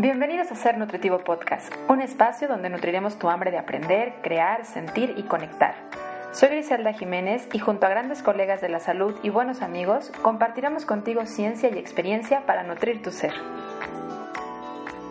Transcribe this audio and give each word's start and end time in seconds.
Bienvenidos 0.00 0.52
a 0.52 0.54
Ser 0.54 0.78
Nutritivo 0.78 1.24
Podcast, 1.24 1.72
un 1.88 2.00
espacio 2.00 2.46
donde 2.46 2.70
nutriremos 2.70 3.18
tu 3.18 3.28
hambre 3.28 3.50
de 3.50 3.58
aprender, 3.58 4.14
crear, 4.22 4.64
sentir 4.64 5.14
y 5.16 5.24
conectar. 5.24 5.74
Soy 6.30 6.50
Griselda 6.50 6.92
Jiménez 6.92 7.48
y 7.52 7.58
junto 7.58 7.84
a 7.84 7.88
grandes 7.88 8.22
colegas 8.22 8.60
de 8.60 8.68
la 8.68 8.78
salud 8.78 9.16
y 9.24 9.30
buenos 9.30 9.60
amigos, 9.60 10.12
compartiremos 10.22 10.84
contigo 10.84 11.26
ciencia 11.26 11.68
y 11.74 11.78
experiencia 11.78 12.46
para 12.46 12.62
nutrir 12.62 13.02
tu 13.02 13.10
ser. 13.10 13.32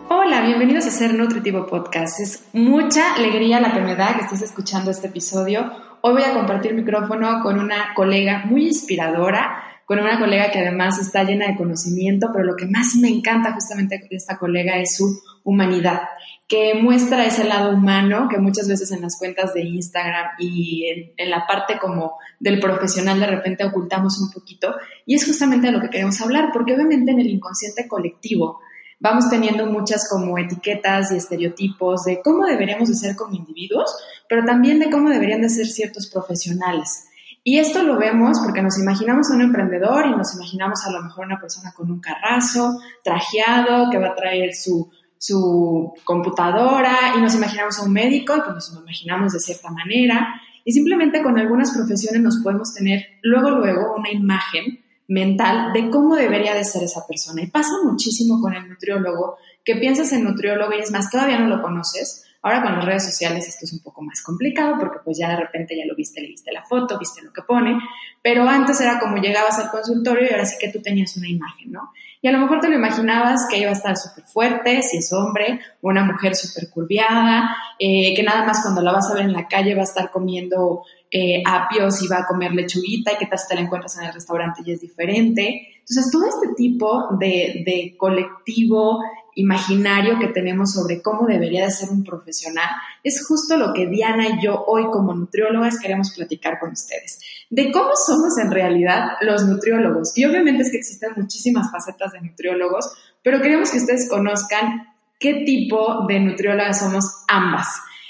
Hola, 0.08 0.40
bienvenidos 0.40 0.86
a 0.86 0.90
Ser 0.90 1.12
Nutritivo 1.12 1.66
Podcast. 1.66 2.20
Es 2.20 2.48
mucha 2.54 3.14
alegría 3.14 3.60
la 3.60 3.74
que 3.74 3.80
me 3.80 3.94
da 3.94 4.14
que 4.14 4.22
estés 4.22 4.40
escuchando 4.40 4.90
este 4.90 5.08
episodio. 5.08 5.70
Hoy 6.00 6.14
voy 6.14 6.22
a 6.22 6.32
compartir 6.32 6.72
micrófono 6.72 7.42
con 7.42 7.60
una 7.60 7.92
colega 7.92 8.44
muy 8.46 8.68
inspiradora, 8.68 9.57
con 9.88 9.98
una 10.00 10.20
colega 10.20 10.50
que 10.50 10.58
además 10.58 10.98
está 10.98 11.24
llena 11.24 11.46
de 11.46 11.56
conocimiento, 11.56 12.28
pero 12.30 12.44
lo 12.44 12.56
que 12.56 12.66
más 12.66 12.94
me 12.96 13.08
encanta 13.08 13.54
justamente 13.54 13.98
de 13.98 14.16
esta 14.16 14.36
colega 14.36 14.76
es 14.76 14.96
su 14.98 15.18
humanidad, 15.44 16.02
que 16.46 16.74
muestra 16.74 17.24
ese 17.24 17.44
lado 17.44 17.72
humano 17.72 18.28
que 18.28 18.36
muchas 18.36 18.68
veces 18.68 18.92
en 18.92 19.00
las 19.00 19.18
cuentas 19.18 19.54
de 19.54 19.62
Instagram 19.62 20.26
y 20.38 21.14
en, 21.16 21.30
la 21.30 21.46
parte 21.46 21.78
como 21.78 22.18
del 22.38 22.60
profesional 22.60 23.18
de 23.18 23.28
repente 23.28 23.64
ocultamos 23.64 24.20
un 24.20 24.30
poquito. 24.30 24.74
Y 25.06 25.14
es 25.14 25.24
justamente 25.24 25.68
de 25.68 25.72
lo 25.72 25.80
que 25.80 25.88
queremos 25.88 26.20
hablar, 26.20 26.50
porque 26.52 26.74
obviamente 26.74 27.12
en 27.12 27.20
el 27.20 27.30
inconsciente 27.30 27.88
colectivo 27.88 28.60
vamos 29.00 29.30
teniendo 29.30 29.64
muchas 29.64 30.06
como 30.10 30.36
etiquetas 30.36 31.12
y 31.12 31.16
estereotipos 31.16 32.04
de 32.04 32.20
cómo 32.22 32.44
deberíamos 32.44 32.90
de 32.90 32.94
ser 32.94 33.16
como 33.16 33.34
individuos, 33.34 33.90
pero 34.28 34.44
también 34.44 34.80
de 34.80 34.90
cómo 34.90 35.08
deberían 35.08 35.40
de 35.40 35.48
ser 35.48 35.64
ciertos 35.64 36.10
profesionales. 36.10 37.06
Y 37.48 37.58
esto 37.58 37.82
lo 37.82 37.96
vemos 37.96 38.40
porque 38.44 38.60
nos 38.60 38.78
imaginamos 38.78 39.30
a 39.30 39.34
un 39.34 39.40
emprendedor 39.40 40.04
y 40.04 40.10
nos 40.10 40.34
imaginamos 40.34 40.84
a 40.84 40.90
lo 40.90 41.00
mejor 41.00 41.24
una 41.24 41.40
persona 41.40 41.72
con 41.72 41.90
un 41.90 41.98
carrazo, 41.98 42.78
trajeado, 43.02 43.88
que 43.90 43.96
va 43.96 44.08
a 44.08 44.14
traer 44.14 44.54
su, 44.54 44.90
su 45.16 45.94
computadora 46.04 47.14
y 47.16 47.22
nos 47.22 47.34
imaginamos 47.34 47.78
a 47.78 47.84
un 47.84 47.92
médico 47.94 48.36
y 48.36 48.40
pues 48.42 48.54
nos 48.54 48.82
imaginamos 48.82 49.32
de 49.32 49.40
cierta 49.40 49.70
manera. 49.70 50.28
Y 50.62 50.72
simplemente 50.72 51.22
con 51.22 51.38
algunas 51.38 51.70
profesiones 51.74 52.20
nos 52.20 52.36
podemos 52.42 52.74
tener 52.74 53.02
luego, 53.22 53.52
luego 53.52 53.96
una 53.96 54.10
imagen 54.10 54.84
mental 55.06 55.72
de 55.72 55.88
cómo 55.88 56.16
debería 56.16 56.52
de 56.52 56.64
ser 56.64 56.82
esa 56.82 57.06
persona. 57.06 57.40
Y 57.40 57.46
pasa 57.46 57.72
muchísimo 57.82 58.42
con 58.42 58.52
el 58.52 58.68
nutriólogo, 58.68 59.38
que 59.64 59.76
piensas 59.76 60.12
en 60.12 60.24
nutriólogo 60.24 60.74
y 60.74 60.82
es 60.82 60.90
más, 60.90 61.10
todavía 61.10 61.38
no 61.38 61.46
lo 61.46 61.62
conoces, 61.62 62.26
Ahora 62.40 62.62
con 62.62 62.76
las 62.76 62.84
redes 62.84 63.04
sociales 63.04 63.48
esto 63.48 63.64
es 63.64 63.72
un 63.72 63.80
poco 63.80 64.00
más 64.02 64.22
complicado 64.22 64.76
porque 64.78 64.98
pues 65.04 65.18
ya 65.18 65.30
de 65.30 65.36
repente 65.36 65.76
ya 65.76 65.84
lo 65.86 65.96
viste, 65.96 66.20
le 66.20 66.28
viste 66.28 66.52
la 66.52 66.62
foto, 66.62 66.98
viste 66.98 67.20
lo 67.22 67.32
que 67.32 67.42
pone, 67.42 67.76
pero 68.22 68.48
antes 68.48 68.80
era 68.80 69.00
como 69.00 69.16
llegabas 69.16 69.58
al 69.58 69.70
consultorio 69.70 70.24
y 70.24 70.32
ahora 70.32 70.46
sí 70.46 70.56
que 70.60 70.70
tú 70.70 70.80
tenías 70.80 71.16
una 71.16 71.28
imagen, 71.28 71.72
¿no? 71.72 71.90
Y 72.20 72.28
a 72.28 72.32
lo 72.32 72.38
mejor 72.38 72.60
te 72.60 72.68
lo 72.68 72.74
imaginabas 72.74 73.46
que 73.48 73.58
iba 73.58 73.70
a 73.70 73.74
estar 73.74 73.96
súper 73.96 74.24
fuerte, 74.24 74.82
si 74.82 74.98
es 74.98 75.12
hombre, 75.12 75.60
una 75.82 76.04
mujer 76.04 76.34
súper 76.34 76.68
curviada, 76.70 77.56
eh, 77.78 78.12
que 78.14 78.22
nada 78.24 78.44
más 78.44 78.62
cuando 78.62 78.82
la 78.82 78.92
vas 78.92 79.10
a 79.10 79.14
ver 79.14 79.24
en 79.24 79.32
la 79.32 79.46
calle 79.46 79.74
va 79.74 79.82
a 79.82 79.84
estar 79.84 80.10
comiendo 80.10 80.82
eh, 81.10 81.42
apios 81.46 82.02
y 82.02 82.08
va 82.08 82.18
a 82.18 82.26
comer 82.26 82.52
lechuguita 82.52 83.12
y 83.12 83.16
que 83.18 83.26
tal 83.26 83.38
si 83.38 83.48
te 83.48 83.54
la 83.54 83.60
encuentras 83.60 83.98
en 83.98 84.06
el 84.06 84.12
restaurante 84.12 84.62
y 84.64 84.72
es 84.72 84.80
diferente. 84.80 85.68
Entonces, 85.78 86.10
todo 86.10 86.26
este 86.26 86.54
tipo 86.56 87.16
de, 87.18 87.62
de 87.64 87.94
colectivo 87.96 89.00
imaginario 89.38 90.18
que 90.18 90.28
tenemos 90.28 90.72
sobre 90.72 91.00
cómo 91.00 91.26
debería 91.26 91.64
de 91.64 91.70
ser 91.70 91.90
un 91.90 92.02
profesional, 92.02 92.68
es 93.04 93.24
justo 93.26 93.56
lo 93.56 93.72
que 93.72 93.86
Diana 93.86 94.26
y 94.28 94.44
yo 94.44 94.64
hoy 94.66 94.86
como 94.90 95.14
nutriólogas 95.14 95.78
queremos 95.78 96.12
platicar 96.14 96.58
con 96.58 96.72
ustedes, 96.72 97.20
de 97.48 97.70
cómo 97.70 97.90
somos 97.94 98.36
en 98.38 98.50
realidad 98.50 99.12
los 99.20 99.44
nutriólogos. 99.44 100.16
Y 100.18 100.24
obviamente 100.24 100.64
es 100.64 100.72
que 100.72 100.78
existen 100.78 101.12
muchísimas 101.16 101.70
facetas 101.70 102.12
de 102.12 102.20
nutriólogos, 102.20 102.90
pero 103.22 103.40
queremos 103.40 103.70
que 103.70 103.78
ustedes 103.78 104.08
conozcan 104.08 104.88
qué 105.20 105.44
tipo 105.46 106.04
de 106.08 106.18
nutriólogas 106.18 106.80
somos 106.80 107.04
ambas. 107.28 107.68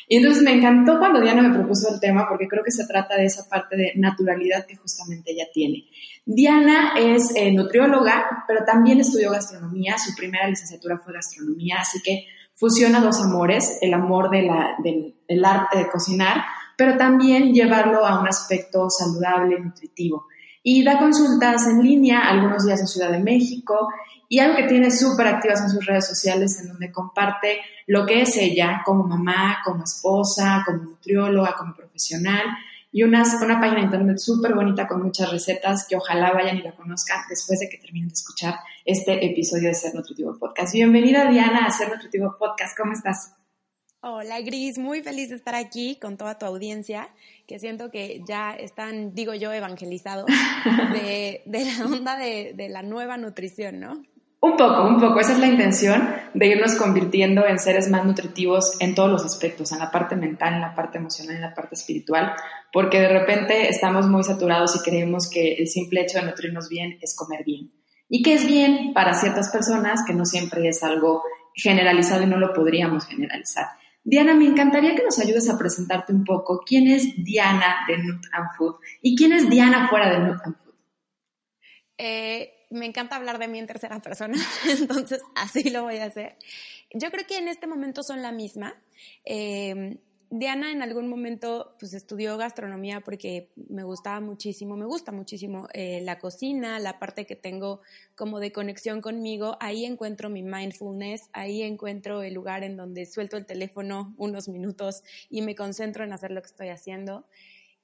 Y 0.09 0.17
entonces 0.17 0.43
me 0.43 0.53
encantó 0.53 0.99
cuando 0.99 1.21
Diana 1.21 1.43
me 1.43 1.55
propuso 1.55 1.93
el 1.93 2.01
tema 2.01 2.27
porque 2.29 2.49
creo 2.49 2.65
que 2.65 2.71
se 2.71 2.87
trata 2.87 3.17
de 3.17 3.27
esa 3.27 3.47
parte 3.49 3.77
de 3.77 3.93
naturalidad 3.97 4.65
que 4.67 4.77
justamente 4.77 5.33
ella 5.33 5.47
tiene. 5.53 5.85
Diana 6.25 6.95
es 6.99 7.35
eh, 7.37 7.53
nutrióloga, 7.53 8.45
pero 8.49 8.65
también 8.65 9.01
estudió 9.01 9.31
gastronomía, 9.31 9.99
su 9.99 10.15
primera 10.15 10.49
licenciatura 10.49 10.99
fue 10.99 11.13
gastronomía, 11.13 11.77
así 11.81 12.01
que 12.03 12.27
fusiona 12.55 13.01
dos 13.01 13.21
amores, 13.21 13.79
el 13.83 13.93
amor 13.93 14.31
de 14.31 14.51
del, 14.83 15.15
del 15.29 15.45
arte 15.45 15.79
de 15.79 15.89
cocinar, 15.89 16.43
pero 16.77 16.97
también 16.97 17.53
llevarlo 17.53 18.07
a 18.07 18.21
un 18.21 18.29
aspecto 18.29 18.89
saludable, 18.89 19.61
nutritivo. 19.61 20.27
Y 20.63 20.85
da 20.85 20.99
consultas 20.99 21.67
en 21.67 21.83
línea 21.83 22.21
algunos 22.21 22.67
días 22.67 22.81
en 22.81 22.87
Ciudad 22.87 23.11
de 23.11 23.21
México 23.21 23.89
y 24.29 24.41
algo 24.41 24.57
que 24.57 24.65
tiene 24.65 24.91
súper 24.91 25.27
activas 25.27 25.63
en 25.63 25.71
sus 25.71 25.87
redes 25.87 26.07
sociales, 26.07 26.61
en 26.61 26.69
donde 26.69 26.93
comparte 26.93 27.61
lo 27.87 28.05
que 28.05 28.23
es 28.23 28.37
ella 28.37 28.83
como 28.85 29.05
mamá, 29.05 29.59
como 29.65 29.85
esposa, 29.85 30.63
como 30.67 30.83
nutrióloga, 30.83 31.55
como 31.57 31.75
profesional, 31.75 32.45
y 32.91 33.03
una 33.03 33.23
página 33.23 33.77
de 33.77 33.83
internet 33.83 34.19
súper 34.19 34.55
bonita 34.55 34.87
con 34.87 35.03
muchas 35.03 35.31
recetas 35.31 35.87
que 35.87 35.97
ojalá 35.97 36.33
vayan 36.33 36.57
y 36.57 36.63
la 36.63 36.75
conozcan 36.75 37.21
después 37.29 37.61
de 37.61 37.69
que 37.69 37.79
terminen 37.79 38.09
de 38.09 38.15
escuchar 38.15 38.55
este 38.85 39.25
episodio 39.25 39.69
de 39.69 39.75
Ser 39.75 39.95
Nutritivo 39.95 40.39
Podcast. 40.39 40.73
Bienvenida 40.73 41.31
Diana 41.31 41.67
a 41.67 41.71
Ser 41.71 41.91
Nutritivo 41.91 42.37
Podcast, 42.39 42.77
¿cómo 42.77 42.93
estás? 42.93 43.35
Hola 44.01 44.41
Gris, 44.41 44.79
muy 44.79 45.03
feliz 45.03 45.29
de 45.29 45.37
estar 45.37 45.55
aquí 45.55 45.99
con 46.01 46.17
toda 46.17 46.39
tu 46.39 46.47
audiencia, 46.47 47.09
que 47.49 47.59
siento 47.59 47.91
que 47.91 48.23
ya 48.29 48.53
están, 48.53 49.15
digo 49.15 49.33
yo, 49.33 49.51
evangelizados 49.53 50.27
de, 50.93 51.43
la 51.47 51.87
onda 51.87 52.17
de, 52.19 52.53
de 52.55 52.69
la 52.69 52.83
nueva 52.83 53.17
nutrición, 53.17 53.81
¿no? 53.81 54.03
Un 54.41 54.57
poco, 54.57 54.87
un 54.87 55.01
poco. 55.01 55.19
Esa 55.19 55.33
es 55.33 55.39
la 55.39 55.47
intención 55.47 56.15
de 56.35 56.47
irnos 56.47 56.75
convirtiendo 56.77 57.45
en 57.47 57.59
seres 57.59 57.91
más 57.91 58.05
nutritivos 58.05 58.77
en 58.81 58.95
todos 58.95 59.11
los 59.11 59.25
aspectos, 59.25 59.73
en 59.73 59.79
la 59.79 59.91
parte 59.91 60.15
mental, 60.15 60.55
en 60.55 60.61
la 60.61 60.75
parte 60.75 60.99
emocional, 60.99 61.37
en 61.37 61.41
la 61.41 61.55
parte 61.55 61.75
espiritual, 61.75 62.35
porque 62.71 63.01
de 63.01 63.09
repente 63.09 63.69
estamos 63.69 64.07
muy 64.07 64.23
saturados 64.23 64.77
y 64.77 64.81
creemos 64.81 65.29
que 65.29 65.55
el 65.55 65.67
simple 65.69 66.03
hecho 66.03 66.19
de 66.19 66.27
nutrirnos 66.27 66.69
bien 66.69 66.99
es 67.01 67.17
comer 67.17 67.45
bien. 67.45 67.73
Y 68.11 68.23
que 68.23 68.35
es 68.35 68.47
bien 68.47 68.93
para 68.93 69.15
ciertas 69.15 69.49
personas, 69.49 70.05
que 70.07 70.15
no 70.15 70.27
siempre 70.27 70.69
es 70.69 70.83
algo 70.83 71.23
generalizado 71.55 72.23
y 72.23 72.27
no 72.27 72.37
lo 72.37 72.53
podríamos 72.53 73.07
generalizar. 73.07 73.67
Diana, 74.09 74.33
me 74.33 74.47
encantaría 74.47 74.95
que 74.95 75.05
nos 75.05 75.19
ayudes 75.19 75.51
a 75.51 75.59
presentarte 75.59 76.15
un 76.15 76.25
poco 76.25 76.63
quién 76.65 76.89
es 76.89 77.23
Diana 77.23 77.85
de 77.87 77.99
Nut 77.99 78.25
and 78.33 78.49
Food 78.57 78.77
y 79.03 79.15
quién 79.15 79.33
es 79.33 79.51
Diana 79.51 79.87
fuera 79.91 80.09
de 80.09 80.19
Nut 80.21 80.41
and 80.43 80.57
Food. 80.57 80.75
Eh, 81.99 82.67
me 82.71 82.87
encanta 82.87 83.17
hablar 83.17 83.39
de 83.39 83.49
mí 83.49 83.59
en 83.59 83.67
tercera 83.67 84.01
persona, 84.01 84.39
entonces 84.81 85.21
así 85.35 85.69
lo 85.69 85.83
voy 85.83 85.99
a 85.99 86.07
hacer. 86.07 86.39
Yo 86.95 87.11
creo 87.11 87.27
que 87.27 87.37
en 87.37 87.49
este 87.49 87.67
momento 87.67 88.03
son 88.03 88.23
la 88.23 88.33
misma. 88.33 88.81
Eh, 89.27 89.99
Diana 90.31 90.73
en 90.73 90.83
algún 90.83 91.09
momento 91.09 91.75
pues 91.79 91.95
estudió 91.95 92.37
gastronomía 92.37 93.01
porque 93.01 93.51
me 93.69 93.83
gustaba 93.83 94.21
muchísimo, 94.21 94.77
me 94.77 94.85
gusta 94.85 95.11
muchísimo 95.11 95.69
eh, 95.73 96.01
la 96.03 96.19
cocina, 96.19 96.79
la 96.79 96.99
parte 96.99 97.25
que 97.25 97.35
tengo 97.35 97.81
como 98.15 98.39
de 98.39 98.53
conexión 98.53 99.01
conmigo, 99.01 99.57
ahí 99.61 99.87
encuentro 99.87 100.29
mi 100.29 100.43
mindfulness, 100.43 101.31
ahí 101.33 101.63
encuentro 101.63 102.23
el 102.23 102.35
lugar 102.35 102.63
en 102.63 102.77
donde 102.77 103.07
suelto 103.07 103.39
el 103.39 103.47
teléfono 103.47 104.15
unos 104.19 104.49
minutos 104.49 105.03
y 105.31 105.41
me 105.41 105.55
concentro 105.55 106.05
en 106.05 106.13
hacer 106.13 106.31
lo 106.31 106.43
que 106.43 106.49
estoy 106.49 106.69
haciendo. 106.69 107.25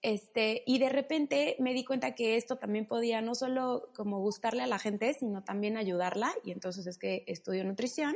Este, 0.03 0.63
y 0.67 0.79
de 0.81 0.91
repente 0.91 1.57
me 1.61 1.73
di 1.73 1.83
cuenta 1.83 2.15
que 2.15 2.37
esto 2.37 2.57
también 2.57 2.85
podía 2.85 3.23
no 3.23 3.35
solo 3.35 3.89
como 3.95 4.21
gustarle 4.21 4.63
a 4.63 4.67
la 4.67 4.79
gente, 4.79 5.15
sino 5.15 5.43
también 5.43 5.79
ayudarla. 5.79 6.31
Y 6.45 6.51
entonces 6.51 6.87
es 6.87 6.99
que 6.99 7.25
estudio 7.27 7.65
nutrición. 7.65 8.15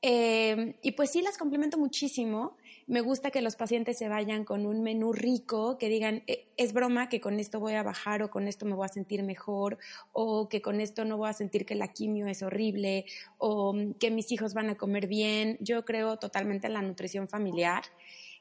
Em, 0.00 0.74
y 0.80 0.92
pues 0.92 1.10
sí, 1.10 1.22
las 1.22 1.36
complemento 1.36 1.76
muchísimo. 1.76 2.56
Me 2.86 3.00
gusta 3.00 3.30
que 3.30 3.42
los 3.42 3.56
pacientes 3.56 3.98
se 3.98 4.08
vayan 4.08 4.44
con 4.44 4.64
un 4.64 4.82
menú 4.82 5.12
rico, 5.12 5.76
que 5.76 5.88
digan, 5.88 6.22
e, 6.28 6.46
es 6.56 6.72
broma 6.72 7.08
que 7.08 7.20
con 7.20 7.40
esto 7.40 7.58
voy 7.58 7.74
a 7.74 7.82
bajar 7.82 8.22
o 8.22 8.30
con 8.30 8.46
esto 8.46 8.64
me 8.64 8.74
voy 8.74 8.86
a 8.86 8.88
sentir 8.88 9.22
mejor 9.24 9.78
o 10.12 10.48
que 10.48 10.62
con 10.62 10.80
esto 10.80 11.04
no 11.04 11.16
voy 11.16 11.28
a 11.30 11.32
sentir 11.32 11.66
que 11.66 11.74
la 11.74 11.88
quimio 11.92 12.28
es 12.28 12.42
horrible 12.42 13.06
o 13.38 13.74
que 13.98 14.10
mis 14.10 14.30
hijos 14.30 14.54
van 14.54 14.70
a 14.70 14.76
comer 14.76 15.08
bien. 15.08 15.58
Yo 15.60 15.84
creo 15.84 16.16
totalmente 16.18 16.68
en 16.68 16.74
la 16.74 16.82
nutrición 16.82 17.28
familiar. 17.28 17.82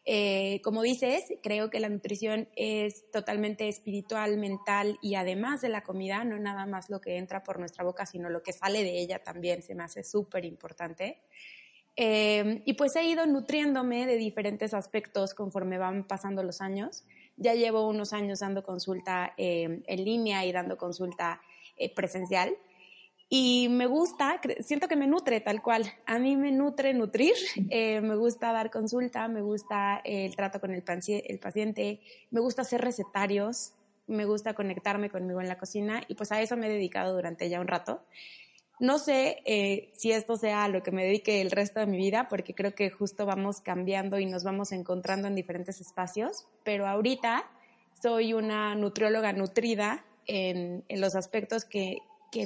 Eh, 0.09 0.61
como 0.63 0.83
dices, 0.83 1.25
creo 1.43 1.69
que 1.69 1.81
la 1.81 1.89
nutrición 1.89 2.47
es 2.55 3.11
totalmente 3.11 3.67
espiritual, 3.67 4.37
mental 4.37 4.97
y 5.01 5.15
además 5.15 5.59
de 5.59 5.67
la 5.67 5.83
comida, 5.83 6.23
no 6.23 6.39
nada 6.39 6.65
más 6.65 6.89
lo 6.89 7.01
que 7.01 7.17
entra 7.17 7.43
por 7.43 7.59
nuestra 7.59 7.83
boca, 7.83 8.05
sino 8.05 8.29
lo 8.29 8.41
que 8.41 8.53
sale 8.53 8.85
de 8.85 9.01
ella 9.01 9.21
también 9.21 9.61
se 9.63 9.75
me 9.75 9.83
hace 9.83 10.05
súper 10.05 10.45
importante. 10.45 11.19
Eh, 11.97 12.61
y 12.63 12.73
pues 12.75 12.95
he 12.95 13.03
ido 13.03 13.25
nutriéndome 13.25 14.05
de 14.05 14.15
diferentes 14.15 14.73
aspectos 14.73 15.33
conforme 15.33 15.77
van 15.77 16.07
pasando 16.07 16.41
los 16.41 16.61
años. 16.61 17.03
Ya 17.35 17.53
llevo 17.55 17.85
unos 17.85 18.13
años 18.13 18.39
dando 18.39 18.63
consulta 18.63 19.33
eh, 19.35 19.81
en 19.85 20.05
línea 20.05 20.45
y 20.45 20.53
dando 20.53 20.77
consulta 20.77 21.41
presencial. 21.95 22.55
Y 23.29 23.67
me 23.69 23.87
gusta, 23.87 24.39
siento 24.61 24.87
que 24.87 24.95
me 24.95 25.07
nutre 25.07 25.41
tal 25.41 25.61
cual. 25.61 25.83
A 26.05 26.17
mí 26.17 26.37
me 26.37 26.51
nutre 26.51 26.93
nutrir, 26.93 27.33
eh, 27.69 28.01
me 28.01 28.15
gusta 28.15 28.51
dar 28.51 28.71
consulta, 28.71 29.27
me 29.27 29.41
gusta 29.41 30.01
el 30.03 30.35
trato 30.35 30.59
con 30.59 30.71
el, 30.71 30.83
el 31.07 31.39
paciente, 31.39 31.99
me 32.31 32.39
gusta 32.39 32.61
hacer 32.61 32.81
recetarios, 32.81 33.73
me 34.07 34.25
gusta 34.25 34.53
conectarme 34.53 35.09
conmigo 35.09 35.41
en 35.41 35.49
la 35.49 35.57
cocina 35.57 36.01
y 36.07 36.15
pues 36.15 36.31
a 36.31 36.41
eso 36.41 36.55
me 36.55 36.67
he 36.67 36.69
dedicado 36.69 37.13
durante 37.13 37.49
ya 37.49 37.59
un 37.59 37.67
rato. 37.67 38.01
No 38.79 38.99
sé 38.99 39.41
eh, 39.45 39.89
si 39.93 40.11
esto 40.11 40.37
sea 40.37 40.63
a 40.63 40.69
lo 40.69 40.83
que 40.83 40.91
me 40.91 41.03
dedique 41.03 41.41
el 41.41 41.49
resto 41.49 41.79
de 41.79 41.87
mi 41.87 41.97
vida, 41.97 42.27
porque 42.29 42.53
creo 42.53 42.75
que 42.75 42.91
justo 42.91 43.25
vamos 43.25 43.59
cambiando 43.59 44.19
y 44.19 44.27
nos 44.27 44.43
vamos 44.43 44.71
encontrando 44.71 45.27
en 45.27 45.33
diferentes 45.33 45.81
espacios, 45.81 46.47
pero 46.63 46.87
ahorita 46.87 47.49
soy 47.99 48.33
una 48.33 48.75
nutrióloga 48.75 49.33
nutrida 49.33 50.05
en, 50.27 50.83
los 50.89 51.15
aspectos 51.15 51.65
que, 51.65 51.97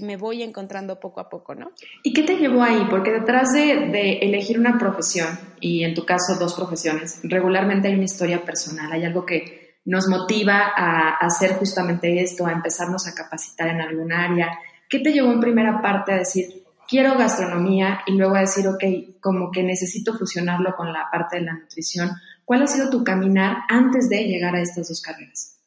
me 0.02 0.18
voy 0.18 0.44
encontrando 0.44 1.00
poco 1.00 1.20
a 1.20 1.30
poco, 1.30 1.56
¿no? 1.56 1.72
¿Y 2.04 2.14
qué 2.14 2.24
te 2.24 2.38
llevó 2.38 2.64
ahí? 2.64 2.86
Porque 2.90 3.12
detrás 3.12 3.54
de, 3.54 4.20
elegir 4.20 4.60
una 4.60 4.78
profesión, 4.78 5.40
y 5.60 5.84
en 5.84 5.94
tu 5.94 6.06
caso 6.06 6.36
dos 6.36 6.54
profesiones, 6.54 7.20
regularmente 7.24 7.88
hay 7.88 7.96
una 7.96 8.06
historia 8.06 8.44
personal, 8.44 8.92
hay 8.92 9.04
algo 9.04 9.26
que 9.26 9.80
nos 9.86 10.08
motiva 10.08 10.72
a 10.76 11.16
hacer 11.18 11.56
justamente 11.56 12.22
esto, 12.22 12.46
a 12.46 12.52
empezarnos 12.52 13.08
a 13.08 13.16
capacitar 13.16 13.70
en 13.70 13.82
algún 13.82 14.14
área. 14.14 14.60
¿Qué 14.88 15.00
te 15.00 15.12
llevó 15.12 15.32
en 15.32 15.40
primera 15.40 15.82
parte 15.82 16.14
a 16.14 16.18
decir, 16.18 16.64
quiero 16.88 17.18
gastronomía 17.18 18.02
y 18.06 18.14
luego 18.14 18.36
a 18.36 18.42
decir, 18.42 18.68
ok, 18.68 18.84
como 19.20 19.52
que 19.52 19.64
necesito 19.64 20.14
fusionarlo 20.14 20.76
con 20.76 20.94
la 20.94 21.10
parte 21.12 21.38
de 21.38 21.44
la 21.44 21.54
nutrición? 21.54 22.12
¿Cuál 22.46 22.64
ha 22.64 22.68
sido 22.68 22.90
tu 22.90 23.04
caminar 23.04 23.58
antes 23.70 24.10
de 24.10 24.26
llegar 24.26 24.56
a 24.56 24.62
estas 24.62 24.90
dos 24.90 25.02
carreras? 25.02 25.58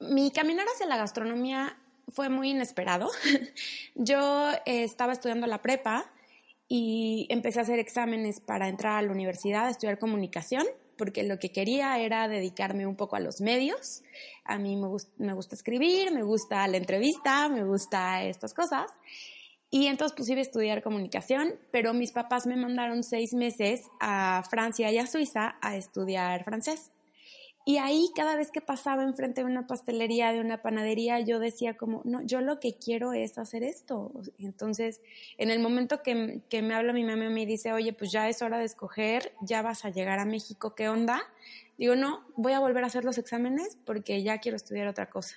Mi 0.00 0.30
caminar 0.32 0.66
hacia 0.72 0.86
la 0.86 0.96
gastronomía 0.96 1.76
fue 2.08 2.28
muy 2.28 2.50
inesperado. 2.50 3.08
Yo 3.94 4.50
eh, 4.66 4.84
estaba 4.84 5.12
estudiando 5.12 5.46
la 5.46 5.62
prepa 5.62 6.10
y 6.68 7.26
empecé 7.30 7.60
a 7.60 7.62
hacer 7.62 7.78
exámenes 7.78 8.40
para 8.40 8.68
entrar 8.68 8.98
a 8.98 9.02
la 9.02 9.12
universidad 9.12 9.66
a 9.66 9.70
estudiar 9.70 9.98
comunicación, 9.98 10.64
porque 10.96 11.22
lo 11.22 11.38
que 11.38 11.50
quería 11.50 11.98
era 11.98 12.28
dedicarme 12.28 12.86
un 12.86 12.96
poco 12.96 13.16
a 13.16 13.20
los 13.20 13.40
medios. 13.40 14.02
A 14.44 14.58
mí 14.58 14.76
me, 14.76 15.32
gusta 15.32 15.54
escribir, 15.54 16.12
me 16.12 16.22
gusta 16.22 16.66
la 16.68 16.76
entrevista, 16.76 17.48
me 17.48 17.64
gusta 17.64 18.24
estas 18.24 18.52
cosas. 18.52 18.90
Y 19.70 19.86
entonces 19.86 20.14
pues 20.16 20.30
a 20.30 20.40
estudiar 20.40 20.82
comunicación, 20.82 21.54
pero 21.70 21.92
mis 21.92 22.12
papás 22.12 22.46
me 22.46 22.56
mandaron 22.56 23.02
seis 23.02 23.34
meses 23.34 23.82
a 24.00 24.42
Francia 24.50 24.90
y 24.90 24.98
a 24.98 25.06
Suiza 25.06 25.56
a 25.60 25.76
estudiar 25.76 26.42
francés. 26.44 26.90
Y 27.68 27.76
ahí 27.76 28.10
cada 28.16 28.34
vez 28.34 28.50
que 28.50 28.62
pasaba 28.62 29.02
enfrente 29.02 29.42
de 29.42 29.46
una 29.46 29.66
pastelería, 29.66 30.32
de 30.32 30.40
una 30.40 30.62
panadería, 30.62 31.20
yo 31.20 31.38
decía 31.38 31.76
como, 31.76 32.00
no, 32.06 32.22
yo 32.22 32.40
lo 32.40 32.60
que 32.60 32.78
quiero 32.78 33.12
es 33.12 33.36
hacer 33.36 33.62
esto. 33.62 34.10
Entonces, 34.38 35.02
en 35.36 35.50
el 35.50 35.60
momento 35.60 36.02
que, 36.02 36.40
que 36.48 36.62
me 36.62 36.74
habla 36.74 36.94
mi 36.94 37.04
mamá 37.04 37.26
y 37.26 37.28
me 37.28 37.44
dice, 37.44 37.74
oye, 37.74 37.92
pues 37.92 38.10
ya 38.10 38.26
es 38.30 38.40
hora 38.40 38.56
de 38.56 38.64
escoger, 38.64 39.34
ya 39.42 39.60
vas 39.60 39.84
a 39.84 39.90
llegar 39.90 40.18
a 40.18 40.24
México, 40.24 40.74
¿qué 40.74 40.88
onda? 40.88 41.20
Digo, 41.76 41.94
no, 41.94 42.24
voy 42.36 42.54
a 42.54 42.60
volver 42.60 42.84
a 42.84 42.86
hacer 42.86 43.04
los 43.04 43.18
exámenes 43.18 43.76
porque 43.84 44.22
ya 44.22 44.38
quiero 44.38 44.56
estudiar 44.56 44.88
otra 44.88 45.10
cosa. 45.10 45.36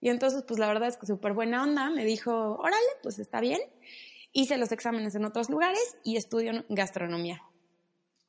Y 0.00 0.08
entonces, 0.08 0.42
pues 0.42 0.58
la 0.58 0.66
verdad 0.66 0.88
es 0.88 0.96
que 0.96 1.06
súper 1.06 1.34
buena 1.34 1.62
onda, 1.62 1.88
me 1.90 2.04
dijo, 2.04 2.56
órale, 2.56 2.90
pues 3.00 3.20
está 3.20 3.40
bien. 3.40 3.60
Hice 4.32 4.56
los 4.56 4.72
exámenes 4.72 5.14
en 5.14 5.24
otros 5.24 5.48
lugares 5.48 5.98
y 6.02 6.16
estudio 6.16 6.64
gastronomía 6.68 7.44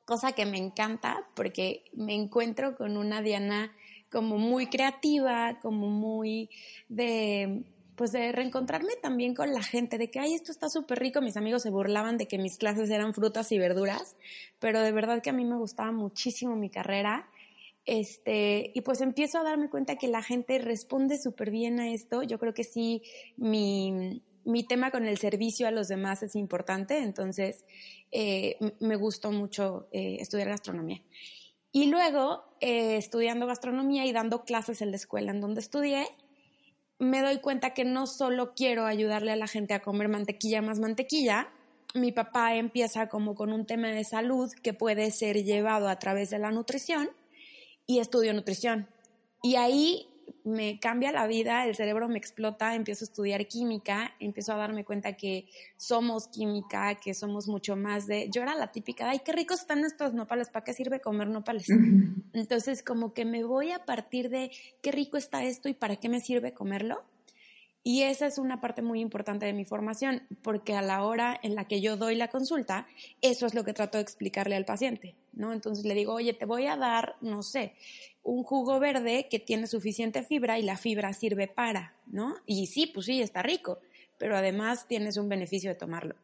cosa 0.05 0.33
que 0.33 0.45
me 0.45 0.57
encanta 0.57 1.27
porque 1.35 1.85
me 1.93 2.15
encuentro 2.15 2.75
con 2.75 2.97
una 2.97 3.21
Diana 3.21 3.75
como 4.11 4.37
muy 4.37 4.67
creativa, 4.67 5.59
como 5.61 5.89
muy 5.89 6.49
de 6.89 7.63
pues 7.95 8.13
de 8.13 8.31
reencontrarme 8.31 8.95
también 8.99 9.35
con 9.35 9.53
la 9.53 9.61
gente, 9.61 9.99
de 9.99 10.09
que, 10.09 10.19
ay, 10.19 10.33
esto 10.33 10.51
está 10.51 10.69
súper 10.69 10.97
rico. 10.97 11.21
Mis 11.21 11.37
amigos 11.37 11.61
se 11.61 11.69
burlaban 11.69 12.17
de 12.17 12.27
que 12.27 12.39
mis 12.39 12.57
clases 12.57 12.89
eran 12.89 13.13
frutas 13.13 13.51
y 13.51 13.59
verduras, 13.59 14.15
pero 14.57 14.81
de 14.81 14.91
verdad 14.91 15.21
que 15.21 15.29
a 15.29 15.33
mí 15.33 15.45
me 15.45 15.57
gustaba 15.57 15.91
muchísimo 15.91 16.55
mi 16.55 16.71
carrera. 16.71 17.29
Este, 17.85 18.71
y 18.73 18.81
pues 18.81 19.01
empiezo 19.01 19.37
a 19.37 19.43
darme 19.43 19.69
cuenta 19.69 19.97
que 19.97 20.07
la 20.07 20.23
gente 20.23 20.57
responde 20.57 21.19
súper 21.19 21.51
bien 21.51 21.79
a 21.79 21.91
esto. 21.91 22.23
Yo 22.23 22.39
creo 22.39 22.55
que 22.55 22.63
sí, 22.63 23.03
mi, 23.37 24.23
mi 24.45 24.63
tema 24.63 24.91
con 24.91 25.05
el 25.05 25.17
servicio 25.17 25.67
a 25.67 25.71
los 25.71 25.87
demás 25.87 26.23
es 26.23 26.35
importante, 26.35 26.97
entonces 26.99 27.65
eh, 28.11 28.57
me 28.79 28.95
gustó 28.95 29.31
mucho 29.31 29.87
eh, 29.91 30.17
estudiar 30.19 30.49
gastronomía. 30.49 31.01
Y 31.71 31.87
luego, 31.87 32.43
eh, 32.59 32.97
estudiando 32.97 33.47
gastronomía 33.47 34.05
y 34.05 34.11
dando 34.11 34.43
clases 34.43 34.81
en 34.81 34.91
la 34.91 34.97
escuela 34.97 35.31
en 35.31 35.39
donde 35.39 35.61
estudié, 35.61 36.07
me 36.99 37.21
doy 37.21 37.39
cuenta 37.39 37.73
que 37.73 37.85
no 37.85 38.07
solo 38.07 38.53
quiero 38.53 38.85
ayudarle 38.85 39.31
a 39.31 39.35
la 39.35 39.47
gente 39.47 39.73
a 39.73 39.81
comer 39.81 40.09
mantequilla 40.09 40.61
más 40.61 40.79
mantequilla, 40.79 41.49
mi 41.93 42.11
papá 42.11 42.55
empieza 42.55 43.09
como 43.09 43.35
con 43.35 43.51
un 43.51 43.65
tema 43.65 43.89
de 43.89 44.03
salud 44.03 44.51
que 44.63 44.73
puede 44.73 45.11
ser 45.11 45.43
llevado 45.43 45.89
a 45.89 45.99
través 45.99 46.29
de 46.29 46.39
la 46.39 46.51
nutrición 46.51 47.09
y 47.87 47.99
estudio 47.99 48.33
nutrición. 48.33 48.87
Y 49.41 49.55
ahí 49.55 50.10
me 50.43 50.79
cambia 50.79 51.11
la 51.11 51.27
vida, 51.27 51.65
el 51.65 51.75
cerebro 51.75 52.07
me 52.07 52.17
explota, 52.17 52.75
empiezo 52.75 53.05
a 53.05 53.07
estudiar 53.07 53.47
química, 53.47 54.13
empiezo 54.19 54.53
a 54.53 54.57
darme 54.57 54.83
cuenta 54.85 55.13
que 55.13 55.47
somos 55.77 56.27
química, 56.27 56.95
que 56.95 57.13
somos 57.13 57.47
mucho 57.47 57.75
más 57.75 58.07
de... 58.07 58.29
Yo 58.31 58.41
era 58.41 58.55
la 58.55 58.71
típica, 58.71 59.09
ay, 59.09 59.19
qué 59.19 59.31
ricos 59.31 59.61
están 59.61 59.83
estos 59.85 60.13
nopales, 60.13 60.49
¿para 60.49 60.63
qué 60.63 60.73
sirve 60.73 61.01
comer 61.01 61.27
nopales? 61.27 61.67
Entonces, 62.33 62.83
como 62.83 63.13
que 63.13 63.25
me 63.25 63.43
voy 63.43 63.71
a 63.71 63.85
partir 63.85 64.29
de 64.29 64.51
qué 64.81 64.91
rico 64.91 65.17
está 65.17 65.43
esto 65.43 65.69
y 65.69 65.73
para 65.73 65.95
qué 65.97 66.09
me 66.09 66.19
sirve 66.19 66.53
comerlo. 66.53 67.03
Y 67.83 68.03
esa 68.03 68.27
es 68.27 68.37
una 68.37 68.61
parte 68.61 68.83
muy 68.83 68.99
importante 68.99 69.47
de 69.47 69.53
mi 69.53 69.65
formación, 69.65 70.23
porque 70.43 70.75
a 70.75 70.83
la 70.83 71.03
hora 71.03 71.39
en 71.41 71.55
la 71.55 71.67
que 71.67 71.81
yo 71.81 71.97
doy 71.97 72.15
la 72.15 72.27
consulta, 72.27 72.87
eso 73.21 73.47
es 73.47 73.55
lo 73.55 73.63
que 73.63 73.73
trato 73.73 73.97
de 73.97 74.03
explicarle 74.03 74.55
al 74.55 74.65
paciente, 74.65 75.15
¿no? 75.33 75.51
Entonces 75.51 75.83
le 75.85 75.95
digo, 75.95 76.13
oye, 76.13 76.33
te 76.33 76.45
voy 76.45 76.67
a 76.67 76.77
dar, 76.77 77.15
no 77.21 77.41
sé, 77.41 77.73
un 78.23 78.43
jugo 78.43 78.79
verde 78.79 79.27
que 79.29 79.39
tiene 79.39 79.65
suficiente 79.65 80.21
fibra 80.21 80.59
y 80.59 80.63
la 80.63 80.77
fibra 80.77 81.11
sirve 81.13 81.47
para, 81.47 81.95
¿no? 82.05 82.35
Y 82.45 82.67
sí, 82.67 82.85
pues 82.85 83.07
sí, 83.07 83.19
está 83.19 83.41
rico, 83.41 83.79
pero 84.19 84.37
además 84.37 84.87
tienes 84.87 85.17
un 85.17 85.27
beneficio 85.27 85.71
de 85.71 85.75
tomarlo. 85.75 86.15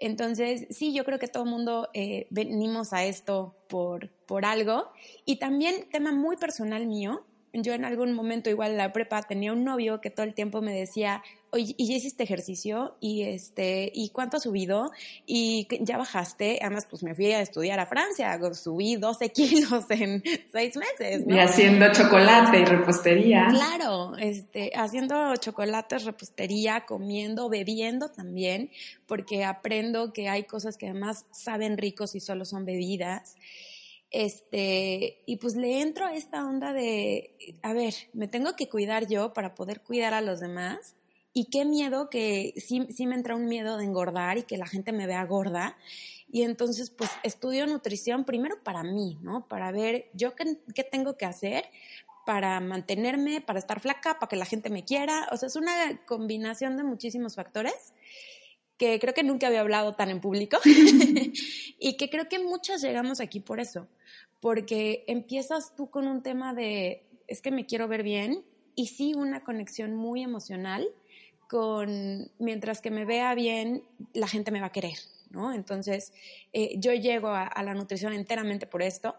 Entonces, 0.00 0.68
sí, 0.70 0.94
yo 0.94 1.04
creo 1.04 1.18
que 1.18 1.26
todo 1.26 1.42
el 1.42 1.50
mundo 1.50 1.88
eh, 1.92 2.28
venimos 2.30 2.92
a 2.92 3.04
esto 3.04 3.56
por, 3.68 4.10
por 4.26 4.44
algo. 4.44 4.92
Y 5.24 5.36
también, 5.36 5.88
tema 5.90 6.12
muy 6.12 6.36
personal 6.36 6.86
mío, 6.86 7.24
yo 7.52 7.72
en 7.72 7.84
algún 7.84 8.12
momento, 8.12 8.50
igual 8.50 8.72
en 8.72 8.76
la 8.78 8.92
prepa, 8.92 9.22
tenía 9.22 9.52
un 9.52 9.64
novio 9.64 10.00
que 10.00 10.10
todo 10.10 10.24
el 10.24 10.34
tiempo 10.34 10.60
me 10.60 10.72
decía, 10.72 11.22
oye, 11.50 11.74
¿y 11.76 11.88
ya 11.88 11.94
hiciste 11.94 12.22
ejercicio? 12.22 12.96
¿Y, 13.00 13.22
este, 13.22 13.90
¿Y 13.94 14.10
cuánto 14.10 14.36
has 14.36 14.42
subido? 14.42 14.90
¿Y 15.26 15.66
ya 15.80 15.96
bajaste? 15.96 16.58
Además, 16.60 16.86
pues 16.88 17.02
me 17.02 17.14
fui 17.14 17.32
a 17.32 17.40
estudiar 17.40 17.80
a 17.80 17.86
Francia, 17.86 18.38
subí 18.54 18.96
12 18.96 19.28
kilos 19.32 19.84
en 19.90 20.22
seis 20.52 20.76
meses. 20.76 21.24
Y 21.26 21.38
haciendo 21.38 21.90
chocolate 21.92 22.60
y 22.60 22.64
repostería. 22.64 23.46
Claro, 23.50 24.16
este, 24.18 24.72
haciendo 24.74 25.36
chocolates, 25.36 26.04
repostería, 26.04 26.84
comiendo, 26.86 27.48
bebiendo 27.48 28.10
también, 28.10 28.70
porque 29.06 29.44
aprendo 29.44 30.12
que 30.12 30.28
hay 30.28 30.44
cosas 30.44 30.76
que 30.76 30.86
además 30.86 31.24
saben 31.30 31.78
ricos 31.78 32.14
y 32.14 32.20
solo 32.20 32.44
son 32.44 32.64
bebidas. 32.64 33.36
Este, 34.10 35.22
y 35.26 35.36
pues 35.36 35.54
le 35.54 35.80
entro 35.80 36.06
a 36.06 36.14
esta 36.14 36.46
onda 36.46 36.72
de, 36.72 37.36
a 37.62 37.72
ver, 37.72 37.94
me 38.12 38.28
tengo 38.28 38.56
que 38.56 38.68
cuidar 38.68 39.06
yo 39.06 39.32
para 39.32 39.54
poder 39.54 39.82
cuidar 39.82 40.14
a 40.14 40.20
los 40.20 40.40
demás. 40.40 40.96
Y 41.34 41.46
qué 41.46 41.64
miedo 41.64 42.08
que 42.10 42.54
sí, 42.56 42.86
sí 42.90 43.06
me 43.06 43.14
entra 43.14 43.36
un 43.36 43.46
miedo 43.46 43.76
de 43.76 43.84
engordar 43.84 44.38
y 44.38 44.42
que 44.42 44.56
la 44.56 44.66
gente 44.66 44.92
me 44.92 45.06
vea 45.06 45.24
gorda. 45.24 45.76
Y 46.30 46.42
entonces, 46.42 46.90
pues 46.90 47.10
estudio 47.22 47.66
nutrición 47.66 48.24
primero 48.24 48.62
para 48.62 48.82
mí, 48.82 49.18
¿no? 49.22 49.46
Para 49.46 49.70
ver 49.70 50.10
yo 50.14 50.34
qué, 50.34 50.58
qué 50.74 50.84
tengo 50.84 51.16
que 51.16 51.26
hacer 51.26 51.64
para 52.26 52.60
mantenerme, 52.60 53.40
para 53.40 53.58
estar 53.58 53.80
flaca, 53.80 54.18
para 54.18 54.28
que 54.28 54.36
la 54.36 54.44
gente 54.44 54.68
me 54.68 54.84
quiera. 54.84 55.28
O 55.32 55.36
sea, 55.36 55.46
es 55.46 55.56
una 55.56 56.04
combinación 56.06 56.76
de 56.76 56.82
muchísimos 56.82 57.36
factores 57.36 57.94
que 58.78 58.98
creo 59.00 59.12
que 59.12 59.24
nunca 59.24 59.48
había 59.48 59.60
hablado 59.60 59.94
tan 59.94 60.08
en 60.08 60.20
público 60.20 60.58
y 61.78 61.96
que 61.96 62.08
creo 62.08 62.28
que 62.28 62.38
muchas 62.38 62.80
llegamos 62.80 63.20
aquí 63.20 63.40
por 63.40 63.60
eso, 63.60 63.88
porque 64.40 65.04
empiezas 65.06 65.74
tú 65.74 65.90
con 65.90 66.06
un 66.06 66.22
tema 66.22 66.54
de, 66.54 67.04
es 67.26 67.42
que 67.42 67.50
me 67.50 67.66
quiero 67.66 67.88
ver 67.88 68.02
bien 68.02 68.44
y 68.74 68.86
sí 68.86 69.14
una 69.14 69.42
conexión 69.42 69.94
muy 69.94 70.22
emocional 70.22 70.86
con, 71.48 72.30
mientras 72.38 72.80
que 72.80 72.90
me 72.90 73.04
vea 73.04 73.34
bien, 73.34 73.82
la 74.12 74.28
gente 74.28 74.50
me 74.50 74.60
va 74.60 74.66
a 74.66 74.72
querer, 74.72 74.98
¿no? 75.30 75.52
Entonces, 75.52 76.12
eh, 76.52 76.74
yo 76.78 76.92
llego 76.92 77.28
a, 77.28 77.62
la 77.62 77.74
nutrición 77.74 78.12
enteramente 78.12 78.66
por 78.66 78.82
esto. 78.82 79.16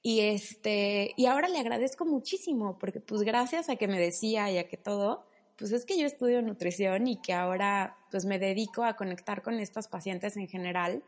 Y, 0.00 0.20
este, 0.20 1.12
y 1.16 1.26
ahora 1.26 1.48
le 1.48 1.58
agradezco 1.58 2.06
muchísimo, 2.06 2.78
porque 2.78 3.00
pues 3.00 3.22
gracias 3.22 3.68
a 3.68 3.76
que 3.76 3.88
me 3.88 3.98
decía 3.98 4.50
y 4.50 4.58
a 4.58 4.68
que 4.68 4.76
todo, 4.76 5.26
pues 5.56 5.72
es 5.72 5.84
que 5.84 5.98
yo 5.98 6.06
estudio 6.06 6.40
nutrición 6.40 7.08
y 7.08 7.20
que 7.20 7.32
ahora 7.32 7.98
pues 8.12 8.24
me 8.24 8.38
dedico 8.38 8.84
a 8.84 8.94
conectar 8.94 9.42
con 9.42 9.58
estos 9.58 9.88
pacientes 9.88 10.36
en 10.36 10.46
general 10.46 11.02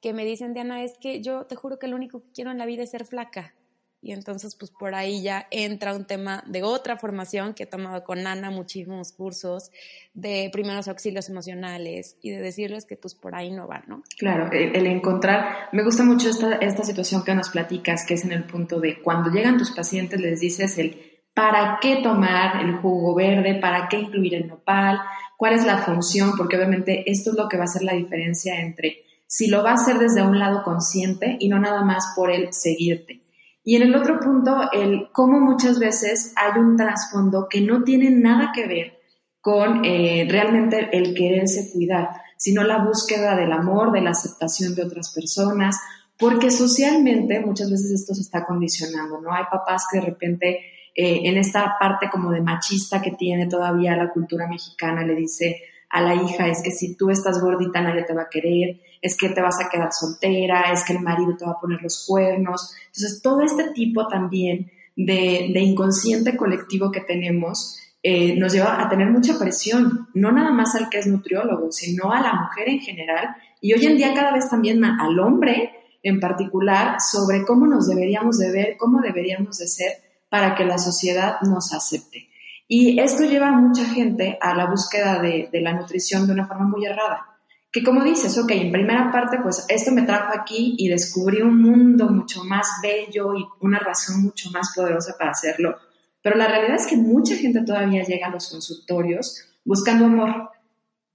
que 0.00 0.12
me 0.12 0.24
dicen, 0.24 0.54
Diana, 0.54 0.82
es 0.82 0.98
que 0.98 1.22
yo 1.22 1.46
te 1.46 1.56
juro 1.56 1.78
que 1.78 1.88
lo 1.88 1.96
único 1.96 2.20
que 2.22 2.32
quiero 2.32 2.50
en 2.50 2.58
la 2.58 2.66
vida 2.66 2.82
es 2.82 2.90
ser 2.90 3.04
flaca. 3.04 3.54
Y 4.02 4.12
entonces, 4.12 4.54
pues 4.54 4.70
por 4.70 4.94
ahí 4.94 5.20
ya 5.22 5.48
entra 5.50 5.92
un 5.92 6.04
tema 6.04 6.44
de 6.46 6.62
otra 6.62 6.96
formación 6.96 7.54
que 7.54 7.64
he 7.64 7.66
tomado 7.66 8.04
con 8.04 8.24
Ana, 8.26 8.50
muchísimos 8.50 9.10
cursos 9.10 9.72
de 10.14 10.48
primeros 10.52 10.86
auxilios 10.86 11.28
emocionales 11.28 12.16
y 12.22 12.30
de 12.30 12.40
decirles 12.40 12.84
que 12.84 12.96
pues 12.96 13.16
por 13.16 13.34
ahí 13.34 13.50
no 13.50 13.66
va, 13.66 13.82
¿no? 13.88 14.04
Claro, 14.16 14.48
el, 14.52 14.86
encontrar, 14.86 15.70
me 15.72 15.82
gusta 15.82 16.04
mucho 16.04 16.28
esta, 16.28 16.56
esta 16.56 16.84
situación 16.84 17.24
que 17.24 17.34
nos 17.34 17.48
platicas, 17.48 18.06
que 18.06 18.14
es 18.14 18.24
en 18.24 18.32
el 18.32 18.44
punto 18.44 18.78
de 18.78 19.02
cuando 19.02 19.30
llegan 19.30 19.58
tus 19.58 19.72
pacientes 19.72 20.20
les 20.20 20.38
dices 20.38 20.78
el 20.78 21.16
para 21.34 21.78
qué 21.82 21.96
tomar 21.96 22.64
el 22.64 22.76
jugo 22.76 23.14
verde, 23.14 23.56
para 23.56 23.88
qué 23.88 23.98
incluir 23.98 24.34
el 24.36 24.46
nopal, 24.46 25.00
cuál 25.36 25.54
es 25.54 25.66
la 25.66 25.78
función, 25.78 26.32
porque 26.36 26.56
obviamente 26.56 27.10
esto 27.10 27.30
es 27.30 27.36
lo 27.36 27.48
que 27.48 27.56
va 27.56 27.64
a 27.64 27.66
hacer 27.66 27.82
la 27.82 27.92
diferencia 27.92 28.60
entre 28.60 29.05
si 29.26 29.48
lo 29.48 29.62
va 29.62 29.70
a 29.70 29.74
hacer 29.74 29.98
desde 29.98 30.22
un 30.22 30.38
lado 30.38 30.62
consciente 30.62 31.36
y 31.40 31.48
no 31.48 31.58
nada 31.58 31.82
más 31.82 32.12
por 32.14 32.30
el 32.30 32.52
seguirte. 32.52 33.22
Y 33.64 33.74
en 33.76 33.82
el 33.82 33.96
otro 33.96 34.20
punto, 34.20 34.70
el 34.72 35.08
cómo 35.12 35.40
muchas 35.40 35.78
veces 35.80 36.32
hay 36.36 36.60
un 36.60 36.76
trasfondo 36.76 37.48
que 37.50 37.60
no 37.60 37.82
tiene 37.82 38.10
nada 38.10 38.52
que 38.54 38.66
ver 38.66 38.98
con 39.40 39.84
eh, 39.84 40.26
realmente 40.30 40.88
el 40.92 41.14
quererse 41.14 41.72
cuidar, 41.72 42.10
sino 42.36 42.62
la 42.62 42.84
búsqueda 42.84 43.34
del 43.34 43.52
amor, 43.52 43.92
de 43.92 44.02
la 44.02 44.10
aceptación 44.10 44.74
de 44.74 44.84
otras 44.84 45.12
personas, 45.12 45.80
porque 46.18 46.50
socialmente 46.50 47.40
muchas 47.40 47.70
veces 47.70 47.90
esto 47.90 48.14
se 48.14 48.22
está 48.22 48.46
condicionando, 48.46 49.20
¿no? 49.20 49.32
Hay 49.32 49.44
papás 49.50 49.84
que 49.90 49.98
de 49.98 50.06
repente 50.06 50.60
eh, 50.94 51.20
en 51.24 51.36
esta 51.36 51.76
parte 51.78 52.08
como 52.10 52.30
de 52.30 52.40
machista 52.40 53.02
que 53.02 53.10
tiene 53.10 53.46
todavía 53.46 53.96
la 53.96 54.12
cultura 54.12 54.46
mexicana 54.48 55.04
le 55.04 55.14
dice 55.14 55.60
a 55.90 56.02
la 56.02 56.14
hija 56.14 56.48
es 56.48 56.62
que 56.62 56.70
si 56.70 56.96
tú 56.96 57.10
estás 57.10 57.40
gordita 57.40 57.80
nadie 57.80 58.04
te 58.04 58.14
va 58.14 58.22
a 58.22 58.30
querer, 58.30 58.80
es 59.00 59.16
que 59.16 59.28
te 59.28 59.40
vas 59.40 59.56
a 59.60 59.68
quedar 59.68 59.90
soltera, 59.92 60.72
es 60.72 60.84
que 60.84 60.94
el 60.94 61.00
marido 61.00 61.36
te 61.36 61.44
va 61.44 61.52
a 61.52 61.60
poner 61.60 61.80
los 61.82 62.04
cuernos. 62.06 62.74
Entonces, 62.86 63.22
todo 63.22 63.40
este 63.42 63.70
tipo 63.70 64.08
también 64.08 64.70
de, 64.96 65.60
inconsciente 65.60 66.36
colectivo 66.36 66.90
que 66.90 67.00
tenemos 67.00 67.78
eh, 68.02 68.36
nos 68.36 68.52
lleva 68.52 68.80
a 68.80 68.88
tener 68.88 69.10
mucha 69.10 69.38
presión, 69.38 70.08
no 70.14 70.32
nada 70.32 70.50
más 70.50 70.74
al 70.74 70.88
que 70.88 70.98
es 70.98 71.06
nutriólogo, 71.06 71.72
sino 71.72 72.12
a 72.12 72.20
la 72.20 72.34
mujer 72.34 72.68
en 72.68 72.80
general 72.80 73.36
y 73.60 73.72
hoy 73.74 73.84
en 73.84 73.96
día 73.96 74.14
cada 74.14 74.32
vez 74.32 74.48
también 74.48 74.84
al 74.84 75.18
hombre 75.18 75.72
en 76.02 76.20
particular 76.20 76.98
sobre 77.00 77.44
cómo 77.44 77.66
nos 77.66 77.88
deberíamos 77.88 78.38
de 78.38 78.52
ver, 78.52 78.76
cómo 78.76 79.00
deberíamos 79.00 79.58
de 79.58 79.66
ser 79.66 79.92
para 80.28 80.54
que 80.54 80.64
la 80.64 80.78
sociedad 80.78 81.40
nos 81.42 81.72
acepte. 81.72 82.28
Y 82.68 82.98
esto 82.98 83.24
lleva 83.24 83.48
a 83.48 83.60
mucha 83.60 83.84
gente 83.84 84.38
a 84.40 84.54
la 84.54 84.68
búsqueda 84.68 85.20
de, 85.20 85.48
la 85.52 85.72
nutrición 85.72 86.26
de 86.26 86.32
una 86.32 86.46
forma 86.46 86.66
muy 86.66 86.84
errada 86.84 87.32
que 87.72 87.84
como 87.84 88.02
dices, 88.02 88.38
ok, 88.38 88.50
en 88.52 88.72
primera 88.72 89.12
parte, 89.12 89.38
pues 89.42 89.66
esto 89.68 89.92
me 89.92 90.02
trajo 90.02 90.32
aquí 90.34 90.76
y 90.78 90.88
descubrí 90.88 91.42
un 91.42 91.60
mundo 91.60 92.08
mucho 92.08 92.42
más 92.42 92.66
bello 92.82 93.34
y 93.34 93.44
una 93.60 93.78
razón 93.78 94.22
mucho 94.22 94.50
más 94.50 94.72
poderosa 94.74 95.14
para 95.18 95.32
hacerlo. 95.32 95.76
Pero 96.22 96.36
la 96.36 96.48
realidad 96.48 96.76
es 96.76 96.86
que 96.86 96.96
mucha 96.96 97.36
gente 97.36 97.62
todavía 97.66 98.02
llega 98.02 98.28
a 98.28 98.30
los 98.30 98.48
consultorios 98.48 99.44
buscando 99.62 100.06
amor, 100.06 100.48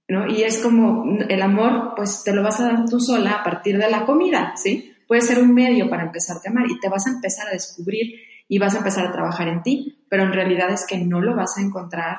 ¿no? 0.06 0.28
Y 0.28 0.44
es 0.44 0.58
como 0.58 1.18
el 1.28 1.42
amor, 1.42 1.94
pues 1.96 2.22
te 2.22 2.32
lo 2.32 2.44
vas 2.44 2.60
a 2.60 2.66
dar 2.66 2.84
tú 2.88 3.00
sola 3.00 3.32
a 3.32 3.42
partir 3.42 3.76
de 3.76 3.90
la 3.90 4.06
comida, 4.06 4.54
¿sí? 4.54 4.94
Puede 5.08 5.22
ser 5.22 5.40
un 5.40 5.52
medio 5.52 5.90
para 5.90 6.04
empezarte 6.04 6.46
a 6.46 6.52
amar 6.52 6.70
y 6.70 6.78
te 6.78 6.88
vas 6.88 7.08
a 7.08 7.10
empezar 7.10 7.48
a 7.48 7.52
descubrir 7.52 8.14
y 8.52 8.58
vas 8.58 8.74
a 8.74 8.78
empezar 8.78 9.06
a 9.06 9.12
trabajar 9.12 9.48
en 9.48 9.62
ti, 9.62 10.04
pero 10.10 10.24
en 10.24 10.32
realidad 10.34 10.70
es 10.70 10.84
que 10.86 10.98
no 10.98 11.22
lo 11.22 11.34
vas 11.34 11.56
a 11.56 11.62
encontrar 11.62 12.18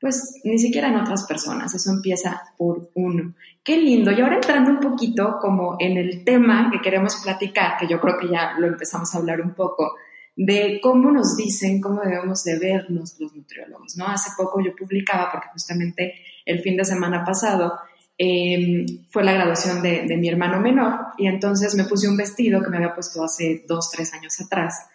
pues 0.00 0.40
ni 0.44 0.56
siquiera 0.56 0.86
en 0.86 0.94
otras 0.94 1.24
personas, 1.26 1.74
eso 1.74 1.90
empieza 1.90 2.40
por 2.56 2.90
uno. 2.94 3.34
Qué 3.64 3.76
lindo. 3.76 4.12
Y 4.12 4.20
ahora 4.20 4.36
entrando 4.36 4.70
un 4.70 4.78
poquito 4.78 5.38
como 5.40 5.74
en 5.80 5.96
el 5.96 6.22
tema 6.22 6.70
que 6.70 6.80
queremos 6.80 7.16
platicar, 7.16 7.78
que 7.78 7.88
yo 7.88 8.00
creo 8.00 8.16
que 8.16 8.28
ya 8.28 8.54
lo 8.60 8.68
empezamos 8.68 9.12
a 9.12 9.18
hablar 9.18 9.40
un 9.40 9.54
poco, 9.54 9.96
de 10.36 10.78
cómo 10.80 11.10
nos 11.10 11.36
dicen 11.36 11.80
cómo 11.80 12.00
debemos 12.00 12.44
de 12.44 12.60
vernos 12.60 13.16
los 13.18 13.34
nutriólogos, 13.34 13.96
¿no? 13.96 14.06
Hace 14.06 14.30
poco 14.36 14.60
yo 14.60 14.76
publicaba, 14.76 15.32
porque 15.32 15.48
justamente 15.52 16.14
el 16.46 16.60
fin 16.60 16.76
de 16.76 16.84
semana 16.84 17.24
pasado 17.24 17.72
em, 18.16 18.86
fue 19.10 19.24
la 19.24 19.32
graduación 19.32 19.82
de, 19.82 20.06
de 20.06 20.16
mi 20.16 20.28
hermano 20.28 20.60
menor, 20.60 21.06
y 21.18 21.26
entonces 21.26 21.74
me 21.74 21.84
puse 21.84 22.08
un 22.08 22.16
vestido 22.16 22.62
que 22.62 22.70
me 22.70 22.76
había 22.76 22.94
puesto 22.94 23.24
hace 23.24 23.64
dos, 23.66 23.90
tres 23.90 24.14
años 24.14 24.40
atrás, 24.40 24.91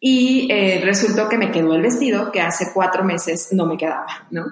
y 0.00 0.48
eh, 0.50 0.80
resultó 0.84 1.28
que 1.28 1.38
me 1.38 1.50
quedó 1.50 1.74
el 1.74 1.82
vestido 1.82 2.30
que 2.30 2.40
hace 2.40 2.66
cuatro 2.72 3.04
meses 3.04 3.48
no 3.52 3.66
me 3.66 3.76
quedaba, 3.76 4.26
¿no? 4.30 4.44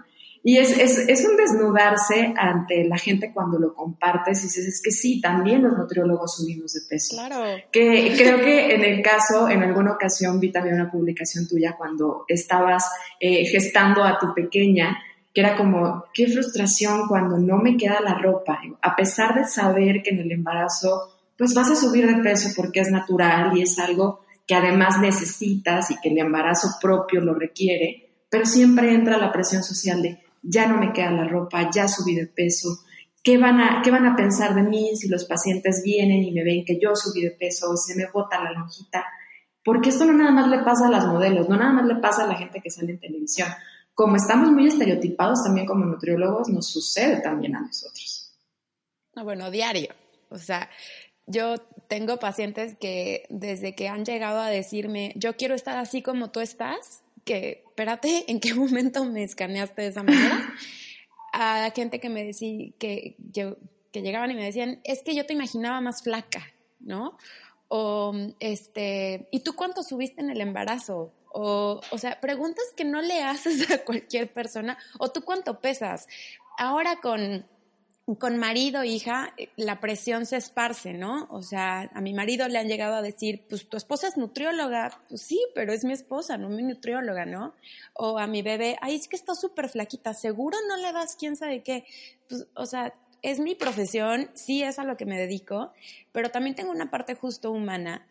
Y 0.46 0.58
es, 0.58 0.78
es, 0.78 0.98
es, 1.08 1.24
un 1.26 1.38
desnudarse 1.38 2.34
ante 2.36 2.84
la 2.84 2.98
gente 2.98 3.32
cuando 3.32 3.58
lo 3.58 3.74
compartes 3.74 4.40
y 4.40 4.42
dices, 4.42 4.66
es 4.66 4.82
que 4.82 4.90
sí, 4.90 5.18
también 5.18 5.62
los 5.62 5.74
nutriólogos 5.74 6.36
subimos 6.36 6.74
de 6.74 6.80
peso. 6.86 7.16
Claro. 7.16 7.62
Que 7.72 8.12
creo 8.14 8.42
que 8.42 8.74
en 8.74 8.84
el 8.84 9.02
caso, 9.02 9.48
en 9.48 9.62
alguna 9.62 9.92
ocasión 9.92 10.38
vi 10.40 10.52
también 10.52 10.74
una 10.74 10.90
publicación 10.90 11.48
tuya 11.48 11.76
cuando 11.78 12.26
estabas 12.28 12.90
eh, 13.18 13.46
gestando 13.46 14.04
a 14.04 14.18
tu 14.18 14.34
pequeña, 14.34 14.98
que 15.32 15.40
era 15.40 15.56
como, 15.56 16.04
qué 16.12 16.28
frustración 16.28 17.08
cuando 17.08 17.38
no 17.38 17.56
me 17.56 17.78
queda 17.78 18.02
la 18.02 18.18
ropa, 18.18 18.60
a 18.82 18.94
pesar 18.94 19.34
de 19.34 19.46
saber 19.46 20.02
que 20.02 20.10
en 20.10 20.18
el 20.18 20.30
embarazo, 20.30 21.10
pues 21.38 21.54
vas 21.54 21.70
a 21.70 21.74
subir 21.74 22.06
de 22.06 22.22
peso 22.22 22.50
porque 22.54 22.80
es 22.80 22.90
natural 22.90 23.56
y 23.56 23.62
es 23.62 23.78
algo 23.78 24.23
que 24.46 24.54
además 24.54 25.00
necesitas 25.00 25.90
y 25.90 25.98
que 26.00 26.10
el 26.10 26.18
embarazo 26.18 26.68
propio 26.80 27.20
lo 27.20 27.34
requiere, 27.34 28.26
pero 28.30 28.46
siempre 28.46 28.92
entra 28.92 29.18
la 29.18 29.32
presión 29.32 29.62
social 29.62 30.02
de 30.02 30.20
ya 30.42 30.66
no 30.66 30.78
me 30.78 30.92
queda 30.92 31.10
la 31.10 31.26
ropa, 31.26 31.70
ya 31.70 31.88
subí 31.88 32.14
de 32.14 32.26
peso, 32.26 32.80
¿qué 33.22 33.38
van 33.38 33.60
a, 33.60 33.80
qué 33.82 33.90
van 33.90 34.06
a 34.06 34.14
pensar 34.14 34.54
de 34.54 34.62
mí 34.62 34.94
si 34.96 35.08
los 35.08 35.24
pacientes 35.24 35.82
vienen 35.82 36.22
y 36.22 36.32
me 36.32 36.44
ven 36.44 36.64
que 36.64 36.78
yo 36.78 36.94
subí 36.94 37.22
de 37.22 37.30
peso, 37.30 37.74
se 37.76 37.96
me 37.96 38.06
bota 38.12 38.42
la 38.42 38.52
lonjita? 38.52 39.04
Porque 39.64 39.88
esto 39.88 40.04
no 40.04 40.12
nada 40.12 40.30
más 40.30 40.48
le 40.48 40.62
pasa 40.62 40.88
a 40.88 40.90
las 40.90 41.06
modelos, 41.06 41.48
no 41.48 41.56
nada 41.56 41.72
más 41.72 41.86
le 41.86 41.96
pasa 41.96 42.24
a 42.24 42.26
la 42.26 42.34
gente 42.34 42.60
que 42.60 42.70
sale 42.70 42.92
en 42.92 43.00
televisión. 43.00 43.48
Como 43.94 44.16
estamos 44.16 44.50
muy 44.50 44.66
estereotipados 44.66 45.42
también 45.42 45.66
como 45.66 45.86
nutriólogos, 45.86 46.48
nos 46.50 46.70
sucede 46.70 47.22
también 47.22 47.56
a 47.56 47.60
nosotros. 47.62 48.36
Bueno, 49.14 49.50
diario. 49.50 49.94
O 50.28 50.36
sea, 50.36 50.68
yo 51.26 51.54
tengo 51.88 52.18
pacientes 52.18 52.76
que 52.78 53.26
desde 53.28 53.74
que 53.74 53.88
han 53.88 54.04
llegado 54.04 54.40
a 54.40 54.48
decirme, 54.48 55.12
yo 55.16 55.36
quiero 55.36 55.54
estar 55.54 55.78
así 55.78 56.02
como 56.02 56.30
tú 56.30 56.40
estás, 56.40 57.02
que 57.24 57.64
espérate, 57.66 58.24
¿en 58.28 58.40
qué 58.40 58.54
momento 58.54 59.04
me 59.04 59.22
escaneaste 59.22 59.82
de 59.82 59.88
esa 59.88 60.02
manera? 60.02 60.52
A 61.36 61.72
gente 61.74 61.98
que 61.98 62.08
me 62.08 62.24
decía, 62.24 62.70
que, 62.78 63.16
que 63.32 64.02
llegaban 64.02 64.30
y 64.30 64.34
me 64.34 64.44
decían, 64.44 64.80
es 64.84 65.02
que 65.02 65.16
yo 65.16 65.26
te 65.26 65.32
imaginaba 65.32 65.80
más 65.80 66.04
flaca, 66.04 66.52
¿no? 66.78 67.18
O, 67.68 68.14
este, 68.38 69.26
¿y 69.32 69.40
tú 69.40 69.56
cuánto 69.56 69.82
subiste 69.82 70.20
en 70.20 70.30
el 70.30 70.40
embarazo? 70.40 71.12
O, 71.32 71.80
o 71.90 71.98
sea, 71.98 72.20
preguntas 72.20 72.64
que 72.76 72.84
no 72.84 73.02
le 73.02 73.20
haces 73.22 73.68
a 73.72 73.84
cualquier 73.84 74.32
persona. 74.32 74.78
O 75.00 75.10
tú 75.10 75.22
cuánto 75.22 75.58
pesas. 75.58 76.06
Ahora 76.56 77.00
con 77.00 77.44
con 78.18 78.36
marido, 78.36 78.84
hija, 78.84 79.32
eh, 79.38 79.48
la 79.56 79.80
presión 79.80 80.26
se 80.26 80.36
esparce, 80.36 80.92
¿no? 80.92 81.26
O 81.30 81.42
sea, 81.42 81.90
a 81.94 82.00
mi 82.02 82.12
marido 82.12 82.46
le 82.48 82.58
han 82.58 82.68
llegado 82.68 82.96
a 82.96 83.02
decir, 83.02 83.44
pues 83.48 83.66
tu 83.66 83.78
esposa 83.78 84.08
es 84.08 84.18
nutrióloga, 84.18 85.00
pues 85.08 85.22
sí, 85.22 85.40
pero 85.54 85.72
es 85.72 85.84
mi 85.84 85.94
esposa, 85.94 86.36
no 86.36 86.50
mi 86.50 86.62
nutrióloga, 86.62 87.24
¿no? 87.24 87.54
O 87.94 88.18
a 88.18 88.26
mi 88.26 88.42
bebé, 88.42 88.76
ay, 88.82 88.96
es 88.96 89.08
que 89.08 89.16
está 89.16 89.34
súper 89.34 89.70
flaquita, 89.70 90.12
seguro 90.12 90.58
no 90.68 90.76
le 90.76 90.92
das 90.92 91.16
quién 91.16 91.36
sabe 91.36 91.62
qué. 91.62 91.86
Pues, 92.28 92.46
o 92.54 92.66
sea, 92.66 92.92
es 93.22 93.40
mi 93.40 93.54
profesión, 93.54 94.30
sí 94.34 94.62
es 94.62 94.78
a 94.78 94.84
lo 94.84 94.98
que 94.98 95.06
me 95.06 95.18
dedico, 95.18 95.72
pero 96.12 96.30
también 96.30 96.54
tengo 96.54 96.72
una 96.72 96.90
parte 96.90 97.14
justo 97.14 97.50
humana 97.52 98.06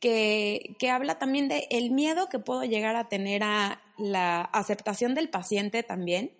que, 0.00 0.74
que 0.78 0.88
habla 0.88 1.18
también 1.18 1.48
de 1.48 1.66
el 1.70 1.90
miedo 1.90 2.30
que 2.30 2.38
puedo 2.38 2.64
llegar 2.64 2.96
a 2.96 3.10
tener 3.10 3.42
a 3.42 3.82
la 3.98 4.40
aceptación 4.40 5.14
del 5.14 5.28
paciente 5.28 5.82
también 5.82 6.32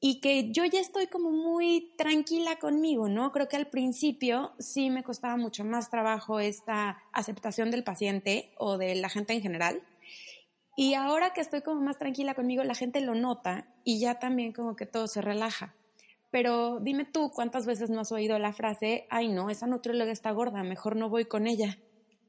y 0.00 0.20
que 0.20 0.52
yo 0.52 0.64
ya 0.64 0.80
estoy 0.80 1.06
como 1.06 1.30
muy 1.30 1.94
tranquila 1.96 2.58
conmigo, 2.58 3.08
¿no? 3.08 3.32
Creo 3.32 3.48
que 3.48 3.56
al 3.56 3.68
principio 3.68 4.52
sí 4.58 4.90
me 4.90 5.02
costaba 5.02 5.36
mucho 5.36 5.64
más 5.64 5.90
trabajo 5.90 6.38
esta 6.38 7.02
aceptación 7.12 7.70
del 7.70 7.84
paciente 7.84 8.52
o 8.58 8.76
de 8.76 8.94
la 8.94 9.08
gente 9.08 9.32
en 9.32 9.42
general. 9.42 9.82
Y 10.76 10.92
ahora 10.94 11.32
que 11.32 11.40
estoy 11.40 11.62
como 11.62 11.80
más 11.80 11.98
tranquila 11.98 12.34
conmigo, 12.34 12.62
la 12.62 12.74
gente 12.74 13.00
lo 13.00 13.14
nota 13.14 13.66
y 13.82 13.98
ya 13.98 14.18
también 14.18 14.52
como 14.52 14.76
que 14.76 14.84
todo 14.84 15.06
se 15.06 15.22
relaja. 15.22 15.74
Pero 16.30 16.80
dime 16.80 17.06
tú, 17.06 17.30
¿cuántas 17.30 17.64
veces 17.64 17.88
no 17.88 18.00
has 18.02 18.12
oído 18.12 18.38
la 18.38 18.52
frase, 18.52 19.06
ay 19.08 19.28
no, 19.28 19.48
esa 19.48 19.66
nutrióloga 19.66 20.12
está 20.12 20.30
gorda, 20.32 20.62
mejor 20.62 20.96
no 20.96 21.08
voy 21.08 21.24
con 21.24 21.46
ella? 21.46 21.78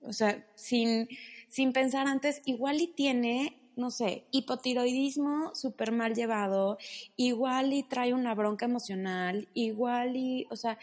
O 0.02 0.14
sea, 0.14 0.48
sin, 0.56 1.10
sin 1.50 1.74
pensar 1.74 2.08
antes, 2.08 2.42
igual 2.46 2.80
y 2.80 2.88
tiene 2.88 3.60
no 3.78 3.92
sé, 3.92 4.26
hipotiroidismo 4.32 5.56
súper 5.56 5.92
mal 5.92 6.14
llevado, 6.14 6.78
igual 7.16 7.74
y 7.74 7.84
trae 7.84 8.14
una 8.14 8.36
bronca 8.36 8.66
emocional, 8.66 9.48
igual 9.54 10.18
y, 10.18 10.48
o 10.50 10.56
sea, 10.56 10.78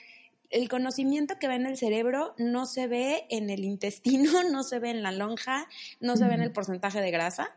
el 0.51 0.69
conocimiento 0.69 1.39
que 1.39 1.49
va 1.49 1.57
en 1.57 1.67
el 1.67 1.77
cerebro 1.77 2.35
no 2.39 2.67
se 2.67 2.87
ve 2.87 3.27
en 3.29 3.51
el 3.51 3.65
intestino, 3.65 4.31
no 4.51 4.63
se 4.63 4.79
ve 4.79 4.91
en 4.91 5.03
la 5.03 5.13
lonja, 5.13 5.69
no 6.01 6.17
se 6.17 6.27
ve 6.27 6.35
en 6.35 6.43
el 6.43 6.53
porcentaje 6.53 7.01
de 7.01 7.11
grasa. 7.11 7.55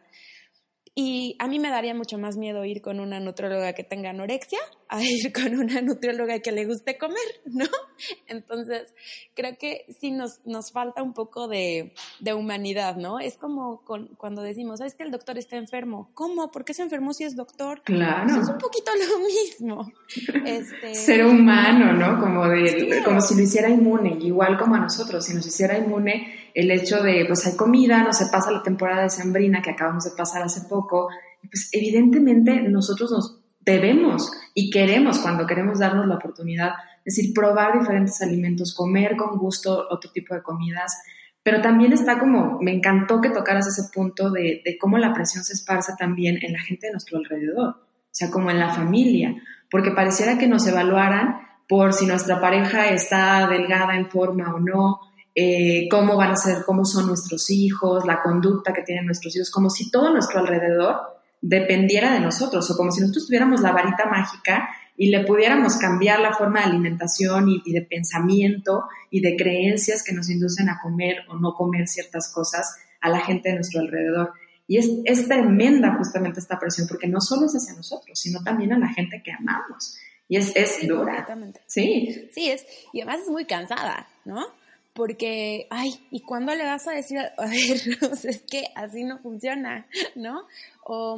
Y 1.00 1.36
a 1.38 1.48
mí 1.48 1.60
me 1.60 1.70
daría 1.70 1.94
mucho 1.94 2.18
más 2.18 2.38
miedo 2.38 2.66
ir 2.66 2.82
con 2.82 3.00
una 3.00 3.20
nutróloga 3.20 3.74
que 3.74 3.84
tenga 3.84 4.10
anorexia 4.10 4.58
a 4.90 5.00
ir 5.04 5.32
con 5.32 5.56
una 5.56 5.80
nutrióloga 5.80 6.40
que 6.40 6.52
le 6.52 6.66
guste 6.66 6.98
comer, 6.98 7.18
¿no? 7.46 7.68
Entonces, 8.28 8.96
creo 9.36 9.56
que 9.60 9.86
sí 10.00 10.10
nos, 10.10 10.44
nos 10.46 10.72
falta 10.72 11.04
un 11.04 11.14
poco 11.14 11.48
de, 11.48 11.94
de 12.20 12.34
humanidad, 12.34 12.96
¿no? 12.96 13.20
Es 13.20 13.38
como 13.38 13.84
con, 13.84 14.08
cuando 14.18 14.42
decimos, 14.42 14.80
¿sabes 14.80 14.96
que 14.96 15.04
el 15.04 15.12
doctor 15.12 15.38
está 15.38 15.56
enfermo? 15.58 16.10
¿Cómo? 16.16 16.50
¿Por 16.50 16.66
qué 16.66 16.74
se 16.74 16.82
enfermó 16.82 17.14
si 17.14 17.26
es 17.26 17.36
doctor? 17.36 17.84
Claro. 17.84 18.42
es 18.42 18.50
un 18.50 18.58
poquito 18.58 18.90
lo 18.96 19.20
mismo. 19.20 19.92
Este, 20.48 20.96
Ser 20.96 21.26
humano, 21.26 21.94
¿no? 21.94 22.20
Como, 22.20 22.48
de, 22.48 23.04
como 23.04 23.20
si 23.22 23.36
lo 23.36 23.42
hiciera 23.44 23.70
inmune, 23.70 24.18
igual 24.22 24.58
como 24.58 24.76
a 24.76 24.80
nosotros, 24.80 25.26
si 25.26 25.34
nos 25.34 25.46
hiciera 25.46 25.78
inmune 25.78 26.47
el 26.58 26.72
hecho 26.72 27.04
de, 27.04 27.24
pues 27.28 27.46
hay 27.46 27.56
comida, 27.56 28.02
no 28.02 28.12
se 28.14 28.26
pasa 28.32 28.50
la 28.50 28.64
temporada 28.64 29.04
de 29.04 29.12
sembrina 29.12 29.62
que 29.62 29.70
acabamos 29.70 30.06
de 30.06 30.18
pasar 30.18 30.42
hace 30.42 30.62
poco, 30.68 31.08
pues 31.40 31.70
evidentemente 31.72 32.64
nosotros 32.64 33.12
nos 33.12 33.40
debemos 33.60 34.32
y 34.56 34.72
queremos 34.72 35.20
cuando 35.20 35.46
queremos 35.46 35.78
darnos 35.78 36.08
la 36.08 36.16
oportunidad, 36.16 36.72
es 37.06 37.16
decir, 37.16 37.32
probar 37.32 37.80
diferentes 37.80 38.20
alimentos, 38.24 38.74
comer 38.74 39.16
con 39.16 39.38
gusto 39.38 39.86
otro 39.88 40.10
tipo 40.12 40.34
de 40.34 40.42
comidas, 40.42 41.00
pero 41.44 41.62
también 41.62 41.94
está 41.94 42.18
como, 42.18 42.58
me 42.60 42.74
encantó 42.74 43.22
que 43.22 43.30
tocaras 43.30 43.68
ese 43.68 43.92
punto 43.94 44.32
de, 44.32 44.64
de 44.66 44.80
cómo 44.80 44.98
la 44.98 45.14
presión 45.14 45.44
se 45.44 45.54
esparce 45.54 45.94
también 45.96 46.40
en 46.42 46.54
la 46.54 46.60
gente 46.60 46.88
de 46.88 46.94
nuestro 46.94 47.20
alrededor, 47.20 47.70
o 47.70 48.10
sea, 48.10 48.32
como 48.32 48.50
en 48.50 48.58
la 48.58 48.74
familia, 48.74 49.36
porque 49.70 49.92
pareciera 49.92 50.40
que 50.40 50.48
nos 50.48 50.66
evaluaran 50.66 51.36
por 51.70 51.94
si 51.94 52.08
nuestra 52.08 52.42
pareja 52.42 52.90
está 52.90 53.48
delgada 53.48 53.96
en 53.96 54.10
forma 54.10 54.56
o 54.56 54.60
no, 54.60 55.07
eh, 55.40 55.88
cómo 55.92 56.16
van 56.16 56.32
a 56.32 56.36
ser, 56.36 56.66
cómo 56.66 56.84
son 56.84 57.06
nuestros 57.06 57.52
hijos, 57.52 58.08
la 58.08 58.24
conducta 58.24 58.74
que 58.74 58.82
tienen 58.82 59.06
nuestros 59.06 59.36
hijos, 59.36 59.52
como 59.52 59.70
si 59.70 59.92
todo 59.92 60.12
nuestro 60.12 60.40
alrededor 60.40 60.96
dependiera 61.42 62.12
de 62.12 62.20
nosotros, 62.20 62.72
o 62.72 62.76
como 62.76 62.92
si 62.92 63.02
nosotros 63.02 63.28
tuviéramos 63.28 63.62
la 63.62 63.72
varita 63.72 64.08
mágica 64.08 64.68
y 64.98 65.12
le 65.12 65.24
pudiéramos 65.26 65.78
cambiar 65.78 66.22
la 66.22 66.34
forma 66.34 66.62
de 66.62 66.66
alimentación 66.66 67.50
y, 67.50 67.72
de 67.72 67.84
pensamiento 67.84 68.86
y 69.12 69.22
de 69.22 69.36
creencias 69.36 70.04
que 70.04 70.12
nos 70.12 70.28
inducen 70.32 70.70
a 70.70 70.80
comer 70.82 71.18
o 71.30 71.36
no 71.36 71.54
comer 71.54 71.88
ciertas 71.88 72.34
cosas 72.34 72.76
a 73.00 73.08
la 73.08 73.20
gente 73.20 73.50
de 73.50 73.56
nuestro 73.58 73.82
alrededor. 73.82 74.34
Y 74.68 74.80
es, 74.80 74.90
es 75.06 75.28
tremenda 75.28 75.98
justamente 75.98 76.40
esta 76.40 76.58
presión, 76.58 76.88
porque 76.88 77.08
no 77.08 77.22
solo 77.22 77.46
es 77.46 77.54
hacia 77.54 77.76
nosotros, 77.76 78.20
sino 78.20 78.42
también 78.42 78.74
a 78.74 78.80
la 78.80 78.90
gente 78.90 79.22
que 79.24 79.34
amamos. 79.34 80.00
Y 80.28 80.38
es, 80.38 80.52
es 80.56 80.88
dura. 80.88 81.28
Sí. 81.68 82.28
Sí, 82.34 82.50
es, 82.50 82.66
y 82.92 83.02
además 83.02 83.22
es 83.22 83.30
muy 83.30 83.46
cansada, 83.46 84.08
¿no? 84.26 84.57
Porque, 84.98 85.68
ay, 85.70 85.92
¿y 86.10 86.22
cuándo 86.22 86.56
le 86.56 86.64
vas 86.64 86.88
a 86.88 86.92
decir, 86.92 87.20
a 87.20 87.32
ver, 87.46 87.78
es 88.24 88.42
que 88.42 88.64
así 88.74 89.04
no 89.04 89.20
funciona, 89.20 89.88
¿no? 90.16 90.48
O, 90.84 91.18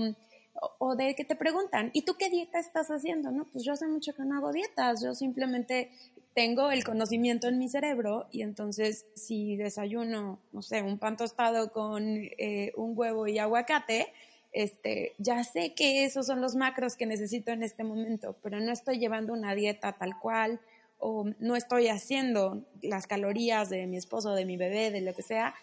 o, 0.79 0.95
de 0.97 1.15
que 1.15 1.23
te 1.23 1.37
preguntan, 1.37 1.89
¿y 1.93 2.01
tú 2.01 2.15
qué 2.19 2.29
dieta 2.29 2.59
estás 2.59 2.89
haciendo? 2.89 3.31
No, 3.31 3.45
pues 3.45 3.63
yo 3.63 3.71
hace 3.71 3.87
mucho 3.87 4.13
que 4.13 4.23
no 4.23 4.35
hago 4.37 4.51
dietas, 4.51 5.01
yo 5.01 5.15
simplemente 5.15 5.91
tengo 6.33 6.71
el 6.71 6.83
conocimiento 6.83 7.47
en 7.47 7.57
mi 7.57 7.69
cerebro 7.69 8.27
y 8.31 8.41
entonces 8.41 9.05
si 9.15 9.55
desayuno, 9.55 10.39
no 10.51 10.61
sé, 10.61 10.81
un 10.81 10.99
pan 10.99 11.15
tostado 11.15 11.71
con 11.71 12.03
eh, 12.05 12.73
un 12.75 12.91
huevo 12.97 13.27
y 13.27 13.39
aguacate, 13.39 14.11
este, 14.51 15.13
ya 15.19 15.41
sé 15.45 15.73
que 15.73 16.03
esos 16.03 16.25
son 16.25 16.41
los 16.41 16.55
macros 16.55 16.97
que 16.97 17.05
necesito 17.05 17.51
en 17.51 17.63
este 17.63 17.85
momento, 17.85 18.35
pero 18.43 18.59
no 18.59 18.73
estoy 18.73 18.99
llevando 18.99 19.31
una 19.31 19.55
dieta 19.55 19.93
tal 19.93 20.19
cual, 20.19 20.59
o 20.99 21.25
no 21.39 21.55
estoy 21.55 21.87
haciendo 21.87 22.63
las 22.81 23.07
calorías 23.07 23.69
de 23.69 23.87
mi 23.87 23.97
esposo, 23.97 24.33
de 24.33 24.45
mi 24.45 24.57
bebé, 24.57 24.91
de 24.91 25.01
lo 25.01 25.13
que 25.13 25.23
sea, 25.23 25.55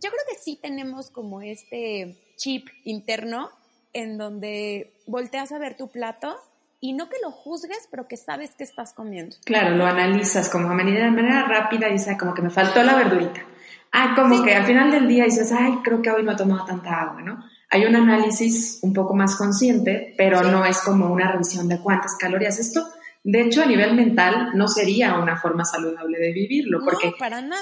yo 0.00 0.10
creo 0.10 0.22
que 0.30 0.38
sí 0.38 0.58
tenemos 0.60 1.10
como 1.10 1.42
este 1.42 2.16
chip 2.36 2.68
interno 2.84 3.50
en 3.92 4.16
donde 4.16 4.92
volteas 5.06 5.50
a 5.52 5.58
ver 5.58 5.76
tu 5.76 5.88
plato 5.88 6.36
y 6.80 6.92
no 6.92 7.08
que 7.08 7.16
lo 7.22 7.32
juzgues, 7.32 7.88
pero 7.90 8.06
que 8.06 8.16
sabes 8.16 8.54
que 8.54 8.62
estás 8.62 8.92
comiendo. 8.92 9.36
Claro, 9.44 9.74
lo 9.74 9.84
analizas 9.84 10.48
como 10.48 10.70
a 10.70 10.74
manera, 10.74 11.06
de 11.06 11.10
manera 11.10 11.44
rápida 11.44 11.88
y 11.88 11.94
dices, 11.94 12.16
como 12.16 12.34
que 12.34 12.42
me 12.42 12.50
faltó 12.50 12.82
la 12.84 12.94
verdurita. 12.94 13.40
Ah, 13.90 14.12
como 14.14 14.44
que 14.44 14.54
al 14.54 14.66
final 14.66 14.90
del 14.92 15.08
día 15.08 15.24
dices, 15.24 15.50
ay, 15.50 15.78
creo 15.82 16.00
que 16.00 16.10
hoy 16.10 16.22
no 16.22 16.32
he 16.32 16.36
tomado 16.36 16.64
tanta 16.64 17.00
agua, 17.00 17.22
¿no? 17.22 17.42
Hay 17.70 17.84
un 17.84 17.96
análisis 17.96 18.78
un 18.82 18.92
poco 18.92 19.14
más 19.14 19.34
consciente, 19.36 20.14
pero 20.16 20.42
no 20.42 20.64
es 20.64 20.78
como 20.80 21.12
una 21.12 21.32
revisión 21.32 21.68
de 21.68 21.80
cuántas 21.80 22.16
calorías. 22.16 22.58
Esto 22.58 22.86
de 23.24 23.42
hecho, 23.42 23.62
a 23.62 23.66
nivel 23.66 23.94
mental 23.94 24.50
no 24.54 24.68
sería 24.68 25.18
una 25.18 25.36
forma 25.36 25.64
saludable 25.64 26.18
de 26.18 26.32
vivirlo, 26.32 26.80
porque 26.84 27.12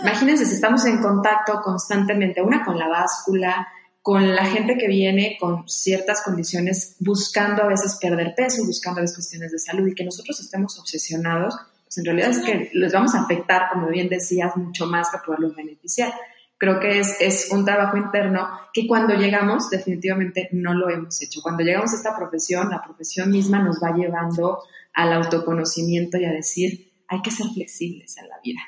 imagínense 0.02 0.46
si 0.46 0.54
estamos 0.54 0.84
en 0.84 1.00
contacto 1.00 1.60
constantemente, 1.62 2.42
una 2.42 2.64
con 2.64 2.78
la 2.78 2.88
báscula, 2.88 3.66
con 4.02 4.36
la 4.36 4.44
gente 4.44 4.76
que 4.78 4.86
viene 4.86 5.36
con 5.40 5.68
ciertas 5.68 6.22
condiciones, 6.22 6.94
buscando 7.00 7.64
a 7.64 7.66
veces 7.66 7.98
perder 8.00 8.34
peso, 8.36 8.64
buscando 8.64 9.00
a 9.00 9.02
veces 9.02 9.16
cuestiones 9.16 9.50
de 9.50 9.58
salud 9.58 9.88
y 9.88 9.94
que 9.94 10.04
nosotros 10.04 10.38
estemos 10.38 10.78
obsesionados, 10.78 11.56
pues 11.82 11.98
en 11.98 12.04
realidad 12.04 12.30
es 12.30 12.38
que 12.38 12.70
les 12.72 12.92
vamos 12.92 13.14
a 13.16 13.22
afectar, 13.22 13.62
como 13.72 13.88
bien 13.88 14.08
decías, 14.08 14.56
mucho 14.56 14.86
más 14.86 15.10
que 15.10 15.18
poderlos 15.26 15.56
beneficiar. 15.56 16.12
Creo 16.58 16.80
que 16.80 17.00
es, 17.00 17.20
es 17.20 17.50
un 17.52 17.64
trabajo 17.64 17.96
interno 17.96 18.48
que 18.72 18.86
cuando 18.86 19.14
llegamos 19.14 19.68
definitivamente 19.70 20.48
no 20.52 20.74
lo 20.74 20.88
hemos 20.88 21.20
hecho. 21.22 21.40
Cuando 21.42 21.62
llegamos 21.62 21.92
a 21.92 21.96
esta 21.96 22.16
profesión, 22.16 22.70
la 22.70 22.82
profesión 22.82 23.30
misma 23.30 23.62
nos 23.62 23.82
va 23.82 23.94
llevando 23.94 24.62
al 24.94 25.12
autoconocimiento 25.12 26.16
y 26.16 26.24
a 26.24 26.32
decir, 26.32 26.92
hay 27.08 27.22
que 27.22 27.30
ser 27.30 27.46
flexibles 27.54 28.16
en 28.16 28.28
la 28.28 28.36
vida. 28.42 28.60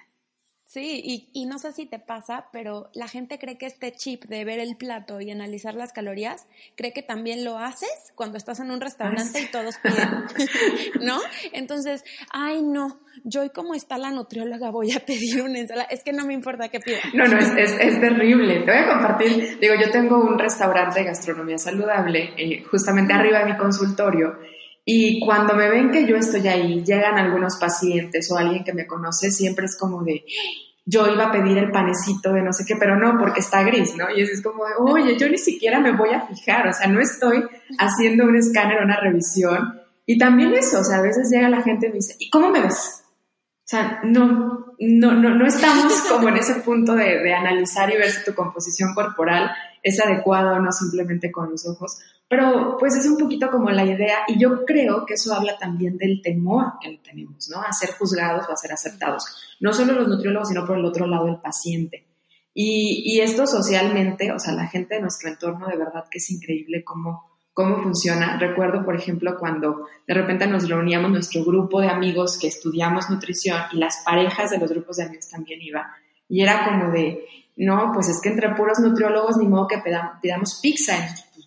Sí, 0.68 1.00
y, 1.02 1.30
y, 1.32 1.46
no 1.46 1.58
sé 1.58 1.72
si 1.72 1.86
te 1.86 1.98
pasa, 1.98 2.44
pero 2.52 2.90
la 2.92 3.08
gente 3.08 3.38
cree 3.38 3.56
que 3.56 3.64
este 3.64 3.90
chip 3.90 4.26
de 4.26 4.44
ver 4.44 4.58
el 4.58 4.76
plato 4.76 5.18
y 5.18 5.30
analizar 5.30 5.72
las 5.72 5.94
calorías, 5.94 6.46
cree 6.76 6.92
que 6.92 7.02
también 7.02 7.42
lo 7.42 7.56
haces 7.56 8.12
cuando 8.14 8.36
estás 8.36 8.60
en 8.60 8.70
un 8.70 8.78
restaurante 8.78 9.40
y 9.40 9.46
todos 9.46 9.76
piden, 9.82 10.26
¿no? 11.00 11.20
Entonces, 11.54 12.04
ay, 12.30 12.60
no, 12.62 13.00
yo 13.24 13.44
y 13.44 13.48
como 13.48 13.74
está 13.74 13.96
la 13.96 14.10
nutrióloga 14.10 14.68
voy 14.68 14.92
a 14.92 15.00
pedir 15.00 15.40
una 15.40 15.58
ensalada, 15.58 15.88
es 15.90 16.04
que 16.04 16.12
no 16.12 16.26
me 16.26 16.34
importa 16.34 16.68
qué 16.68 16.80
pida. 16.80 16.98
No, 17.14 17.26
no, 17.26 17.38
es, 17.38 17.48
es, 17.56 17.98
terrible. 17.98 18.60
Te 18.60 18.70
voy 18.70 18.82
a 18.82 18.88
compartir, 18.88 19.58
digo, 19.58 19.74
yo 19.74 19.90
tengo 19.90 20.18
un 20.18 20.38
restaurante 20.38 21.00
de 21.00 21.06
gastronomía 21.06 21.56
saludable 21.56 22.34
eh, 22.36 22.62
justamente 22.64 23.14
arriba 23.14 23.38
de 23.38 23.52
mi 23.52 23.56
consultorio 23.56 24.36
y 24.90 25.20
cuando 25.20 25.54
me 25.54 25.68
ven 25.68 25.90
que 25.90 26.06
yo 26.06 26.16
estoy 26.16 26.48
ahí, 26.48 26.82
llegan 26.82 27.18
algunos 27.18 27.56
pacientes 27.56 28.32
o 28.32 28.38
alguien 28.38 28.64
que 28.64 28.72
me 28.72 28.86
conoce, 28.86 29.30
siempre 29.30 29.66
es 29.66 29.76
como 29.76 30.02
de, 30.02 30.24
yo 30.86 31.06
iba 31.08 31.26
a 31.26 31.30
pedir 31.30 31.58
el 31.58 31.70
panecito 31.70 32.32
de 32.32 32.40
no 32.40 32.54
sé 32.54 32.64
qué, 32.66 32.74
pero 32.76 32.96
no, 32.96 33.18
porque 33.18 33.40
está 33.40 33.62
gris, 33.64 33.94
¿no? 33.96 34.06
Y 34.08 34.22
es 34.22 34.42
como 34.42 34.64
de, 34.64 34.72
oye, 34.78 35.18
yo 35.18 35.28
ni 35.28 35.36
siquiera 35.36 35.78
me 35.78 35.94
voy 35.94 36.14
a 36.14 36.22
fijar, 36.22 36.68
o 36.68 36.72
sea, 36.72 36.86
no 36.86 37.02
estoy 37.02 37.44
haciendo 37.78 38.24
un 38.24 38.36
escáner 38.36 38.82
una 38.82 38.98
revisión. 38.98 39.78
Y 40.06 40.16
también 40.16 40.54
eso, 40.54 40.80
o 40.80 40.84
sea, 40.84 41.00
a 41.00 41.02
veces 41.02 41.28
llega 41.30 41.50
la 41.50 41.60
gente 41.60 41.88
y 41.88 41.90
me 41.90 41.96
dice, 41.96 42.16
¿y 42.18 42.30
cómo 42.30 42.48
me 42.48 42.62
ves? 42.62 43.02
O 43.04 43.66
sea, 43.66 44.00
no, 44.04 44.57
no, 44.80 45.12
no, 45.12 45.34
no 45.34 45.46
estamos 45.46 45.92
como 46.08 46.28
en 46.28 46.36
ese 46.36 46.56
punto 46.56 46.94
de, 46.94 47.18
de 47.18 47.34
analizar 47.34 47.90
y 47.90 47.96
ver 47.96 48.10
si 48.10 48.24
tu 48.24 48.34
composición 48.34 48.94
corporal 48.94 49.50
es 49.82 50.00
adecuada 50.00 50.52
o 50.52 50.60
no 50.60 50.72
simplemente 50.72 51.30
con 51.32 51.50
los 51.50 51.66
ojos, 51.66 51.98
pero 52.28 52.76
pues 52.78 52.94
es 52.94 53.06
un 53.06 53.16
poquito 53.16 53.50
como 53.50 53.70
la 53.70 53.84
idea 53.84 54.18
y 54.28 54.38
yo 54.38 54.64
creo 54.64 55.06
que 55.06 55.14
eso 55.14 55.34
habla 55.34 55.56
también 55.58 55.96
del 55.96 56.20
temor 56.22 56.74
que 56.80 57.00
tenemos, 57.02 57.48
¿no? 57.48 57.62
A 57.62 57.72
ser 57.72 57.92
juzgados 57.92 58.46
o 58.48 58.52
a 58.52 58.56
ser 58.56 58.72
aceptados. 58.72 59.56
No 59.60 59.72
solo 59.72 59.94
los 59.94 60.08
nutriólogos, 60.08 60.48
sino 60.48 60.66
por 60.66 60.78
el 60.78 60.84
otro 60.84 61.06
lado 61.06 61.26
el 61.28 61.40
paciente. 61.40 62.06
Y, 62.52 63.02
y 63.04 63.20
esto 63.20 63.46
socialmente, 63.46 64.30
o 64.32 64.38
sea, 64.38 64.52
la 64.52 64.66
gente 64.66 64.96
de 64.96 65.00
nuestro 65.00 65.30
entorno 65.30 65.68
de 65.68 65.76
verdad 65.76 66.04
que 66.10 66.18
es 66.18 66.30
increíble 66.30 66.84
cómo, 66.84 67.37
cómo 67.58 67.82
funciona. 67.82 68.38
Recuerdo, 68.38 68.84
por 68.84 68.94
ejemplo, 68.94 69.36
cuando 69.36 69.88
de 70.06 70.14
repente 70.14 70.46
nos 70.46 70.68
reuníamos 70.68 71.10
nuestro 71.10 71.44
grupo 71.44 71.80
de 71.80 71.88
amigos 71.88 72.38
que 72.38 72.46
estudiamos 72.46 73.10
nutrición 73.10 73.60
y 73.72 73.78
las 73.78 74.04
parejas 74.04 74.50
de 74.52 74.58
los 74.58 74.70
grupos 74.70 74.98
de 74.98 75.06
amigos 75.06 75.28
también 75.28 75.60
iban. 75.60 75.82
Y 76.28 76.40
era 76.40 76.64
como 76.64 76.92
de, 76.92 77.26
no, 77.56 77.90
pues 77.92 78.08
es 78.10 78.20
que 78.22 78.28
entre 78.28 78.54
puros 78.54 78.78
nutriólogos 78.78 79.38
ni 79.38 79.48
modo 79.48 79.66
que 79.66 79.82
pidamos 80.22 80.60
pizza. 80.62 80.94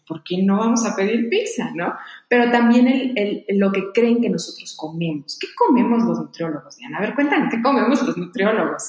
¿por 0.06 0.21
qué 0.26 0.43
no 0.43 0.58
vamos 0.58 0.86
a 0.86 0.93
pedir 0.93 1.30
pizza, 1.30 1.71
no? 1.74 1.93
Pero 2.28 2.52
también 2.52 3.13
el, 3.15 3.45
lo 3.58 3.71
que 3.71 3.93
creen 3.93 4.19
que 4.19 4.30
nosotros 4.30 4.76
comemos. 4.76 5.38
¿Qué 5.39 5.47
comemos 5.56 6.04
los 6.04 6.19
nutriólogos, 6.19 6.76
Diana? 6.76 6.97
A 6.97 7.02
ver, 7.02 7.15
cuéntanos, 7.15 7.47
¿qué 7.50 7.62
comemos 7.62 8.04
los 8.04 8.17
nutriólogos? 8.17 8.84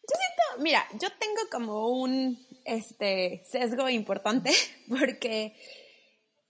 Yo 0.00 0.16
siento, 0.16 0.62
mira, 0.62 0.82
yo 0.98 1.08
tengo 1.18 1.42
como 1.52 1.88
un 1.90 2.38
este, 2.64 3.42
sesgo 3.44 3.90
importante 3.90 4.50
porque, 4.88 5.54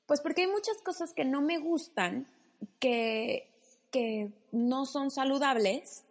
pues 0.08 0.22
porque 0.22 0.42
hay 0.42 0.48
muchas 0.48 0.78
cosas 0.78 1.12
que 1.12 1.26
no 1.26 1.42
me 1.42 1.58
gustan, 1.58 2.26
que, 2.80 3.52
que 3.92 4.32
no 4.50 4.86
son 4.86 5.10
saludables, 5.10 6.06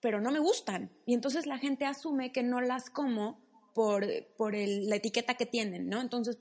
pero 0.00 0.20
no 0.20 0.30
me 0.30 0.38
gustan. 0.38 0.90
Y 1.06 1.14
entonces 1.14 1.46
la 1.46 1.56
gente 1.56 1.86
asume 1.86 2.30
que 2.30 2.42
no 2.42 2.60
las 2.60 2.90
como 2.90 3.40
por, 3.72 4.06
por 4.36 4.54
la 4.54 4.96
etiqueta 4.96 5.34
que 5.34 5.46
tienen, 5.46 5.88
¿no? 5.88 6.02
Entonces, 6.02 6.36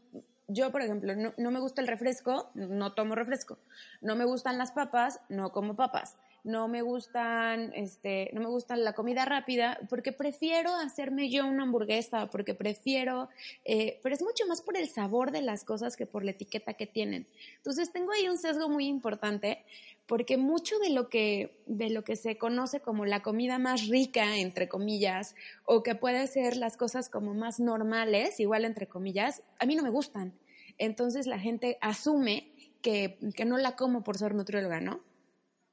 yo, 0.50 0.70
por 0.74 0.82
ejemplo, 0.82 1.14
no, 1.16 1.52
me 1.52 1.62
gusta 1.62 1.80
el 1.80 1.88
refresco, 1.88 2.50
no 2.56 2.92
tomo 2.92 3.16
refresco. 3.16 3.58
No 4.02 4.18
me 4.18 4.26
gustan 4.26 4.58
las 4.58 4.74
papas, 4.74 5.22
no 5.30 5.54
como 5.54 5.78
papas. 5.78 6.18
No 6.44 6.68
me 6.68 6.82
gustan, 6.82 7.72
este, 7.76 8.32
no 8.34 8.42
me 8.42 8.48
gustan 8.48 8.84
la 8.84 8.94
comida 8.94 9.26
rápida, 9.26 9.80
porque 9.90 10.12
prefiero 10.12 10.74
hacerme 10.76 11.30
yo 11.30 11.46
una 11.46 11.64
hamburguesa, 11.64 12.30
porque 12.30 12.56
prefiero, 12.56 13.30
eh, 13.64 14.00
pero 14.02 14.16
es 14.16 14.24
mucho 14.24 14.46
más 14.48 14.62
por 14.62 14.76
el 14.76 14.90
sabor 14.90 15.32
de 15.32 15.42
las 15.42 15.64
cosas 15.64 15.96
que 15.96 16.06
por 16.06 16.24
la 16.24 16.32
etiqueta 16.32 16.74
que 16.74 16.88
tienen. 16.88 17.28
Entonces 17.58 17.92
tengo 17.92 18.12
ahí 18.12 18.28
un 18.28 18.38
sesgo 18.38 18.70
muy 18.70 18.88
importante, 18.88 19.64
porque 20.08 20.38
mucho 20.38 20.80
de 20.80 20.90
lo 20.90 21.10
que, 21.10 21.62
de 21.68 21.90
lo 21.90 22.04
que 22.04 22.16
se 22.16 22.38
conoce 22.38 22.80
como 22.80 23.06
la 23.06 23.22
comida 23.22 23.60
más 23.60 23.88
rica, 23.88 24.38
entre 24.38 24.68
comillas, 24.68 25.36
o 25.66 25.84
que 25.84 25.96
puede 25.96 26.26
ser 26.28 26.58
las 26.58 26.76
cosas 26.76 27.08
como 27.10 27.34
más 27.34 27.60
normales, 27.60 28.40
igual 28.40 28.66
entre 28.66 28.88
comillas, 28.88 29.44
a 29.60 29.66
mí 29.66 29.76
no 29.76 29.84
me 29.84 29.90
gustan. 29.90 30.34
Entonces 30.78 31.28
la 31.28 31.40
gente 31.40 31.78
asume 31.82 32.52
que, 32.82 33.20
que 33.36 33.46
no 33.46 33.58
la 33.58 33.76
como 33.76 34.04
por 34.04 34.18
ser 34.18 34.34
nutrióloga, 34.34 34.82
¿no? 34.82 35.11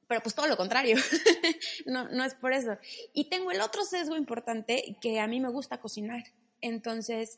Pero 0.09 0.21
pues 0.21 0.33
todo 0.33 0.47
lo 0.47 0.57
contrario, 0.57 0.97
no, 1.85 2.09
no 2.09 2.25
es 2.25 2.33
por 2.33 2.51
eso. 2.51 2.77
Y 3.13 3.29
tengo 3.29 3.51
el 3.51 3.61
otro 3.61 3.85
sesgo 3.85 4.17
importante 4.17 4.97
que 4.99 5.19
a 5.19 5.27
mí 5.27 5.39
me 5.39 5.49
gusta 5.49 5.79
cocinar. 5.79 6.23
Entonces, 6.61 7.37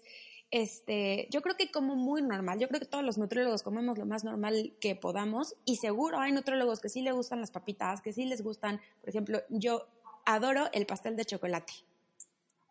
este, 0.52 1.28
yo 1.32 1.42
creo 1.42 1.58
que 1.58 1.70
como 1.70 1.98
muy 1.98 2.22
normal, 2.22 2.60
yo 2.60 2.70
creo 2.70 2.80
que 2.80 2.86
todos 2.86 3.04
los 3.04 3.18
nutriólogos 3.18 3.62
comemos 3.62 3.98
lo 3.98 4.06
más 4.06 4.24
normal 4.24 4.74
que 4.80 4.96
podamos 4.96 5.54
y 5.66 5.76
seguro 5.76 6.18
hay 6.20 6.32
nutriólogos 6.32 6.80
que 6.80 6.88
sí 6.88 7.02
les 7.02 7.14
gustan 7.14 7.42
las 7.42 7.52
papitas, 7.52 8.02
que 8.02 8.14
sí 8.14 8.24
les 8.24 8.42
gustan, 8.42 8.80
por 9.02 9.10
ejemplo, 9.10 9.42
yo 9.50 9.86
adoro 10.26 10.70
el 10.72 10.86
pastel 10.86 11.18
de 11.18 11.26
chocolate. 11.26 11.74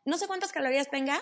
No 0.07 0.17
sé 0.17 0.27
cuántas 0.27 0.51
calorías 0.51 0.89
tenga, 0.89 1.21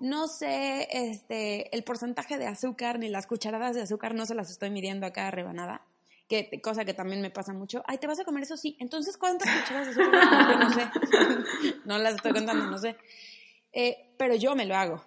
no 0.00 0.26
sé 0.26 0.88
este, 0.90 1.72
el 1.74 1.84
porcentaje 1.84 2.36
de 2.36 2.48
azúcar 2.48 2.98
ni 2.98 3.08
las 3.08 3.28
cucharadas 3.28 3.76
de 3.76 3.82
azúcar, 3.82 4.16
no 4.16 4.26
se 4.26 4.34
las 4.34 4.50
estoy 4.50 4.70
midiendo 4.70 5.06
acá 5.06 5.30
rebanada, 5.30 5.82
que, 6.28 6.60
cosa 6.60 6.84
que 6.84 6.94
también 6.94 7.20
me 7.20 7.30
pasa 7.30 7.52
mucho. 7.52 7.82
Ay, 7.86 7.98
¿te 7.98 8.06
vas 8.06 8.20
a 8.20 8.24
comer 8.24 8.44
eso? 8.44 8.56
Sí. 8.56 8.76
Entonces, 8.80 9.16
¿cuántas 9.16 9.48
cucharadas 9.48 9.94
de 9.94 10.02
no 10.04 10.70
sé. 10.70 10.90
no 11.84 11.98
las 11.98 12.14
estoy 12.16 12.32
contando, 12.32 12.66
no 12.66 12.78
sé. 12.78 12.96
Eh, 13.72 14.14
pero 14.16 14.34
yo 14.34 14.54
me 14.54 14.66
lo 14.66 14.76
hago, 14.76 15.02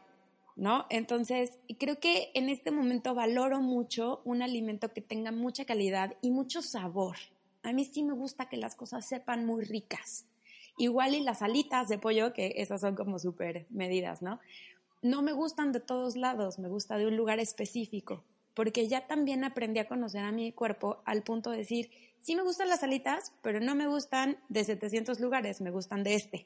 ¿no? 0.55 0.85
Entonces, 0.89 1.57
creo 1.79 1.99
que 1.99 2.31
en 2.33 2.49
este 2.49 2.71
momento 2.71 3.15
valoro 3.15 3.61
mucho 3.61 4.21
un 4.25 4.41
alimento 4.41 4.93
que 4.93 5.01
tenga 5.01 5.31
mucha 5.31 5.65
calidad 5.65 6.15
y 6.21 6.31
mucho 6.31 6.61
sabor. 6.61 7.17
A 7.63 7.73
mí 7.73 7.85
sí 7.85 8.03
me 8.03 8.13
gusta 8.13 8.47
que 8.49 8.57
las 8.57 8.75
cosas 8.75 9.07
sepan 9.07 9.45
muy 9.45 9.63
ricas. 9.63 10.25
Igual 10.77 11.15
y 11.15 11.21
las 11.21 11.41
alitas 11.41 11.87
de 11.87 11.97
pollo, 11.97 12.33
que 12.33 12.53
esas 12.57 12.81
son 12.81 12.95
como 12.95 13.17
súper 13.17 13.65
medidas, 13.69 14.21
¿no? 14.21 14.39
No 15.01 15.21
me 15.21 15.31
gustan 15.31 15.71
de 15.71 15.79
todos 15.79 16.15
lados, 16.15 16.59
me 16.59 16.67
gusta 16.67 16.97
de 16.97 17.07
un 17.07 17.15
lugar 17.15 17.39
específico 17.39 18.23
porque 18.55 18.87
ya 18.87 19.05
también 19.05 19.43
aprendí 19.43 19.79
a 19.79 19.87
conocer 19.87 20.23
a 20.23 20.31
mi 20.31 20.51
cuerpo 20.51 21.01
al 21.05 21.21
punto 21.23 21.51
de 21.51 21.57
decir, 21.57 21.91
sí 22.19 22.35
me 22.35 22.41
gustan 22.41 22.69
las 22.69 22.81
alitas, 22.81 23.33
pero 23.41 23.59
no 23.59 23.75
me 23.75 23.87
gustan 23.87 24.37
de 24.49 24.63
700 24.63 25.19
lugares, 25.19 25.61
me 25.61 25.69
gustan 25.69 26.03
de 26.03 26.15
este, 26.15 26.43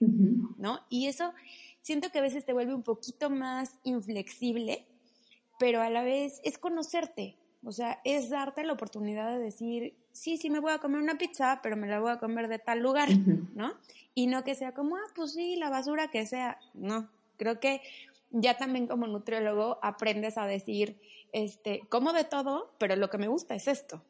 ¿no? 0.58 0.82
Y 0.90 1.08
eso 1.08 1.34
siento 1.82 2.12
que 2.12 2.20
a 2.20 2.24
veces 2.24 2.44
te 2.46 2.52
vuelve 2.54 2.74
un 2.74 2.84
poquito 2.84 3.30
más 3.30 3.76
inflexible, 3.84 4.86
pero 5.60 5.82
a 5.82 5.90
la 5.90 6.04
vez 6.04 6.42
es 6.44 6.58
conocerte, 6.58 7.38
o 7.64 7.72
sea, 7.72 8.00
es 8.04 8.30
darte 8.30 8.64
la 8.64 8.74
oportunidad 8.74 9.32
de 9.32 9.40
decir, 9.40 9.96
sí, 10.12 10.38
sí 10.38 10.50
me 10.50 10.60
voy 10.60 10.72
a 10.72 10.80
comer 10.80 11.02
una 11.02 11.18
pizza, 11.18 11.60
pero 11.62 11.78
me 11.78 11.88
la 11.88 12.00
voy 12.00 12.12
a 12.12 12.20
comer 12.20 12.48
de 12.48 12.60
tal 12.60 12.80
lugar, 12.80 13.10
¿no? 13.56 13.74
Y 14.16 14.28
no 14.28 14.44
que 14.44 14.56
sea 14.56 14.74
como, 14.74 14.96
ah, 14.96 15.08
pues 15.16 15.34
sí, 15.34 15.56
la 15.56 15.70
basura 15.70 16.10
que 16.10 16.26
sea, 16.26 16.60
no, 16.74 17.10
creo 17.38 17.60
que 17.60 17.82
ya 18.32 18.58
también 18.58 18.88
como 18.88 19.08
nutriólogo 19.08 19.80
aprendes 19.82 20.38
a 20.38 20.46
decir, 20.46 21.00
este, 21.32 21.82
como 21.90 22.14
de 22.14 22.24
todo, 22.24 22.74
pero 22.78 22.96
lo 22.96 23.10
que 23.10 23.18
me 23.18 23.28
gusta 23.28 23.56
es 23.56 23.68
esto. 23.68 24.04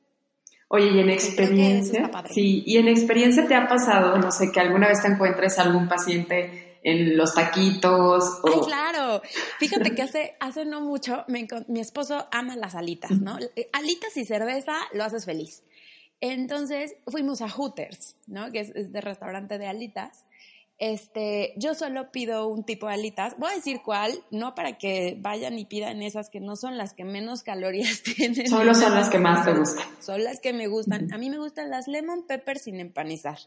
Oye, 0.67 0.91
y 0.91 0.99
en 0.99 1.09
experiencia, 1.09 2.11
sí, 2.29 2.63
y 2.65 2.77
en 2.77 2.87
experiencia 2.87 3.47
te 3.47 3.55
ha 3.55 3.67
pasado, 3.67 4.17
no 4.17 4.31
sé, 4.31 4.51
que 4.51 4.59
alguna 4.59 4.87
vez 4.87 5.01
te 5.01 5.07
encuentres 5.07 5.57
algún 5.57 5.87
paciente 5.87 6.77
en 6.83 7.17
los 7.17 7.33
taquitos. 7.33 8.39
Ay, 8.43 8.59
claro. 8.65 9.21
Fíjate 9.57 9.95
que 9.95 10.03
hace, 10.03 10.35
hace 10.39 10.65
no 10.65 10.81
mucho 10.81 11.25
mi 11.27 11.79
esposo 11.79 12.27
ama 12.31 12.55
las 12.55 12.75
alitas, 12.75 13.11
¿no? 13.11 13.37
Alitas 13.73 14.15
y 14.15 14.25
cerveza 14.25 14.77
lo 14.93 15.03
haces 15.03 15.25
feliz. 15.25 15.63
Entonces 16.21 16.95
fuimos 17.07 17.41
a 17.41 17.49
Hooters, 17.49 18.15
¿no? 18.27 18.51
Que 18.51 18.59
es, 18.59 18.69
es 18.75 18.91
de 18.91 19.01
restaurante 19.01 19.57
de 19.57 19.67
alitas. 19.67 20.25
Este, 20.79 21.53
yo 21.57 21.75
solo 21.75 22.09
pido 22.09 22.47
un 22.47 22.63
tipo 22.63 22.87
de 22.87 22.93
alitas. 22.93 23.35
Voy 23.37 23.51
a 23.51 23.55
decir 23.55 23.81
cuál, 23.83 24.13
no 24.31 24.55
para 24.55 24.77
que 24.77 25.17
vayan 25.19 25.59
y 25.59 25.65
pidan 25.65 26.01
esas 26.01 26.29
que 26.29 26.39
no 26.39 26.55
son 26.55 26.77
las 26.77 26.93
que 26.93 27.03
menos 27.03 27.43
calorías 27.43 28.01
tienen. 28.15 28.47
Solo 28.47 28.73
son 28.73 28.95
las 28.95 29.09
que 29.09 29.19
más 29.19 29.45
te 29.45 29.53
gustan. 29.53 29.85
Son 29.99 30.23
las 30.23 30.39
que 30.39 30.53
me 30.53 30.67
gustan. 30.67 31.13
A 31.13 31.17
mí 31.17 31.29
me 31.29 31.37
gustan 31.37 31.69
las 31.69 31.89
lemon 31.89 32.25
pepper 32.25 32.59
sin 32.59 32.79
empanizar, 32.79 33.37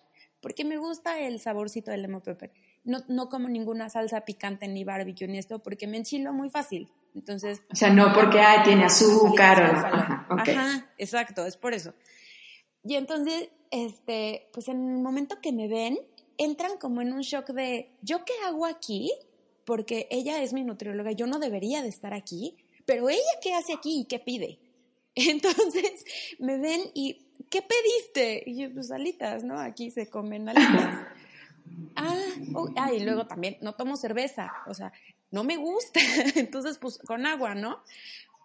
porque 0.42 0.66
me 0.66 0.76
gusta 0.76 1.20
el 1.20 1.40
saborcito 1.40 1.90
del 1.90 2.02
lemon 2.02 2.20
pepper. 2.20 2.52
No, 2.84 2.98
no 3.08 3.30
como 3.30 3.48
ninguna 3.48 3.88
salsa 3.88 4.26
picante 4.26 4.68
ni 4.68 4.84
barbecue 4.84 5.26
ni 5.26 5.38
esto, 5.38 5.60
porque 5.60 5.86
me 5.86 5.96
enchilo 5.96 6.34
muy 6.34 6.50
fácil. 6.50 6.90
Entonces. 7.14 7.62
O 7.72 7.76
sea, 7.76 7.90
no 7.90 8.12
porque 8.12 8.40
ay, 8.40 8.62
tiene 8.64 8.84
azúcar. 8.84 9.62
Ajá, 9.62 10.26
Ajá, 10.28 10.86
exacto, 10.98 11.46
es 11.46 11.56
por 11.56 11.72
eso. 11.72 11.94
Y 12.84 12.96
entonces, 12.96 13.48
este, 13.70 14.50
pues 14.52 14.68
en 14.68 14.96
el 14.96 15.02
momento 15.02 15.40
que 15.40 15.52
me 15.52 15.68
ven, 15.68 15.98
entran 16.38 16.78
como 16.78 17.00
en 17.02 17.12
un 17.12 17.20
shock 17.20 17.50
de, 17.50 17.90
¿yo 18.02 18.24
qué 18.24 18.32
hago 18.44 18.66
aquí? 18.66 19.12
Porque 19.64 20.08
ella 20.10 20.42
es 20.42 20.52
mi 20.52 20.64
nutrióloga, 20.64 21.12
yo 21.12 21.26
no 21.26 21.38
debería 21.38 21.82
de 21.82 21.88
estar 21.88 22.14
aquí, 22.14 22.56
pero 22.84 23.08
ella 23.08 23.20
qué 23.40 23.54
hace 23.54 23.72
aquí 23.72 24.00
y 24.00 24.04
qué 24.06 24.18
pide. 24.18 24.58
Entonces 25.14 26.04
me 26.38 26.58
ven 26.58 26.82
y, 26.94 27.26
¿qué 27.50 27.62
pediste? 27.62 28.42
Y 28.46 28.62
yo, 28.62 28.72
pues 28.72 28.90
alitas, 28.90 29.44
¿no? 29.44 29.58
Aquí 29.58 29.90
se 29.90 30.08
comen 30.08 30.48
alitas. 30.48 31.06
ah, 31.96 32.24
ah, 32.76 32.92
y 32.92 33.00
luego 33.00 33.26
también 33.26 33.58
no 33.60 33.74
tomo 33.74 33.96
cerveza, 33.96 34.52
o 34.66 34.74
sea, 34.74 34.92
no 35.30 35.44
me 35.44 35.56
gusta, 35.56 36.00
entonces 36.36 36.78
pues 36.78 36.98
con 36.98 37.26
agua, 37.26 37.54
¿no? 37.54 37.82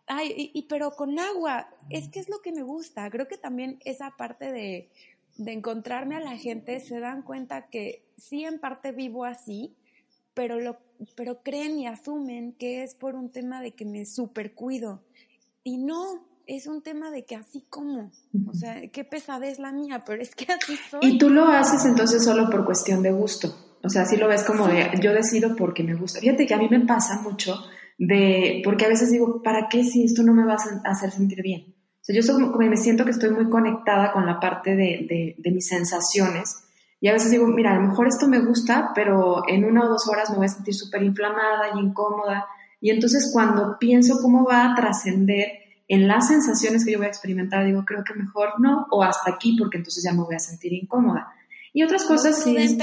Ay, 0.10 0.52
y, 0.54 0.62
pero 0.63 0.91
con 0.91 1.19
agua, 1.19 1.69
es 1.89 2.08
que 2.08 2.21
es 2.21 2.30
lo 2.30 2.41
que 2.41 2.54
me 2.54 2.62
gusta. 2.62 3.10
Creo 3.10 3.28
que 3.28 3.38
también 3.38 3.78
esa 3.84 4.12
parte 4.12 4.54
de, 4.54 4.89
de 5.38 5.54
encontrarme 5.54 6.15
a 6.15 6.19
la 6.19 6.38
gente 6.38 6.80
se 6.80 7.00
dan 7.00 7.21
cuenta 7.21 7.67
que 7.67 8.04
sí 8.17 8.43
en 8.43 8.60
parte 8.60 8.91
vivo 8.91 9.26
así, 9.26 9.76
pero, 10.34 10.60
lo, 10.60 10.78
pero 11.15 11.41
creen 11.43 11.80
y 11.80 11.88
asumen 11.88 12.54
que 12.54 12.84
es 12.84 12.95
por 12.95 13.15
un 13.15 13.32
tema 13.32 13.62
de 13.62 13.71
que 13.71 13.86
me 13.86 14.06
super 14.06 14.54
cuido. 14.54 15.02
Y 15.63 15.78
no, 15.78 16.26
es 16.45 16.67
un 16.67 16.82
tema 16.82 17.12
de 17.12 17.26
que 17.26 17.36
así 17.36 17.65
como, 17.69 18.12
o 18.47 18.54
sea, 18.54 18.88
qué 18.89 19.04
pesadez 19.04 19.60
la 19.60 19.71
mía, 19.71 20.04
pero 20.06 20.21
es 20.21 20.34
que 20.36 20.52
así 20.52 20.76
soy. 20.89 21.00
Y 21.04 21.17
tú 21.17 21.30
lo 21.30 21.45
haces 21.45 21.86
entonces 21.86 22.23
solo 22.23 22.50
por 22.50 22.65
cuestión 22.65 23.04
de 23.04 23.12
gusto. 23.12 23.56
O 23.84 23.89
sea, 23.89 24.04
así 24.04 24.17
lo 24.17 24.28
ves 24.28 24.43
como 24.43 24.67
de 24.67 24.89
yo 25.02 25.13
decido 25.13 25.56
porque 25.56 25.84
me 25.84 25.95
gusta. 25.95 26.19
Fíjate 26.19 26.45
que 26.45 26.54
a 26.54 26.58
mí 26.58 26.67
me 26.69 26.86
pasa 26.86 27.21
mucho 27.21 27.56
de, 27.97 28.62
porque 28.63 28.86
a 28.86 28.89
veces 28.89 29.12
digo, 29.12 29.41
¿para 29.43 29.67
qué 29.69 29.84
si 29.84 30.04
esto 30.04 30.23
no 30.23 30.34
me 30.34 30.45
va 30.45 30.54
a 30.54 30.91
hacer 30.91 31.12
sentir 31.12 31.41
bien? 31.41 31.77
Yo 32.13 32.22
como, 32.34 32.58
me 32.58 32.78
siento 32.78 33.04
que 33.04 33.12
estoy 33.12 33.32
muy 33.32 33.50
conectada 33.50 34.12
con 34.13 34.26
la 34.26 34.39
parte 34.39 34.76
de, 34.76 35.36
de, 35.38 35.52
mis 35.52 35.67
sensaciones. 35.67 36.63
Y 37.00 37.10
a 37.10 37.13
veces 37.13 37.32
digo, 37.32 37.46
mira, 37.48 37.72
a 37.72 37.76
lo 37.76 37.88
mejor 37.88 38.08
esto 38.08 38.28
me 38.28 38.39
gusta, 38.39 38.91
pero 38.96 39.43
en 39.48 39.65
una 39.65 39.86
o 39.86 39.89
dos 39.89 40.08
horas 40.08 40.30
me 40.30 40.38
voy 40.38 40.46
a 40.46 40.50
sentir 40.50 40.74
súper 40.74 41.04
inflamada 41.04 41.76
y 41.76 41.80
incómoda. 41.80 42.46
Y 42.80 42.91
entonces 42.91 43.30
cuando 43.34 43.78
pienso 43.80 44.20
cómo 44.22 44.46
va 44.46 44.72
a 44.72 44.76
trascender 44.76 45.48
en 45.88 46.08
las 46.08 46.28
sensaciones 46.28 46.86
que 46.86 46.93
yo 46.93 46.98
voy 46.98 47.08
a 47.08 47.10
experimentar, 47.10 47.65
digo, 47.65 47.84
creo 47.86 48.04
que 48.04 48.13
mejor 48.13 48.60
no, 48.60 48.88
o 48.91 49.04
hasta 49.04 49.32
aquí, 49.32 49.56
porque 49.58 49.78
entonces 49.78 50.04
ya 50.04 50.13
me 50.13 50.24
voy 50.24 50.36
a 50.36 50.39
sentir 50.39 50.74
incómoda. 50.74 51.34
Y 51.74 51.84
otras 51.84 52.06
cosas 52.06 52.41
sí, 52.41 52.58
sí. 52.58 52.78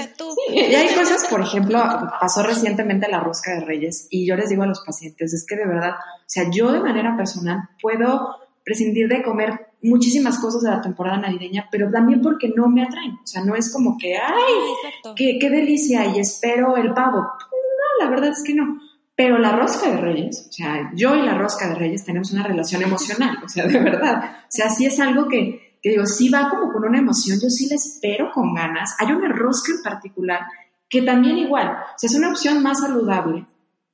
Y 0.50 0.74
hay 0.74 0.94
cosas, 0.94 1.26
por 1.28 1.40
ejemplo, 1.40 1.82
pasó 2.20 2.42
recientemente 2.44 3.08
la 3.10 3.18
rosca 3.18 3.52
de 3.52 3.64
reyes 3.64 4.06
y 4.10 4.26
yo 4.26 4.37
les 4.37 4.50
digo 4.50 4.62
a 4.62 4.66
los 4.66 4.84
pacientes, 4.84 5.32
es 5.32 5.44
que 5.46 5.56
de 5.56 5.66
verdad, 5.66 5.94
o 5.94 6.24
sea, 6.28 6.44
yo 6.50 6.70
de 6.70 6.80
manera 6.80 7.16
personal 7.16 7.68
puedo 7.82 8.37
prescindir 8.64 9.09
de 9.09 9.22
comer 9.22 9.74
muchísimas 9.83 10.38
cosas 10.38 10.62
de 10.62 10.70
la 10.70 10.81
temporada 10.81 11.18
navideña, 11.18 11.68
pero 11.70 11.90
también 11.90 12.22
porque 12.22 12.50
no 12.55 12.68
me 12.68 12.83
atraen. 12.83 13.12
O 13.22 13.27
sea, 13.27 13.44
no 13.44 13.55
es 13.55 13.72
como 13.72 13.98
que, 13.98 14.16
ay, 14.16 15.12
qué, 15.14 15.38
qué, 15.38 15.50
delicia 15.50 16.07
y 16.07 16.18
espero 16.18 16.77
el 16.77 16.94
pavo. 16.94 17.18
No, 17.18 18.05
la 18.05 18.11
verdad 18.11 18.31
es 18.31 18.42
que 18.42 18.55
no. 18.55 18.81
Pero 19.16 19.38
la 19.38 19.53
rosca 19.53 19.90
de 19.90 19.98
reyes, 19.98 20.46
o 20.48 20.53
sea, 20.53 20.90
yo 20.94 21.14
y 21.14 21.22
la 21.22 21.38
rosca 21.38 21.68
de 21.68 21.77
reyes 21.77 22.05
tenemos 22.05 22.33
una 22.33 22.42
relación 22.42 22.83
emocional, 22.83 23.38
o 23.44 23.48
sea, 23.48 23.66
de 23.66 23.79
verdad. 23.79 24.38
O 24.42 24.50
sea, 24.50 24.70
sí 24.70 24.87
es 24.87 24.98
algo 24.98 25.29
que, 25.29 25.79
que 25.81 25.90
digo, 25.90 26.07
sí 26.07 26.31
va 26.31 26.48
como 26.48 26.72
con 26.72 26.85
una 26.85 26.98
emoción, 26.98 27.38
yo 27.40 27.48
sí 27.48 27.68
la 27.68 27.77
espero 27.77 28.33
con 28.33 28.55
ganas. 28.55 28.96
Hay 28.98 29.12
una 29.12 29.29
rosca 29.29 29.70
en 29.72 29.83
particular 29.83 30.40
que 30.88 31.03
también 31.03 31.38
igual, 31.38 31.68
o 31.68 31.98
sea, 31.98 32.09
es 32.09 32.16
una 32.16 32.31
opción 32.31 32.62
más 32.62 32.81
saludable. 32.81 33.46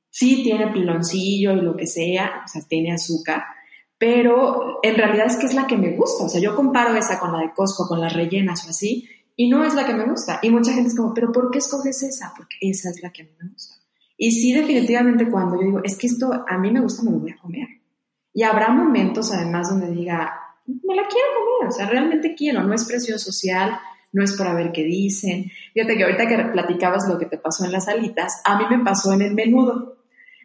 Sí 0.09 0.41
tiene 0.43 0.67
piloncillo 0.67 1.53
y 1.53 1.61
lo 1.61 1.75
que 1.75 1.87
sea, 1.87 2.41
o 2.43 2.47
sea, 2.47 2.61
tiene 2.67 2.93
azúcar, 2.93 3.43
pero 4.01 4.79
en 4.81 4.95
realidad 4.95 5.27
es 5.27 5.35
que 5.37 5.45
es 5.45 5.53
la 5.53 5.67
que 5.67 5.77
me 5.77 5.95
gusta. 5.95 6.23
O 6.23 6.27
sea, 6.27 6.41
yo 6.41 6.55
comparo 6.55 6.95
esa 6.95 7.19
con 7.19 7.31
la 7.31 7.37
de 7.37 7.53
Costco, 7.53 7.87
con 7.87 8.01
las 8.01 8.11
rellenas 8.11 8.65
o 8.65 8.71
así, 8.71 9.07
y 9.35 9.47
no 9.47 9.63
es 9.63 9.75
la 9.75 9.85
que 9.85 9.93
me 9.93 10.05
gusta. 10.05 10.39
Y 10.41 10.49
mucha 10.49 10.73
gente 10.73 10.89
es 10.89 10.97
como, 10.97 11.13
¿pero 11.13 11.31
por 11.31 11.51
qué 11.51 11.59
escoges 11.59 12.01
esa? 12.01 12.33
Porque 12.35 12.55
esa 12.61 12.89
es 12.89 12.99
la 13.03 13.11
que 13.11 13.21
a 13.21 13.25
mí 13.25 13.31
me 13.39 13.49
gusta. 13.49 13.75
Y 14.17 14.31
sí, 14.31 14.53
definitivamente 14.53 15.29
cuando 15.29 15.55
yo 15.55 15.67
digo, 15.67 15.81
es 15.83 15.99
que 15.99 16.07
esto 16.07 16.31
a 16.47 16.57
mí 16.57 16.71
me 16.71 16.81
gusta, 16.81 17.03
me 17.03 17.11
lo 17.11 17.19
voy 17.19 17.29
a 17.29 17.37
comer. 17.37 17.67
Y 18.33 18.41
habrá 18.41 18.71
momentos 18.71 19.31
además 19.31 19.69
donde 19.69 19.91
diga, 19.91 20.33
me 20.65 20.95
la 20.95 21.03
quiero 21.03 21.27
comer, 21.35 21.69
o 21.69 21.71
sea, 21.71 21.85
realmente 21.87 22.33
quiero, 22.33 22.63
no 22.63 22.73
es 22.73 22.85
presión 22.85 23.19
social, 23.19 23.77
no 24.13 24.23
es 24.23 24.33
para 24.33 24.55
ver 24.55 24.71
qué 24.71 24.83
dicen. 24.83 25.45
Fíjate 25.75 25.95
que 25.95 26.03
ahorita 26.05 26.27
que 26.27 26.37
platicabas 26.51 27.07
lo 27.07 27.19
que 27.19 27.27
te 27.27 27.37
pasó 27.37 27.65
en 27.65 27.71
las 27.71 27.87
alitas, 27.87 28.41
a 28.45 28.57
mí 28.57 28.63
me 28.67 28.83
pasó 28.83 29.13
en 29.13 29.21
el 29.21 29.35
menudo. 29.35 30.00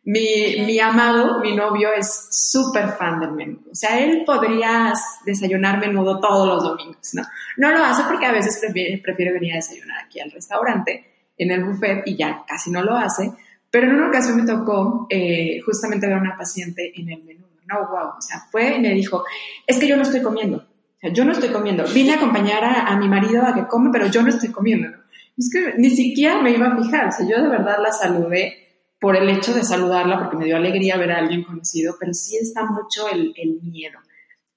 Mi, 0.07 0.63
mi 0.65 0.79
amado, 0.79 1.41
mi 1.41 1.57
novio, 1.57 1.93
es 1.93 2.29
súper 2.31 2.91
fan 2.91 3.19
del 3.19 3.33
menudo. 3.33 3.73
O 3.73 3.75
sea, 3.75 3.99
él 3.99 4.23
podría 4.25 4.93
desayunar 5.25 5.81
menudo 5.81 6.21
todos 6.21 6.47
los 6.47 6.63
domingos, 6.63 7.13
¿no? 7.15 7.23
No 7.57 7.73
lo 7.73 7.85
hace 7.85 8.05
porque 8.05 8.25
a 8.25 8.31
veces 8.31 8.61
prefiere, 8.61 9.33
venir 9.33 9.55
a 9.55 9.57
desayunar 9.57 10.05
aquí 10.05 10.21
al 10.21 10.31
restaurante, 10.31 11.33
en 11.37 11.51
el 11.51 11.65
buffet, 11.65 12.05
y 12.07 12.17
ya 12.17 12.45
casi 12.47 12.71
no 12.71 12.85
lo 12.85 12.97
hace. 12.97 13.33
Pero 13.69 13.89
en 13.89 13.97
una 13.97 14.09
ocasión 14.09 14.37
me 14.37 14.47
tocó 14.47 15.09
eh, 15.11 15.61
justamente 15.67 16.07
ver 16.07 16.17
a 16.17 16.21
una 16.21 16.37
paciente 16.39 16.93
en 16.95 17.11
el 17.11 17.25
menudo. 17.25 17.49
No, 17.67 17.89
wow. 17.89 18.17
O 18.17 18.23
sea, 18.23 18.47
fue 18.49 18.77
y 18.77 18.81
me 18.81 18.91
dijo, 18.91 19.25
es 19.67 19.77
que 19.77 19.89
yo 19.89 19.97
no 19.97 20.03
estoy 20.03 20.23
comiendo. 20.23 20.59
O 20.59 21.01
sea, 21.01 21.13
yo 21.13 21.25
no 21.25 21.33
estoy 21.33 21.49
comiendo. 21.49 21.85
Vine 21.93 22.13
a 22.13 22.17
acompañar 22.17 22.63
a, 22.63 22.87
a 22.87 22.97
mi 22.97 23.09
marido 23.09 23.43
a 23.45 23.55
que 23.55 23.67
come, 23.67 23.91
pero 23.93 24.07
yo 24.07 24.23
no 24.23 24.29
estoy 24.29 24.51
comiendo. 24.51 24.89
¿no? 24.89 24.99
Es 25.37 25.51
que 25.53 25.75
ni 25.77 25.91
siquiera 25.91 26.41
me 26.41 26.53
iba 26.53 26.69
a 26.69 26.77
fijar. 26.81 27.09
O 27.09 27.13
sea, 27.13 27.27
yo 27.29 27.43
de 27.43 27.49
verdad 27.49 27.79
la 27.83 27.91
saludé 27.91 28.66
por 29.07 29.15
el 29.15 29.29
hecho 29.29 29.55
de 29.55 29.63
saludarla, 29.63 30.19
porque 30.19 30.37
me 30.37 30.47
dio 30.47 30.57
alegría 30.57 30.97
ver 30.97 31.13
a 31.13 31.19
alguien 31.19 31.45
conocido, 31.45 31.95
pero 31.97 32.13
sí 32.13 32.39
está 32.39 32.65
mucho 32.65 33.07
el, 33.09 33.33
miedo. 33.63 34.01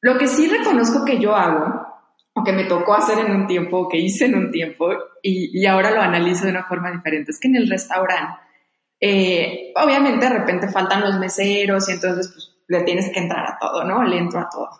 Lo 0.02 0.18
que 0.18 0.26
sí 0.26 0.50
reconozco 0.50 1.06
que 1.06 1.20
yo 1.20 1.36
hago, 1.36 1.86
o 2.34 2.44
que 2.44 2.52
me 2.52 2.64
tocó 2.64 2.96
hacer 2.96 3.20
en 3.20 3.32
un 3.32 3.46
tiempo, 3.46 3.82
o 3.82 3.88
que 3.88 4.00
hice 4.00 4.26
en 4.26 4.34
un 4.34 4.50
tiempo, 4.50 4.90
y, 5.22 5.52
y 5.54 5.68
ahora 5.68 5.92
lo 5.92 6.02
analizo 6.02 6.46
de 6.46 6.50
una 6.50 6.64
forma 6.64 6.90
diferente, 6.90 7.30
es 7.30 7.40
que 7.40 7.48
en 7.48 7.58
el 7.58 7.70
restaurante, 7.70 8.40
eh, 9.00 9.72
obviamente 9.76 10.26
de 10.26 10.40
repente 10.40 10.68
faltan 10.70 11.02
los 11.02 11.20
meseros 11.20 11.88
y 11.88 11.92
entonces 11.92 12.32
pues, 12.34 12.58
le 12.70 12.82
tienes 12.86 13.12
que 13.14 13.20
entrar 13.20 13.52
a 13.52 13.58
todo, 13.60 13.84
¿no? 13.84 14.04
Le 14.04 14.18
entro 14.18 14.40
a 14.40 14.50
todo. 14.50 14.72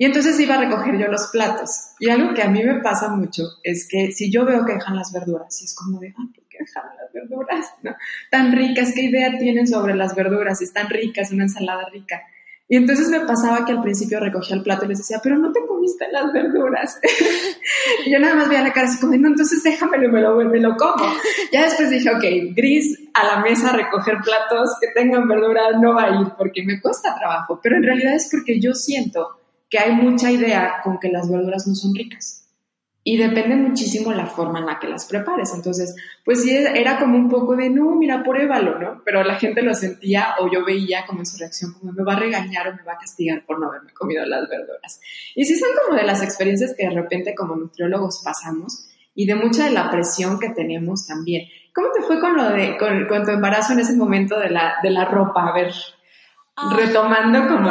Y 0.00 0.04
entonces 0.04 0.38
iba 0.38 0.54
a 0.54 0.60
recoger 0.64 0.96
yo 0.96 1.08
los 1.08 1.26
platos. 1.32 1.70
Y 1.98 2.08
algo 2.08 2.32
que 2.32 2.42
a 2.42 2.48
mí 2.48 2.62
me 2.62 2.80
pasa 2.80 3.08
mucho 3.08 3.42
es 3.64 3.88
que 3.88 4.12
si 4.12 4.30
yo 4.30 4.44
veo 4.44 4.64
que 4.64 4.74
dejan 4.74 4.94
las 4.94 5.12
verduras, 5.12 5.60
y 5.60 5.64
es 5.64 5.74
como 5.74 5.98
de, 5.98 6.14
ah, 6.16 6.24
¿por 6.32 6.44
qué 6.48 6.58
dejan 6.60 6.84
las 6.96 7.12
verduras? 7.12 7.66
Tan 8.30 8.52
ricas, 8.52 8.92
¿qué 8.94 9.02
idea 9.02 9.36
tienen 9.38 9.66
sobre 9.66 9.96
las 9.96 10.14
verduras? 10.14 10.62
Están 10.62 10.88
ricas, 10.88 11.32
una 11.32 11.44
ensalada 11.44 11.88
rica. 11.92 12.22
Y 12.68 12.76
entonces 12.76 13.08
me 13.08 13.20
pasaba 13.20 13.64
que 13.64 13.72
al 13.72 13.82
principio 13.82 14.20
recogía 14.20 14.54
el 14.54 14.62
plato 14.62 14.84
y 14.84 14.88
les 14.88 14.98
decía, 14.98 15.18
pero 15.20 15.36
no 15.36 15.50
te 15.50 15.66
comiste 15.66 16.06
las 16.12 16.32
verduras. 16.32 17.00
y 18.06 18.12
yo 18.12 18.20
nada 18.20 18.36
más 18.36 18.48
veía 18.48 18.62
la 18.62 18.72
cara 18.72 18.86
así 18.86 19.00
como, 19.00 19.16
no, 19.16 19.28
entonces 19.28 19.64
déjamelo, 19.64 20.12
me 20.12 20.20
lo, 20.20 20.36
me 20.36 20.60
lo 20.60 20.76
como. 20.76 21.12
Ya 21.52 21.64
después 21.64 21.90
dije, 21.90 22.10
ok, 22.10 22.54
gris 22.54 22.96
a 23.14 23.24
la 23.24 23.40
mesa 23.40 23.72
recoger 23.72 24.18
platos 24.22 24.76
que 24.80 24.88
tengan 24.94 25.26
verdura 25.26 25.72
no 25.80 25.94
va 25.94 26.04
a 26.04 26.20
ir 26.20 26.28
porque 26.36 26.62
me 26.62 26.80
cuesta 26.80 27.16
trabajo. 27.16 27.58
Pero 27.60 27.78
en 27.78 27.82
realidad 27.82 28.14
es 28.14 28.28
porque 28.30 28.60
yo 28.60 28.74
siento 28.74 29.38
que 29.68 29.78
hay 29.78 29.92
mucha 29.92 30.30
idea 30.30 30.80
con 30.82 30.98
que 30.98 31.10
las 31.10 31.30
verduras 31.30 31.66
no 31.66 31.74
son 31.74 31.94
ricas. 31.94 32.44
Y 33.04 33.16
depende 33.16 33.56
muchísimo 33.56 34.12
la 34.12 34.26
forma 34.26 34.58
en 34.58 34.66
la 34.66 34.78
que 34.78 34.86
las 34.86 35.06
prepares. 35.06 35.52
Entonces, 35.54 35.96
pues 36.24 36.42
sí, 36.42 36.50
era 36.54 36.98
como 36.98 37.16
un 37.16 37.30
poco 37.30 37.56
de, 37.56 37.70
no, 37.70 37.94
mira, 37.94 38.22
pruébalo, 38.22 38.78
¿no? 38.78 39.02
Pero 39.02 39.22
la 39.24 39.36
gente 39.36 39.62
lo 39.62 39.74
sentía 39.74 40.34
o 40.40 40.50
yo 40.50 40.62
veía 40.64 41.06
como 41.06 41.20
en 41.20 41.26
su 41.26 41.38
reacción, 41.38 41.72
como 41.72 41.92
me 41.92 42.04
va 42.04 42.14
a 42.14 42.18
regañar 42.18 42.68
o 42.68 42.74
me 42.74 42.82
va 42.82 42.94
a 42.94 42.98
castigar 42.98 43.46
por 43.46 43.60
no 43.60 43.68
haberme 43.68 43.94
comido 43.94 44.26
las 44.26 44.46
verduras. 44.48 45.00
Y 45.34 45.44
sí 45.46 45.56
son 45.56 45.70
como 45.82 45.98
de 45.98 46.04
las 46.04 46.22
experiencias 46.22 46.74
que 46.76 46.86
de 46.86 46.94
repente 46.94 47.34
como 47.34 47.56
nutriólogos 47.56 48.20
pasamos 48.22 48.88
y 49.14 49.26
de 49.26 49.36
mucha 49.36 49.64
de 49.64 49.70
la 49.70 49.90
presión 49.90 50.38
que 50.38 50.50
tenemos 50.50 51.06
también. 51.06 51.48
¿Cómo 51.74 51.88
te 51.92 52.02
fue 52.02 52.20
con 52.20 52.36
lo 52.36 52.50
de, 52.50 52.76
con, 52.76 53.06
con 53.06 53.24
tu 53.24 53.30
embarazo 53.30 53.72
en 53.72 53.80
ese 53.80 53.96
momento 53.96 54.38
de 54.38 54.50
la, 54.50 54.74
de 54.82 54.90
la 54.90 55.06
ropa? 55.06 55.48
A 55.48 55.52
ver, 55.54 55.72
Ah, 56.58 56.74
retomando 56.76 57.46
como... 57.46 57.70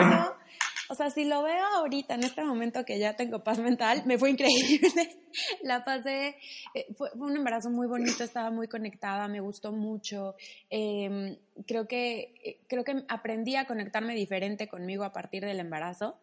O 0.89 0.95
sea, 0.95 1.10
si 1.10 1.26
lo 1.26 1.43
veo 1.43 1.65
ahorita, 1.76 2.15
en 2.15 2.23
este 2.23 2.43
momento 2.43 2.86
que 2.86 2.97
ya 2.97 3.15
tengo 3.15 3.43
paz 3.43 3.60
mental, 3.60 4.04
me 4.06 4.17
fue 4.17 4.32
increíble. 4.32 5.17
La 5.63 5.84
pasé, 5.84 6.38
eh, 6.73 6.88
fue, 6.95 7.12
un 7.15 7.36
embarazo 7.36 7.69
muy 7.69 7.88
bonito, 7.88 8.23
estaba 8.23 8.52
muy 8.52 8.67
conectada, 8.67 9.28
me 9.28 9.41
gustó 9.41 9.71
mucho. 9.71 10.36
Eh, 10.69 11.38
creo, 11.65 11.88
que, 11.88 12.34
eh, 12.43 12.60
creo 12.67 12.84
que 12.84 13.04
aprendí 13.10 13.56
a 13.56 13.65
conectarme 13.65 14.15
diferente 14.15 14.67
conmigo 14.67 15.04
a 15.04 15.12
partir 15.12 15.43
del 15.43 15.60
embarazo, 15.60 16.19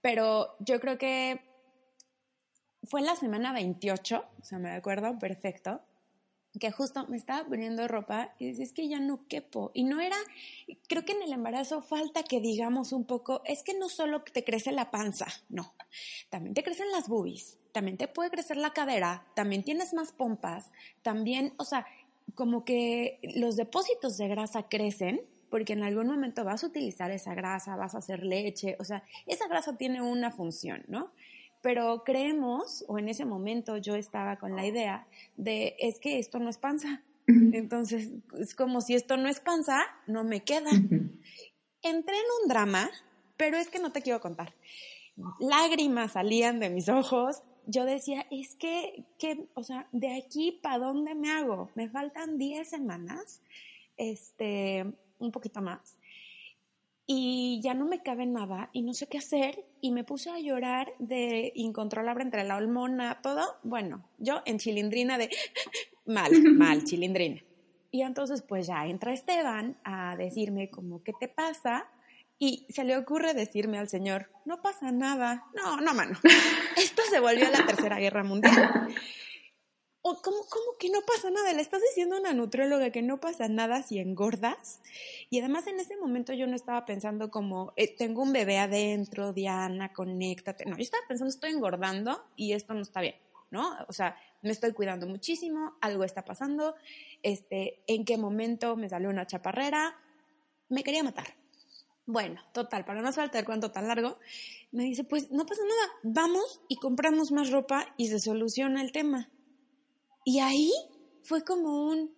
pero 0.00 0.56
yo 0.60 0.80
creo 0.80 0.98
que 0.98 1.40
fue 2.84 3.00
en 3.00 3.06
la 3.06 3.16
semana 3.16 3.52
28, 3.52 4.24
o 4.40 4.44
sea, 4.44 4.58
me 4.58 4.72
acuerdo 4.72 5.18
perfecto, 5.18 5.80
que 6.58 6.70
justo 6.70 7.06
me 7.08 7.16
estaba 7.16 7.46
poniendo 7.48 7.86
ropa 7.88 8.34
y 8.38 8.46
decía, 8.46 8.64
es 8.64 8.72
que 8.72 8.88
ya 8.88 9.00
no 9.00 9.26
quepo. 9.28 9.70
Y 9.74 9.84
no 9.84 10.00
era, 10.00 10.16
creo 10.88 11.04
que 11.04 11.12
en 11.12 11.22
el 11.22 11.32
embarazo 11.32 11.82
falta 11.82 12.22
que 12.22 12.40
digamos 12.40 12.92
un 12.92 13.04
poco, 13.04 13.42
es 13.44 13.62
que 13.62 13.74
no 13.74 13.88
solo 13.88 14.22
te 14.22 14.44
crece 14.44 14.72
la 14.72 14.90
panza, 14.90 15.26
no, 15.48 15.74
también 16.30 16.54
te 16.54 16.62
crecen 16.62 16.90
las 16.92 17.08
boobies, 17.08 17.58
también 17.72 17.96
te 17.96 18.08
puede 18.08 18.30
crecer 18.30 18.56
la 18.56 18.72
cadera, 18.72 19.26
también 19.34 19.62
tienes 19.62 19.94
más 19.94 20.12
pompas, 20.12 20.70
también, 21.02 21.54
o 21.56 21.64
sea, 21.64 21.86
como 22.34 22.64
que 22.64 23.18
los 23.34 23.56
depósitos 23.56 24.16
de 24.16 24.28
grasa 24.28 24.68
crecen 24.68 25.20
porque 25.50 25.74
en 25.74 25.84
algún 25.84 26.08
momento 26.08 26.42
vas 26.42 26.64
a 26.64 26.66
utilizar 26.66 27.12
esa 27.12 27.32
grasa, 27.34 27.76
vas 27.76 27.94
a 27.94 27.98
hacer 27.98 28.24
leche, 28.24 28.76
o 28.80 28.84
sea, 28.84 29.04
esa 29.26 29.46
grasa 29.46 29.76
tiene 29.76 30.02
una 30.02 30.32
función, 30.32 30.82
¿no? 30.88 31.12
Pero 31.64 32.04
creemos, 32.04 32.84
o 32.88 32.98
en 32.98 33.08
ese 33.08 33.24
momento 33.24 33.78
yo 33.78 33.94
estaba 33.94 34.36
con 34.36 34.54
la 34.54 34.66
idea 34.66 35.06
de, 35.38 35.74
es 35.78 35.98
que 35.98 36.18
esto 36.18 36.38
no 36.38 36.50
es 36.50 36.58
panza. 36.58 37.00
Entonces, 37.26 38.10
es 38.38 38.54
como 38.54 38.82
si 38.82 38.94
esto 38.94 39.16
no 39.16 39.30
es 39.30 39.40
panza, 39.40 39.80
no 40.06 40.24
me 40.24 40.44
queda. 40.44 40.68
Entré 40.70 42.16
en 42.16 42.42
un 42.42 42.48
drama, 42.50 42.90
pero 43.38 43.56
es 43.56 43.70
que 43.70 43.78
no 43.78 43.92
te 43.92 44.02
quiero 44.02 44.20
contar. 44.20 44.52
Lágrimas 45.38 46.12
salían 46.12 46.60
de 46.60 46.68
mis 46.68 46.90
ojos. 46.90 47.42
Yo 47.66 47.86
decía, 47.86 48.26
es 48.30 48.56
que, 48.56 49.06
que 49.18 49.46
o 49.54 49.62
sea, 49.62 49.88
de 49.90 50.14
aquí 50.18 50.60
para 50.62 50.84
dónde 50.84 51.14
me 51.14 51.30
hago? 51.30 51.70
Me 51.76 51.88
faltan 51.88 52.36
10 52.36 52.68
semanas, 52.68 53.40
este, 53.96 54.84
un 55.18 55.32
poquito 55.32 55.62
más 55.62 55.96
y 57.06 57.60
ya 57.62 57.74
no 57.74 57.84
me 57.84 58.02
cabe 58.02 58.26
nada 58.26 58.70
y 58.72 58.82
no 58.82 58.94
sé 58.94 59.06
qué 59.06 59.18
hacer 59.18 59.64
y 59.80 59.92
me 59.92 60.04
puse 60.04 60.30
a 60.30 60.38
llorar 60.38 60.92
de 60.98 61.52
incontrolable 61.54 62.24
entre 62.24 62.44
la 62.44 62.56
hormona, 62.56 63.20
todo, 63.22 63.42
bueno, 63.62 64.08
yo 64.18 64.42
en 64.46 64.58
chilindrina 64.58 65.18
de 65.18 65.28
mal, 66.06 66.30
mal, 66.54 66.84
chilindrina. 66.84 67.42
Y 67.90 68.02
entonces 68.02 68.42
pues 68.42 68.66
ya 68.66 68.86
entra 68.86 69.12
Esteban 69.12 69.76
a 69.84 70.16
decirme 70.16 70.70
como, 70.70 71.02
¿qué 71.02 71.12
te 71.18 71.28
pasa? 71.28 71.86
Y 72.38 72.66
se 72.68 72.82
le 72.84 72.96
ocurre 72.96 73.34
decirme 73.34 73.78
al 73.78 73.88
señor, 73.88 74.30
no 74.44 74.60
pasa 74.60 74.90
nada. 74.90 75.44
No, 75.54 75.80
no, 75.80 75.94
mano. 75.94 76.18
Esto 76.76 77.02
se 77.08 77.20
volvió 77.20 77.48
la 77.50 77.64
Tercera 77.64 77.98
Guerra 77.98 78.24
Mundial. 78.24 78.88
¿O 80.06 80.20
cómo, 80.20 80.36
¿Cómo 80.50 80.76
que 80.78 80.90
no 80.90 81.00
pasa 81.00 81.30
nada? 81.30 81.54
Le 81.54 81.62
estás 81.62 81.80
diciendo 81.80 82.16
a 82.16 82.20
una 82.20 82.34
nutrióloga 82.34 82.90
que 82.90 83.00
no 83.00 83.20
pasa 83.20 83.48
nada 83.48 83.82
si 83.82 83.98
engordas. 83.98 84.82
Y 85.30 85.38
además 85.38 85.66
en 85.66 85.80
ese 85.80 85.96
momento 85.96 86.34
yo 86.34 86.46
no 86.46 86.54
estaba 86.54 86.84
pensando 86.84 87.30
como, 87.30 87.72
eh, 87.76 87.96
tengo 87.96 88.20
un 88.20 88.30
bebé 88.30 88.58
adentro, 88.58 89.32
Diana, 89.32 89.94
conéctate. 89.94 90.66
No, 90.66 90.76
yo 90.76 90.82
estaba 90.82 91.02
pensando, 91.08 91.30
estoy 91.30 91.52
engordando 91.52 92.22
y 92.36 92.52
esto 92.52 92.74
no 92.74 92.82
está 92.82 93.00
bien, 93.00 93.14
¿no? 93.50 93.78
O 93.88 93.94
sea, 93.94 94.14
me 94.42 94.50
estoy 94.50 94.74
cuidando 94.74 95.06
muchísimo, 95.06 95.78
algo 95.80 96.04
está 96.04 96.22
pasando, 96.22 96.74
este, 97.22 97.82
en 97.86 98.04
qué 98.04 98.18
momento 98.18 98.76
me 98.76 98.90
salió 98.90 99.08
una 99.08 99.26
chaparrera, 99.26 99.96
me 100.68 100.84
quería 100.84 101.02
matar. 101.02 101.34
Bueno, 102.04 102.42
total, 102.52 102.84
para 102.84 103.00
no 103.00 103.10
saltar 103.10 103.40
el 103.40 103.46
cuento 103.46 103.70
tan 103.70 103.88
largo, 103.88 104.18
me 104.70 104.82
dice, 104.82 105.04
pues 105.04 105.30
no 105.30 105.46
pasa 105.46 105.62
nada, 105.62 105.92
vamos 106.02 106.60
y 106.68 106.76
compramos 106.76 107.32
más 107.32 107.50
ropa 107.50 107.86
y 107.96 108.08
se 108.08 108.20
soluciona 108.20 108.82
el 108.82 108.92
tema. 108.92 109.30
Y 110.24 110.40
ahí 110.40 110.72
fue 111.22 111.44
como 111.44 111.86
un, 111.88 112.14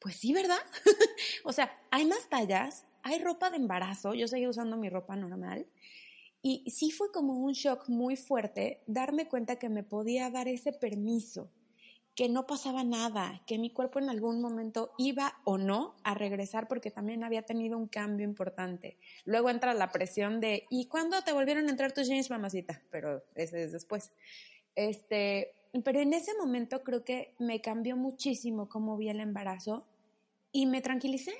pues 0.00 0.16
sí, 0.16 0.32
¿verdad? 0.32 0.60
o 1.44 1.52
sea, 1.52 1.76
hay 1.90 2.04
más 2.04 2.28
tallas, 2.28 2.84
hay 3.02 3.18
ropa 3.18 3.50
de 3.50 3.56
embarazo, 3.56 4.14
yo 4.14 4.28
seguí 4.28 4.46
usando 4.46 4.76
mi 4.76 4.88
ropa 4.88 5.16
normal. 5.16 5.66
Y 6.42 6.70
sí 6.70 6.90
fue 6.90 7.10
como 7.10 7.38
un 7.38 7.52
shock 7.52 7.88
muy 7.88 8.16
fuerte 8.16 8.82
darme 8.86 9.28
cuenta 9.28 9.56
que 9.56 9.70
me 9.70 9.82
podía 9.82 10.28
dar 10.28 10.46
ese 10.46 10.74
permiso, 10.74 11.50
que 12.14 12.28
no 12.28 12.46
pasaba 12.46 12.84
nada, 12.84 13.42
que 13.46 13.58
mi 13.58 13.70
cuerpo 13.70 13.98
en 13.98 14.10
algún 14.10 14.42
momento 14.42 14.92
iba 14.98 15.38
o 15.44 15.56
no 15.56 15.96
a 16.04 16.12
regresar 16.12 16.68
porque 16.68 16.90
también 16.90 17.24
había 17.24 17.42
tenido 17.46 17.78
un 17.78 17.88
cambio 17.88 18.26
importante. 18.26 18.98
Luego 19.24 19.48
entra 19.48 19.72
la 19.72 19.90
presión 19.90 20.38
de, 20.40 20.66
¿y 20.68 20.86
cuándo 20.86 21.22
te 21.24 21.32
volvieron 21.32 21.66
a 21.66 21.70
entrar 21.70 21.92
tus 21.92 22.08
jeans, 22.08 22.28
mamacita? 22.28 22.82
Pero 22.90 23.24
ese 23.34 23.64
es 23.64 23.72
después. 23.72 24.12
Este, 24.74 25.54
pero 25.82 26.00
en 26.00 26.12
ese 26.12 26.32
momento 26.38 26.82
creo 26.84 27.04
que 27.04 27.34
me 27.38 27.60
cambió 27.60 27.96
muchísimo 27.96 28.68
cómo 28.68 28.96
vi 28.96 29.08
el 29.08 29.20
embarazo 29.20 29.84
y 30.52 30.66
me 30.66 30.80
tranquilicé. 30.80 31.32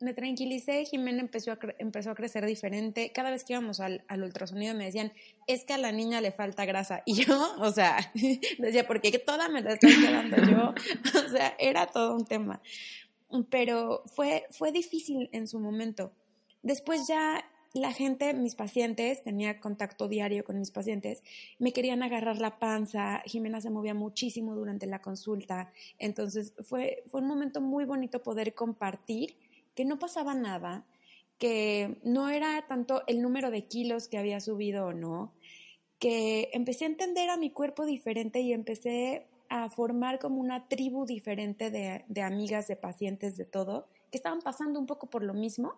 Me 0.00 0.14
tranquilicé, 0.14 0.84
Jimena 0.84 1.20
empezó 1.20 1.52
a, 1.52 1.58
empezó 1.78 2.10
a 2.10 2.14
crecer 2.16 2.44
diferente. 2.44 3.12
Cada 3.12 3.30
vez 3.30 3.44
que 3.44 3.52
íbamos 3.52 3.78
al, 3.78 4.04
al, 4.08 4.24
ultrasonido 4.24 4.74
me 4.74 4.86
decían, 4.86 5.12
es 5.46 5.64
que 5.64 5.74
a 5.74 5.78
la 5.78 5.92
niña 5.92 6.20
le 6.20 6.32
falta 6.32 6.64
grasa. 6.64 7.02
Y 7.06 7.24
yo, 7.24 7.54
o 7.60 7.70
sea, 7.70 7.98
decía, 8.58 8.86
porque 8.86 9.16
toda 9.18 9.48
me 9.48 9.60
la 9.60 9.74
estoy 9.74 9.94
quedando 10.00 10.36
yo. 10.38 10.74
O 11.24 11.28
sea, 11.28 11.54
era 11.58 11.86
todo 11.86 12.16
un 12.16 12.24
tema. 12.24 12.60
Pero 13.48 14.02
fue, 14.06 14.46
fue 14.50 14.72
difícil 14.72 15.28
en 15.32 15.46
su 15.46 15.60
momento. 15.60 16.12
Después 16.62 17.06
ya 17.06 17.44
la 17.74 17.92
gente, 17.92 18.34
mis 18.34 18.54
pacientes, 18.54 19.22
tenía 19.22 19.58
contacto 19.58 20.08
diario 20.08 20.44
con 20.44 20.58
mis 20.58 20.70
pacientes, 20.70 21.22
me 21.58 21.72
querían 21.72 22.02
agarrar 22.02 22.38
la 22.38 22.58
panza, 22.58 23.22
Jimena 23.24 23.60
se 23.60 23.70
movía 23.70 23.94
muchísimo 23.94 24.54
durante 24.54 24.86
la 24.86 25.00
consulta, 25.00 25.72
entonces 25.98 26.54
fue, 26.62 27.02
fue 27.08 27.22
un 27.22 27.28
momento 27.28 27.60
muy 27.60 27.84
bonito 27.84 28.22
poder 28.22 28.54
compartir 28.54 29.36
que 29.74 29.84
no 29.86 29.98
pasaba 29.98 30.34
nada, 30.34 30.84
que 31.38 31.98
no 32.04 32.28
era 32.28 32.66
tanto 32.68 33.02
el 33.06 33.22
número 33.22 33.50
de 33.50 33.64
kilos 33.64 34.06
que 34.06 34.18
había 34.18 34.40
subido 34.40 34.86
o 34.86 34.92
no, 34.92 35.32
que 35.98 36.50
empecé 36.52 36.84
a 36.84 36.88
entender 36.88 37.30
a 37.30 37.38
mi 37.38 37.50
cuerpo 37.50 37.86
diferente 37.86 38.40
y 38.40 38.52
empecé 38.52 39.26
a 39.48 39.70
formar 39.70 40.18
como 40.18 40.40
una 40.40 40.68
tribu 40.68 41.06
diferente 41.06 41.70
de, 41.70 42.04
de 42.08 42.22
amigas, 42.22 42.68
de 42.68 42.76
pacientes, 42.76 43.36
de 43.36 43.44
todo, 43.44 43.88
que 44.10 44.18
estaban 44.18 44.40
pasando 44.40 44.78
un 44.78 44.86
poco 44.86 45.08
por 45.08 45.22
lo 45.22 45.32
mismo 45.32 45.74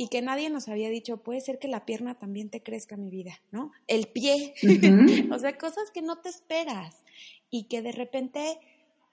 y 0.00 0.08
que 0.08 0.22
nadie 0.22 0.48
nos 0.48 0.66
había 0.68 0.88
dicho, 0.88 1.18
puede 1.18 1.42
ser 1.42 1.58
que 1.58 1.68
la 1.68 1.84
pierna 1.84 2.14
también 2.14 2.48
te 2.48 2.62
crezca 2.62 2.96
mi 2.96 3.10
vida, 3.10 3.34
¿no? 3.50 3.70
El 3.86 4.06
pie, 4.06 4.54
o 5.30 5.38
sea, 5.38 5.58
cosas 5.58 5.90
que 5.92 6.00
no 6.00 6.16
te 6.20 6.30
esperas 6.30 7.02
y 7.50 7.64
que 7.64 7.82
de 7.82 7.92
repente 7.92 8.58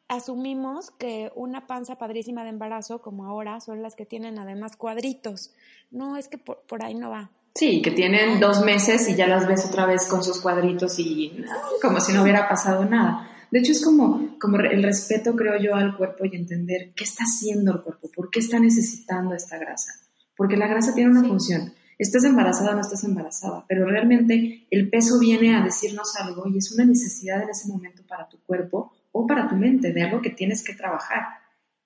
asumimos 0.08 0.92
que 0.92 1.30
una 1.36 1.68
panza 1.68 1.98
padrísima 1.98 2.44
de 2.46 2.52
embarazo, 2.52 3.02
como 3.02 3.26
ahora, 3.26 3.60
son 3.60 3.82
las 3.82 3.98
que 3.98 4.06
tienen 4.06 4.40
además 4.40 4.78
cuadritos. 4.78 5.54
No, 5.92 6.16
es 6.16 6.30
que 6.30 6.38
por, 6.38 6.82
ahí 6.82 6.96
no 6.96 7.10
va. 7.10 7.32
Sí, 7.54 7.82
que 7.82 7.92
tienen 7.92 8.40
dos 8.40 8.64
meses 8.64 9.10
y 9.10 9.16
ya 9.18 9.28
las 9.28 9.46
ves 9.46 9.66
otra 9.66 9.88
vez 9.88 10.08
con 10.08 10.24
sus 10.24 10.40
cuadritos 10.40 10.98
y 11.00 11.44
como 11.82 12.00
si 12.00 12.14
no 12.14 12.24
hubiera 12.24 12.48
pasado 12.48 12.86
nada. 12.86 13.30
De 13.52 13.60
hecho, 13.60 13.74
es 13.74 13.84
como, 13.84 14.40
como 14.40 14.56
el 14.56 14.84
respeto, 14.84 15.36
creo 15.36 15.60
yo, 15.62 15.76
al 15.76 15.98
cuerpo 15.98 16.24
y 16.24 16.38
entender 16.38 16.94
qué 16.96 17.04
está 17.04 17.26
haciendo 17.26 17.74
el 17.74 17.82
cuerpo, 17.82 18.10
por 18.16 18.30
qué 18.30 18.40
está 18.40 18.58
necesitando 18.58 19.36
esta 19.36 19.58
grasa 19.58 20.07
porque 20.38 20.56
la 20.56 20.68
grasa 20.68 20.94
tiene 20.94 21.12
una 21.12 21.28
función. 21.28 21.74
Estás 21.98 22.24
embarazada 22.26 22.72
o 22.72 22.76
no 22.76 22.82
estás 22.82 23.04
embarazada, 23.04 23.66
pero 23.68 23.86
realmente 23.86 24.68
el 24.70 24.90
peso 24.90 25.18
viene 25.20 25.56
a 25.56 25.64
decirnos 25.64 26.16
algo 26.16 26.48
y 26.48 26.60
es 26.60 26.72
una 26.72 26.86
necesidad 26.86 27.42
en 27.42 27.50
ese 27.50 27.68
momento 27.68 28.04
para 28.08 28.30
tu 28.30 28.40
cuerpo 28.44 28.94
o 29.12 29.26
para 29.26 29.50
tu 29.50 29.56
mente, 29.56 29.92
de 29.92 30.04
algo 30.04 30.22
que 30.22 30.30
tienes 30.30 30.64
que 30.64 30.76
trabajar 30.76 31.24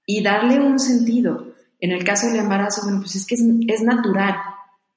y 0.06 0.22
darle 0.22 0.60
un 0.60 0.80
sentido. 0.80 1.54
En 1.80 1.92
el 1.92 2.04
caso 2.04 2.28
del 2.28 2.38
embarazo, 2.38 2.82
bueno, 2.84 3.00
pues 3.00 3.16
es 3.16 3.26
que 3.26 3.36
es, 3.36 3.82
natural. 3.82 4.36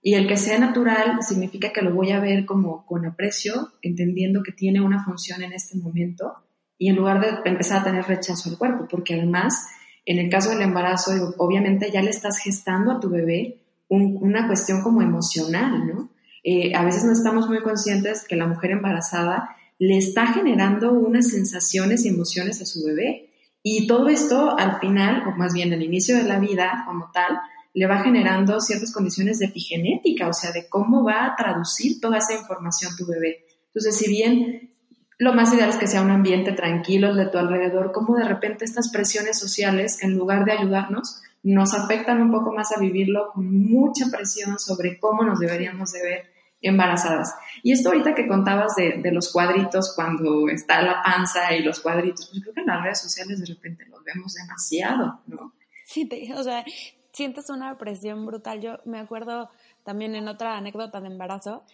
Y 0.02 0.14
el 0.14 0.26
que 0.26 0.36
sea 0.36 0.58
natural 0.58 1.22
significa 1.22 1.72
que 1.72 1.80
lo 1.80 1.94
voy 1.94 2.10
a 2.10 2.20
ver 2.20 2.44
como 2.44 2.84
con 2.84 3.06
aprecio, 3.06 3.72
entendiendo 3.80 4.42
que 4.42 4.52
tiene 4.52 4.80
una 4.80 5.04
función 5.04 5.42
en 5.42 5.52
este 5.52 5.78
momento 5.78 6.34
y 6.76 6.88
en 6.88 6.96
lugar 6.96 7.20
de 7.20 7.48
empezar 7.48 7.80
a 7.80 7.84
tener 7.84 8.04
rechazo 8.04 8.50
al 8.50 8.58
cuerpo, 8.58 8.86
porque 8.90 9.14
además 9.14 9.66
en 10.06 10.18
el 10.18 10.30
caso 10.30 10.50
del 10.50 10.62
embarazo, 10.62 11.34
obviamente 11.38 11.90
ya 11.90 12.02
le 12.02 12.10
estás 12.10 12.38
gestando 12.38 12.92
a 12.92 13.00
tu 13.00 13.08
bebé 13.08 13.58
una 13.88 14.46
cuestión 14.46 14.82
como 14.82 15.02
emocional, 15.02 15.86
¿no? 15.86 16.10
Eh, 16.42 16.74
a 16.74 16.84
veces 16.84 17.04
no 17.04 17.12
estamos 17.12 17.48
muy 17.48 17.62
conscientes 17.62 18.26
que 18.26 18.36
la 18.36 18.46
mujer 18.46 18.72
embarazada 18.72 19.56
le 19.78 19.96
está 19.96 20.26
generando 20.26 20.92
unas 20.92 21.28
sensaciones 21.30 22.04
y 22.04 22.08
emociones 22.08 22.60
a 22.60 22.66
su 22.66 22.84
bebé. 22.84 23.30
Y 23.62 23.86
todo 23.86 24.08
esto 24.08 24.56
al 24.58 24.78
final, 24.78 25.26
o 25.26 25.32
más 25.32 25.54
bien 25.54 25.72
al 25.72 25.82
inicio 25.82 26.16
de 26.16 26.24
la 26.24 26.38
vida 26.38 26.84
como 26.86 27.10
tal, 27.12 27.38
le 27.72 27.86
va 27.86 28.02
generando 28.02 28.60
ciertas 28.60 28.92
condiciones 28.92 29.38
de 29.38 29.46
epigenética, 29.46 30.28
o 30.28 30.32
sea, 30.32 30.52
de 30.52 30.68
cómo 30.68 31.02
va 31.02 31.26
a 31.26 31.36
traducir 31.36 32.00
toda 32.00 32.18
esa 32.18 32.34
información 32.34 32.94
tu 32.96 33.06
bebé. 33.06 33.46
Entonces, 33.68 33.96
si 33.96 34.08
bien 34.10 34.73
lo 35.18 35.32
más 35.32 35.52
ideal 35.54 35.70
es 35.70 35.76
que 35.76 35.86
sea 35.86 36.02
un 36.02 36.10
ambiente 36.10 36.52
tranquilo 36.52 37.14
de 37.14 37.26
tu 37.26 37.38
alrededor, 37.38 37.92
como 37.92 38.16
de 38.16 38.24
repente 38.24 38.64
estas 38.64 38.90
presiones 38.90 39.38
sociales, 39.38 40.02
en 40.02 40.16
lugar 40.16 40.44
de 40.44 40.52
ayudarnos, 40.52 41.22
nos 41.42 41.74
afectan 41.74 42.22
un 42.22 42.30
poco 42.30 42.52
más 42.52 42.76
a 42.76 42.80
vivirlo 42.80 43.30
con 43.32 43.70
mucha 43.70 44.06
presión 44.10 44.58
sobre 44.58 44.98
cómo 44.98 45.22
nos 45.22 45.38
deberíamos 45.38 45.92
de 45.92 46.02
ver 46.02 46.34
embarazadas. 46.62 47.34
Y 47.62 47.72
esto 47.72 47.90
ahorita 47.90 48.14
que 48.14 48.26
contabas 48.26 48.74
de, 48.76 49.12
los 49.12 49.30
cuadritos 49.30 49.92
cuando 49.94 50.48
está 50.48 50.80
la 50.80 51.02
panza 51.02 51.54
y 51.54 51.62
los 51.62 51.80
cuadritos, 51.80 52.28
pues 52.30 52.42
creo 52.42 52.54
que 52.54 52.60
en 52.62 52.66
las 52.66 52.82
redes 52.82 53.00
sociales 53.00 53.40
de 53.40 53.46
repente 53.46 53.84
los 53.86 54.02
vemos 54.02 54.34
demasiado, 54.34 55.20
¿no? 55.26 55.52
Sí, 55.84 56.08
o 56.34 56.42
sea, 56.42 56.64
sientes 57.12 57.50
una 57.50 57.76
presión 57.76 58.24
brutal. 58.24 58.62
Yo 58.62 58.78
me 58.86 58.98
acuerdo 58.98 59.50
también 59.84 60.14
en 60.14 60.26
otra 60.28 60.56
anécdota 60.56 61.02
de 61.02 61.08
embarazo 61.08 61.64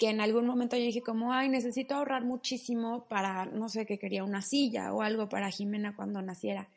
que 0.00 0.08
en 0.08 0.22
algún 0.22 0.46
momento 0.46 0.78
yo 0.78 0.84
dije 0.84 1.02
como, 1.02 1.34
ay, 1.34 1.50
necesito 1.50 1.94
ahorrar 1.94 2.24
muchísimo 2.24 3.04
para, 3.04 3.44
no 3.44 3.68
sé, 3.68 3.84
que 3.84 3.98
quería 3.98 4.24
una 4.24 4.40
silla 4.40 4.94
o 4.94 5.02
algo 5.02 5.28
para 5.28 5.50
Jimena 5.50 5.94
cuando 5.94 6.22
naciera. 6.22 6.70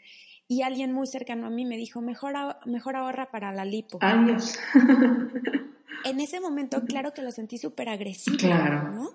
Y 0.50 0.64
alguien 0.64 0.92
muy 0.92 1.08
cercano 1.08 1.48
a 1.48 1.50
mí 1.50 1.64
me 1.64 1.78
dijo, 1.78 2.02
mejor, 2.02 2.36
mejor 2.66 2.98
ahorra 2.98 3.32
para 3.32 3.54
la 3.54 3.64
lipo. 3.64 3.98
Años. 4.02 4.60
en 6.04 6.20
ese 6.20 6.42
momento, 6.42 6.84
claro 6.84 7.14
que 7.14 7.22
lo 7.22 7.32
sentí 7.32 7.58
súper 7.58 7.88
agresivo, 7.88 8.36
claro. 8.36 8.92
¿no? 8.92 9.10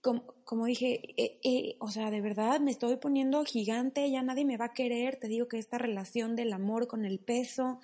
Como, 0.00 0.24
como 0.44 0.64
dije, 0.64 1.14
eh, 1.18 1.38
eh, 1.44 1.76
o 1.80 1.90
sea, 1.90 2.10
de 2.10 2.22
verdad 2.22 2.60
me 2.60 2.70
estoy 2.70 2.96
poniendo 2.96 3.44
gigante, 3.44 4.10
ya 4.10 4.22
nadie 4.22 4.46
me 4.46 4.56
va 4.56 4.66
a 4.66 4.72
querer, 4.72 5.16
te 5.16 5.28
digo 5.28 5.48
que 5.48 5.58
esta 5.58 5.76
relación 5.76 6.34
del 6.34 6.54
amor 6.54 6.86
con 6.88 7.04
el 7.04 7.18
peso, 7.18 7.78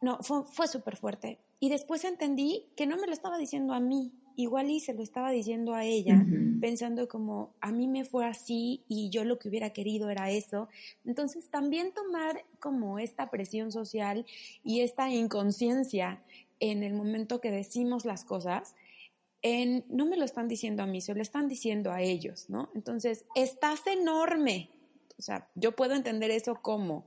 no, 0.00 0.18
fue, 0.22 0.44
fue 0.44 0.68
súper 0.68 0.96
fuerte. 0.96 1.40
Y 1.58 1.68
después 1.68 2.04
entendí 2.04 2.66
que 2.76 2.86
no 2.86 2.96
me 2.96 3.08
lo 3.08 3.12
estaba 3.12 3.38
diciendo 3.38 3.74
a 3.74 3.80
mí, 3.80 4.12
igual 4.36 4.70
y 4.70 4.80
se 4.80 4.94
lo 4.94 5.02
estaba 5.02 5.30
diciendo 5.30 5.74
a 5.74 5.84
ella, 5.84 6.24
pensando 6.60 7.08
como 7.08 7.54
a 7.60 7.72
mí 7.72 7.88
me 7.88 8.04
fue 8.04 8.26
así 8.26 8.82
y 8.88 9.10
yo 9.10 9.24
lo 9.24 9.38
que 9.38 9.48
hubiera 9.48 9.70
querido 9.70 10.10
era 10.10 10.30
eso. 10.30 10.68
Entonces 11.04 11.48
también 11.48 11.92
tomar 11.92 12.44
como 12.60 12.98
esta 12.98 13.30
presión 13.30 13.72
social 13.72 14.26
y 14.62 14.80
esta 14.80 15.10
inconsciencia 15.10 16.22
en 16.60 16.82
el 16.82 16.94
momento 16.94 17.40
que 17.40 17.50
decimos 17.50 18.04
las 18.04 18.24
cosas, 18.24 18.74
en, 19.42 19.84
no 19.88 20.06
me 20.06 20.16
lo 20.16 20.24
están 20.24 20.48
diciendo 20.48 20.82
a 20.82 20.86
mí, 20.86 21.00
se 21.00 21.14
lo 21.14 21.20
están 21.20 21.48
diciendo 21.48 21.92
a 21.92 22.00
ellos, 22.00 22.48
¿no? 22.48 22.70
Entonces, 22.74 23.26
estás 23.34 23.86
enorme. 23.86 24.70
O 25.18 25.22
sea, 25.22 25.48
yo 25.54 25.76
puedo 25.76 25.94
entender 25.94 26.30
eso 26.30 26.56
como, 26.62 27.04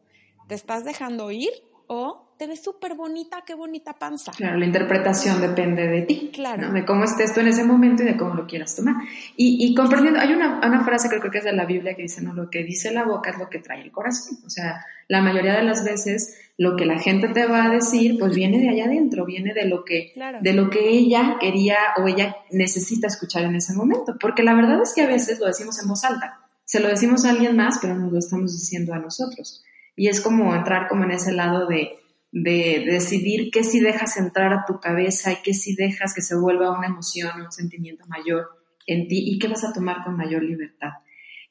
¿te 0.48 0.54
estás 0.54 0.86
dejando 0.86 1.32
ir 1.32 1.50
o 1.88 2.28
te 2.38 2.46
ves 2.46 2.64
súper 2.64 2.94
bonita, 2.94 3.44
qué 3.46 3.56
bonita 3.56 3.94
panza. 3.94 4.32
Claro, 4.32 4.58
la 4.58 4.66
interpretación 4.66 5.42
depende 5.42 5.88
de 5.88 6.04
ti. 6.04 6.30
Claro. 6.32 6.72
De 6.72 6.86
cómo 6.86 7.04
estés 7.04 7.34
tú 7.34 7.40
en 7.40 7.48
ese 7.48 7.64
momento 7.64 8.04
y 8.04 8.06
de 8.06 8.16
cómo 8.16 8.36
lo 8.36 8.46
quieras 8.46 8.76
tomar. 8.76 8.96
Y, 9.36 9.66
y 9.66 9.74
comprendiendo, 9.74 10.20
hay 10.20 10.34
una, 10.34 10.60
una 10.60 10.84
frase 10.84 11.10
creo 11.10 11.32
que 11.32 11.40
es 11.40 11.44
de 11.44 11.54
la 11.54 11.66
Biblia 11.66 11.96
que 11.96 12.04
dice, 12.04 12.22
no, 12.22 12.34
lo 12.34 12.50
que 12.50 12.64
dice 12.64 12.92
la 12.92 13.06
boca 13.06 13.32
es 13.32 13.40
lo 13.40 13.50
que 13.50 13.60
trae 13.60 13.82
el 13.82 13.92
corazón. 13.92 14.38
O 14.46 14.50
sea, 14.50 14.86
la 15.08 15.22
mayoría 15.22 15.56
de 15.56 15.64
las 15.64 15.84
veces 15.84 16.38
lo 16.58 16.76
que 16.76 16.86
la 16.86 17.00
gente 17.00 17.28
te 17.30 17.46
va 17.46 17.66
a 17.66 17.70
decir, 17.70 18.18
pues 18.20 18.36
viene 18.36 18.60
de 18.60 18.70
allá 18.70 18.86
adentro, 18.86 19.26
viene 19.26 19.54
de 19.54 19.66
lo 19.66 19.86
que, 19.86 20.14
de 20.42 20.54
lo 20.54 20.70
que 20.70 20.90
ella 20.90 21.38
quería 21.40 21.78
o 21.98 22.08
ella 22.08 22.36
necesita 22.52 23.08
escuchar 23.08 23.44
en 23.44 23.56
ese 23.56 23.74
momento. 23.74 24.16
Porque 24.20 24.44
la 24.44 24.56
verdad 24.56 24.82
es 24.82 24.94
que 24.94 25.04
a 25.04 25.08
veces 25.08 25.40
lo 25.40 25.46
decimos 25.48 25.82
en 25.82 25.88
voz 25.88 26.04
alta. 26.04 26.40
Se 26.66 26.80
lo 26.80 26.88
decimos 26.88 27.26
a 27.26 27.30
alguien 27.30 27.56
más, 27.56 27.80
pero 27.80 27.96
nos 27.96 28.12
lo 28.12 28.20
estamos 28.20 28.54
diciendo 28.54 28.94
a 28.94 29.00
nosotros. 29.00 29.64
Y 29.98 30.08
es 30.08 30.22
como 30.22 30.56
entrar 30.56 30.88
como 30.88 31.04
en 31.04 31.12
ese 31.12 31.34
lado 31.34 31.68
de, 31.68 32.00
de, 32.32 32.86
decidir 32.86 33.50
qué 33.52 33.64
si 33.64 33.80
dejas 33.82 34.16
entrar 34.16 34.54
a 34.54 34.64
tu 34.66 34.80
cabeza 34.80 35.34
y 35.34 35.38
qué 35.44 35.54
si 35.54 35.76
dejas 35.76 36.14
que 36.14 36.22
se 36.22 36.38
vuelva 36.38 36.78
una 36.78 36.88
emoción, 36.88 37.42
un 37.42 37.52
sentimiento 37.52 38.06
mayor 38.08 38.48
en 38.86 39.08
ti 39.08 39.24
y 39.26 39.40
qué 39.40 39.48
vas 39.48 39.66
a 39.66 39.74
tomar 39.74 40.04
con 40.06 40.16
mayor 40.16 40.44
libertad. 40.44 40.92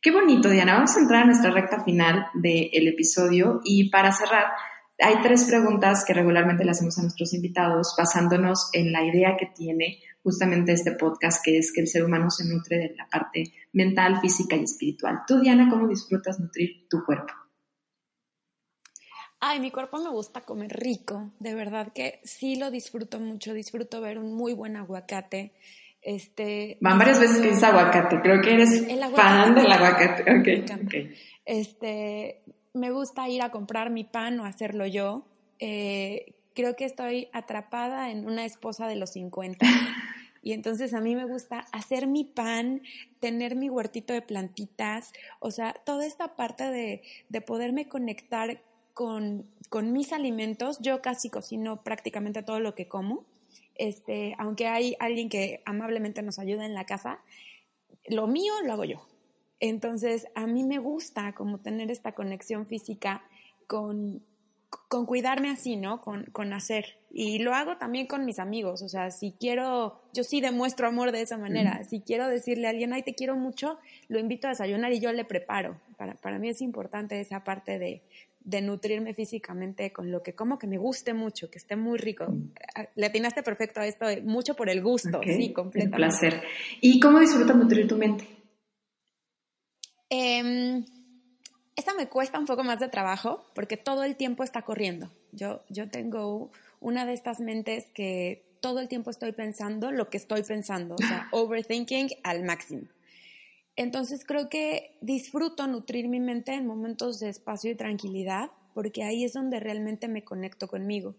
Qué 0.01 0.13
bonito, 0.13 0.49
Diana. 0.49 0.75
Vamos 0.75 0.97
a 0.97 1.01
entrar 1.01 1.25
a 1.25 1.27
nuestra 1.27 1.51
recta 1.51 1.83
final 1.83 2.27
del 2.35 2.89
episodio 2.89 3.61
y 3.65 3.91
para 3.91 4.13
cerrar, 4.13 4.45
hay 4.99 5.17
tres 5.23 5.45
preguntas 5.45 6.05
que 6.07 6.15
regularmente 6.15 6.65
le 6.65 6.71
hacemos 6.71 6.97
a 6.99 7.03
nuestros 7.03 7.35
invitados 7.35 7.95
basándonos 7.99 8.71
en 8.73 8.93
la 8.93 9.05
idea 9.05 9.37
que 9.37 9.47
tiene 9.47 9.99
justamente 10.23 10.73
este 10.73 10.93
podcast, 10.93 11.45
que 11.45 11.59
es 11.59 11.73
que 11.73 11.81
el 11.81 11.89
ser 11.89 12.05
humano 12.05 12.31
se 12.31 12.45
nutre 12.45 12.79
de 12.79 12.95
la 12.97 13.09
parte 13.09 13.53
mental, 13.73 14.21
física 14.21 14.57
y 14.57 14.65
espiritual. 14.65 15.21
Tú, 15.27 15.41
Diana, 15.41 15.69
¿cómo 15.69 15.89
disfrutas 15.89 16.41
nutrir 16.41 16.89
tu 16.89 17.05
cuerpo? 17.05 17.33
Ay, 19.49 19.61
mi 19.61 19.71
cuerpo 19.71 19.99
me 19.99 20.11
gusta 20.11 20.41
comer 20.41 20.73
rico, 20.73 21.31
de 21.39 21.55
verdad 21.55 21.93
que 21.93 22.19
sí 22.25 22.57
lo 22.57 22.73
disfruto 22.73 23.21
mucho, 23.21 23.55
disfruto 23.55 24.01
ver 24.01 24.19
un 24.19 24.35
muy 24.35 24.55
buen 24.55 24.75
aguacate. 24.75 25.53
Este, 26.03 26.79
Van 26.81 26.99
varias 26.99 27.21
veces 27.21 27.39
que 27.39 27.49
dices 27.51 27.63
aguacate, 27.63 28.21
creo 28.23 28.43
que 28.43 28.55
eres 28.55 28.85
fan 29.15 29.55
del 29.55 29.71
aguacate. 29.71 30.25
Okay, 30.41 31.15
Este, 31.45 32.41
me 32.75 32.91
gusta 32.91 33.29
ir 33.29 33.41
a 33.41 33.53
comprar 33.53 33.91
mi 33.91 34.03
pan 34.03 34.41
o 34.41 34.45
hacerlo 34.45 34.85
yo. 34.85 35.25
Eh, 35.61 36.35
creo 36.53 36.75
que 36.75 36.85
estoy 36.85 37.29
atrapada 37.33 38.11
en 38.11 38.27
una 38.27 38.45
esposa 38.45 38.89
de 38.89 38.97
los 38.97 39.11
50. 39.11 39.65
Y 40.43 40.53
entonces 40.53 40.95
a 40.95 41.01
mí 41.01 41.17
me 41.17 41.25
gusta 41.25 41.67
hacer 41.73 42.07
mi 42.07 42.23
pan, 42.23 42.83
tener 43.19 43.57
mi 43.57 43.69
huertito 43.69 44.13
de 44.13 44.23
plantitas, 44.23 45.13
o 45.41 45.51
sea, 45.51 45.73
toda 45.73 46.07
esta 46.07 46.37
parte 46.37 46.71
de, 46.71 47.03
de 47.29 47.41
poderme 47.41 47.89
conectar 47.89 48.63
con, 48.97 49.45
mis 49.93 50.15
alimentos, 50.15 50.79
yo 50.81 51.03
casi 51.03 51.29
cocino 51.29 51.83
prácticamente 51.83 52.43
todo 52.43 52.61
lo 52.61 52.75
que 52.75 52.89
como. 52.89 53.27
Este, 53.75 54.35
aunque 54.39 54.69
hay 54.69 54.97
alguien 54.99 55.29
que 55.29 55.61
amablemente 55.67 56.23
nos 56.23 56.39
ayuda 56.39 56.65
en 56.65 56.73
la 56.73 56.87
casa, 56.87 57.21
lo 58.07 58.27
mío 58.27 58.55
lo 58.65 58.73
hago 58.73 58.85
yo. 58.85 59.07
Entonces, 59.61 60.29
a 60.35 60.47
mí 60.47 60.65
me 60.65 60.79
gusta 60.79 61.35
como 61.35 61.59
tener 61.59 61.91
esta 61.91 62.13
conexión 62.13 62.67
física 62.67 63.23
con, 63.67 64.23
con 64.89 65.05
cuidarme 65.05 65.51
así, 65.51 65.77
¿no? 65.77 66.01
Con, 66.01 66.25
con 66.33 66.55
hacer. 66.55 66.97
Y 67.11 67.41
lo 67.41 67.55
hago 67.55 67.77
también 67.77 68.07
con 68.07 68.25
mis 68.25 68.39
amigos. 68.39 68.81
O 68.81 68.89
sea, 68.89 69.11
si 69.11 69.33
quiero, 69.33 70.01
yo 70.15 70.25
sí 70.25 70.41
demuestro 70.41 70.89
amor 70.89 71.13
de 71.13 71.21
esa 71.21 71.37
manera. 71.37 71.85
Si 71.85 72.01
quiero 72.01 72.29
decirle 72.29 72.67
a 72.67 72.71
alguien, 72.71 72.95
ay, 72.95 73.03
te 73.03 73.15
quiero 73.15 73.37
mucho, 73.37 73.79
lo 74.09 74.19
invito 74.19 74.47
a 74.47 74.51
desayunar 74.51 74.91
y 74.95 75.01
yo 75.01 75.13
le 75.13 75.27
preparo. 75.27 75.79
Para, 75.99 76.15
para 76.15 76.39
mí 76.39 76.49
es 76.49 76.63
importante 76.63 77.21
esa 77.21 77.45
parte 77.45 77.79
de, 77.79 78.03
de 78.47 78.63
nutrirme 78.63 79.13
físicamente 79.13 79.93
con 79.93 80.13
lo 80.13 80.23
que 80.23 80.35
como 80.35 80.57
que 80.57 80.69
me 80.69 80.79
guste 80.79 81.13
mucho, 81.15 81.51
que 81.51 81.59
esté 81.59 81.75
muy 81.75 81.99
rico. 81.99 82.27
Le 82.95 83.07
atinaste 83.07 83.43
perfecto 83.43 83.81
a 83.81 83.87
esto, 83.87 84.07
mucho 84.23 84.55
por 84.55 84.71
el 84.71 84.81
gusto, 84.81 85.21
sí, 85.25 85.53
completamente. 85.53 85.97
Un 85.97 85.97
placer. 85.97 86.43
¿Y 86.81 87.01
cómo 87.01 87.19
disfrutas 87.19 87.57
nutrir 87.57 87.89
tu 87.89 87.97
mente? 87.97 88.25
Eh, 90.09 90.85
esta 91.75 91.93
me 91.95 92.07
cuesta 92.09 92.39
un 92.39 92.47
poco 92.47 92.63
más 92.63 92.79
de 92.79 92.89
trabajo 92.89 93.45
porque 93.53 93.77
todo 93.77 94.05
el 94.05 94.15
tiempo 94.15 94.45
está 94.45 94.63
corriendo. 94.63 95.11
Yo, 95.33 95.65
yo 95.69 95.91
tengo 95.91 96.53
una 96.79 97.05
de 97.05 97.15
estas 97.15 97.41
mentes 97.41 97.87
que 97.93 98.47
todo 98.61 98.79
el 98.79 98.87
tiempo 98.89 99.11
estoy 99.11 99.33
pensando 99.33 99.91
lo 99.91 100.09
que 100.09 100.19
estoy 100.19 100.45
pensando, 100.45 100.95
o 100.95 100.99
sea, 100.99 101.29
overthinking 101.33 102.11
al 102.23 102.45
máximo. 102.45 102.83
Entonces 103.77 104.25
creo 104.25 104.49
que 104.49 104.97
disfruto 105.01 105.67
nutrir 105.67 106.09
mi 106.09 106.19
mente 106.19 106.55
en 106.55 106.67
momentos 106.67 107.21
de 107.21 107.29
espacio 107.29 107.71
y 107.71 107.75
tranquilidad, 107.75 108.51
porque 108.75 109.05
ahí 109.05 109.25
es 109.25 109.35
donde 109.35 109.61
realmente 109.61 110.09
me 110.09 110.25
conecto 110.25 110.67
conmigo. 110.67 111.15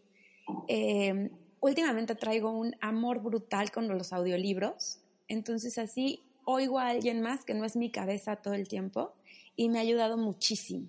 Eh, 0.67 1.29
últimamente 1.59 2.15
traigo 2.15 2.51
un 2.51 2.75
amor 2.81 3.21
brutal 3.21 3.71
con 3.71 3.87
los 3.87 4.11
audiolibros, 4.13 4.99
entonces 5.27 5.77
así 5.77 6.23
oigo 6.45 6.79
a 6.79 6.87
alguien 6.87 7.21
más 7.21 7.43
que 7.43 7.53
no 7.53 7.65
es 7.65 7.75
mi 7.75 7.91
cabeza 7.91 8.37
todo 8.37 8.53
el 8.53 8.67
tiempo 8.67 9.13
y 9.55 9.69
me 9.69 9.79
ha 9.79 9.81
ayudado 9.81 10.17
muchísimo. 10.17 10.87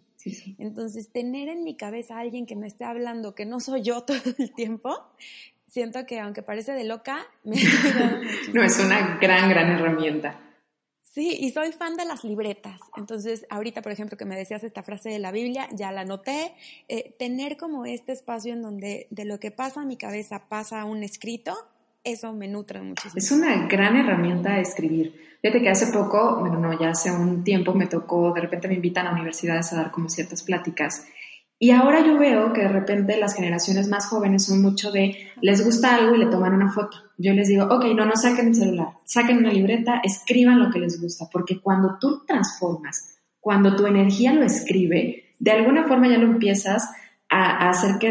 Entonces, 0.58 1.10
tener 1.10 1.48
en 1.48 1.64
mi 1.64 1.76
cabeza 1.76 2.16
a 2.16 2.20
alguien 2.20 2.46
que 2.46 2.56
me 2.56 2.66
esté 2.66 2.84
hablando 2.84 3.34
que 3.34 3.46
no 3.46 3.60
soy 3.60 3.82
yo 3.82 4.02
todo 4.04 4.18
el 4.38 4.52
tiempo, 4.52 4.94
siento 5.66 6.06
que 6.06 6.20
aunque 6.20 6.42
parece 6.42 6.72
de 6.72 6.84
loca, 6.84 7.26
me 7.44 7.56
ha 7.56 7.60
ayudado 7.60 8.16
muchísimo. 8.22 8.54
no, 8.54 8.62
es 8.62 8.78
una 8.78 9.18
gran, 9.20 9.48
gran 9.50 9.70
herramienta. 9.70 10.47
Sí, 11.12 11.36
y 11.40 11.50
soy 11.50 11.72
fan 11.72 11.96
de 11.96 12.04
las 12.04 12.22
libretas. 12.24 12.78
Entonces, 12.96 13.46
ahorita, 13.50 13.82
por 13.82 13.92
ejemplo, 13.92 14.16
que 14.16 14.24
me 14.24 14.36
decías 14.36 14.62
esta 14.62 14.82
frase 14.82 15.08
de 15.08 15.18
la 15.18 15.32
Biblia, 15.32 15.68
ya 15.72 15.90
la 15.90 16.04
noté. 16.04 16.52
Eh, 16.88 17.14
tener 17.18 17.56
como 17.56 17.86
este 17.86 18.12
espacio 18.12 18.52
en 18.52 18.62
donde 18.62 19.06
de 19.10 19.24
lo 19.24 19.40
que 19.40 19.50
pasa 19.50 19.82
en 19.82 19.88
mi 19.88 19.96
cabeza 19.96 20.48
pasa 20.48 20.84
un 20.84 21.02
escrito, 21.02 21.56
eso 22.04 22.32
me 22.32 22.48
nutre 22.48 22.80
muchísimo. 22.80 23.14
Es 23.16 23.32
una 23.32 23.66
gran 23.66 23.96
herramienta 23.96 24.60
escribir. 24.60 25.14
Fíjate 25.40 25.62
que 25.62 25.68
hace 25.68 25.92
poco, 25.92 26.40
bueno, 26.40 26.58
no, 26.58 26.78
ya 26.78 26.90
hace 26.90 27.10
un 27.10 27.44
tiempo 27.44 27.72
me 27.72 27.86
tocó, 27.86 28.32
de 28.32 28.40
repente 28.40 28.68
me 28.68 28.74
invitan 28.74 29.06
a 29.06 29.12
universidades 29.12 29.72
a 29.72 29.76
dar 29.76 29.90
como 29.90 30.08
ciertas 30.08 30.42
pláticas. 30.42 31.06
Y 31.60 31.72
ahora 31.72 32.06
yo 32.06 32.16
veo 32.16 32.52
que 32.52 32.62
de 32.62 32.68
repente 32.68 33.18
las 33.18 33.34
generaciones 33.34 33.88
más 33.88 34.06
jóvenes 34.06 34.44
son 34.44 34.62
mucho 34.62 34.92
de, 34.92 35.16
les 35.42 35.64
gusta 35.64 35.96
algo 35.96 36.14
y 36.14 36.18
le 36.18 36.26
toman 36.26 36.54
una 36.54 36.70
foto. 36.70 36.98
Yo 37.16 37.32
les 37.32 37.48
digo, 37.48 37.64
ok, 37.64 37.86
no, 37.96 38.06
no 38.06 38.14
saquen 38.14 38.48
el 38.48 38.54
celular, 38.54 38.90
saquen 39.04 39.38
una 39.38 39.52
libreta, 39.52 40.00
escriban 40.04 40.60
lo 40.60 40.70
que 40.70 40.78
les 40.78 41.00
gusta, 41.00 41.28
porque 41.32 41.60
cuando 41.60 41.98
tú 42.00 42.24
transformas, 42.24 43.18
cuando 43.40 43.74
tu 43.74 43.86
energía 43.86 44.32
lo 44.34 44.44
escribe, 44.44 45.34
de 45.40 45.50
alguna 45.50 45.88
forma 45.88 46.08
ya 46.08 46.18
lo 46.18 46.26
empiezas 46.26 46.88
a, 47.28 47.68
hacer 47.68 47.98
que 47.98 48.10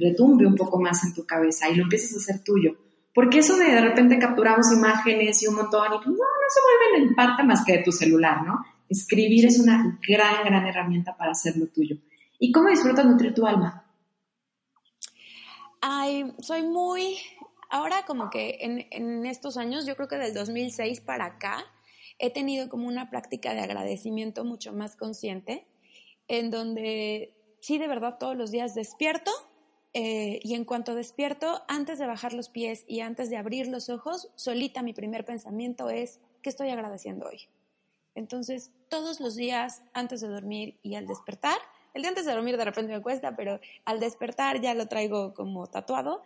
retumbe 0.00 0.46
un 0.46 0.54
poco 0.54 0.78
más 0.80 1.02
en 1.04 1.14
tu 1.14 1.24
cabeza 1.24 1.68
y 1.68 1.76
lo 1.76 1.84
empiezas 1.84 2.14
a 2.14 2.18
hacer 2.18 2.44
tuyo. 2.44 2.76
Porque 3.14 3.38
eso 3.38 3.56
de 3.56 3.64
de 3.64 3.80
repente 3.80 4.18
capturamos 4.18 4.70
imágenes 4.70 5.42
y 5.42 5.46
un 5.46 5.56
montón 5.56 5.86
y 5.86 5.88
no, 5.88 5.98
no 5.98 6.06
se 6.06 6.60
vuelven 6.62 7.08
en 7.08 7.14
parte 7.14 7.42
más 7.42 7.64
que 7.64 7.78
de 7.78 7.82
tu 7.82 7.90
celular, 7.90 8.44
¿no? 8.46 8.60
Escribir 8.88 9.46
es 9.46 9.58
una 9.58 9.98
gran, 10.06 10.44
gran 10.44 10.66
herramienta 10.66 11.16
para 11.16 11.32
hacerlo 11.32 11.66
tuyo. 11.66 11.96
¿Y 12.40 12.52
cómo 12.52 12.70
disfrutas 12.70 13.04
nutrir 13.04 13.34
tu 13.34 13.46
alma? 13.46 13.86
Ay, 15.82 16.34
soy 16.40 16.62
muy, 16.62 17.18
ahora 17.68 18.04
como 18.06 18.30
que 18.30 18.58
en, 18.62 18.86
en, 18.90 19.26
estos 19.26 19.58
años, 19.58 19.86
yo 19.86 19.94
creo 19.94 20.08
que 20.08 20.16
del 20.16 20.32
2006 20.32 21.02
para 21.02 21.26
acá, 21.26 21.64
he 22.18 22.30
tenido 22.30 22.70
como 22.70 22.88
una 22.88 23.10
práctica 23.10 23.52
de 23.52 23.60
agradecimiento 23.60 24.44
mucho 24.44 24.72
más 24.72 24.96
consciente, 24.96 25.66
en 26.28 26.50
donde 26.50 27.34
sí, 27.60 27.76
de 27.76 27.88
verdad, 27.88 28.16
todos 28.18 28.36
los 28.36 28.50
días 28.50 28.74
despierto 28.74 29.30
eh, 29.92 30.40
y 30.42 30.54
en 30.54 30.64
cuanto 30.64 30.94
despierto, 30.94 31.62
antes 31.68 31.98
de 31.98 32.06
bajar 32.06 32.32
los 32.32 32.48
pies 32.48 32.84
y 32.86 33.00
antes 33.00 33.28
de 33.28 33.36
abrir 33.36 33.66
los 33.66 33.90
ojos, 33.90 34.30
solita 34.34 34.82
mi 34.82 34.94
primer 34.94 35.26
pensamiento 35.26 35.90
es, 35.90 36.20
¿qué 36.42 36.48
estoy 36.48 36.70
agradeciendo 36.70 37.26
hoy? 37.26 37.48
Entonces, 38.14 38.70
todos 38.88 39.20
los 39.20 39.36
días, 39.36 39.82
antes 39.92 40.22
de 40.22 40.28
dormir 40.28 40.78
y 40.82 40.94
al 40.94 41.06
despertar, 41.06 41.58
el 41.94 42.02
día 42.02 42.10
antes 42.10 42.26
de 42.26 42.32
dormir 42.32 42.56
de 42.56 42.64
repente 42.64 42.92
me 42.92 43.02
cuesta, 43.02 43.36
pero 43.36 43.60
al 43.84 44.00
despertar 44.00 44.60
ya 44.60 44.74
lo 44.74 44.86
traigo 44.86 45.34
como 45.34 45.66
tatuado, 45.66 46.22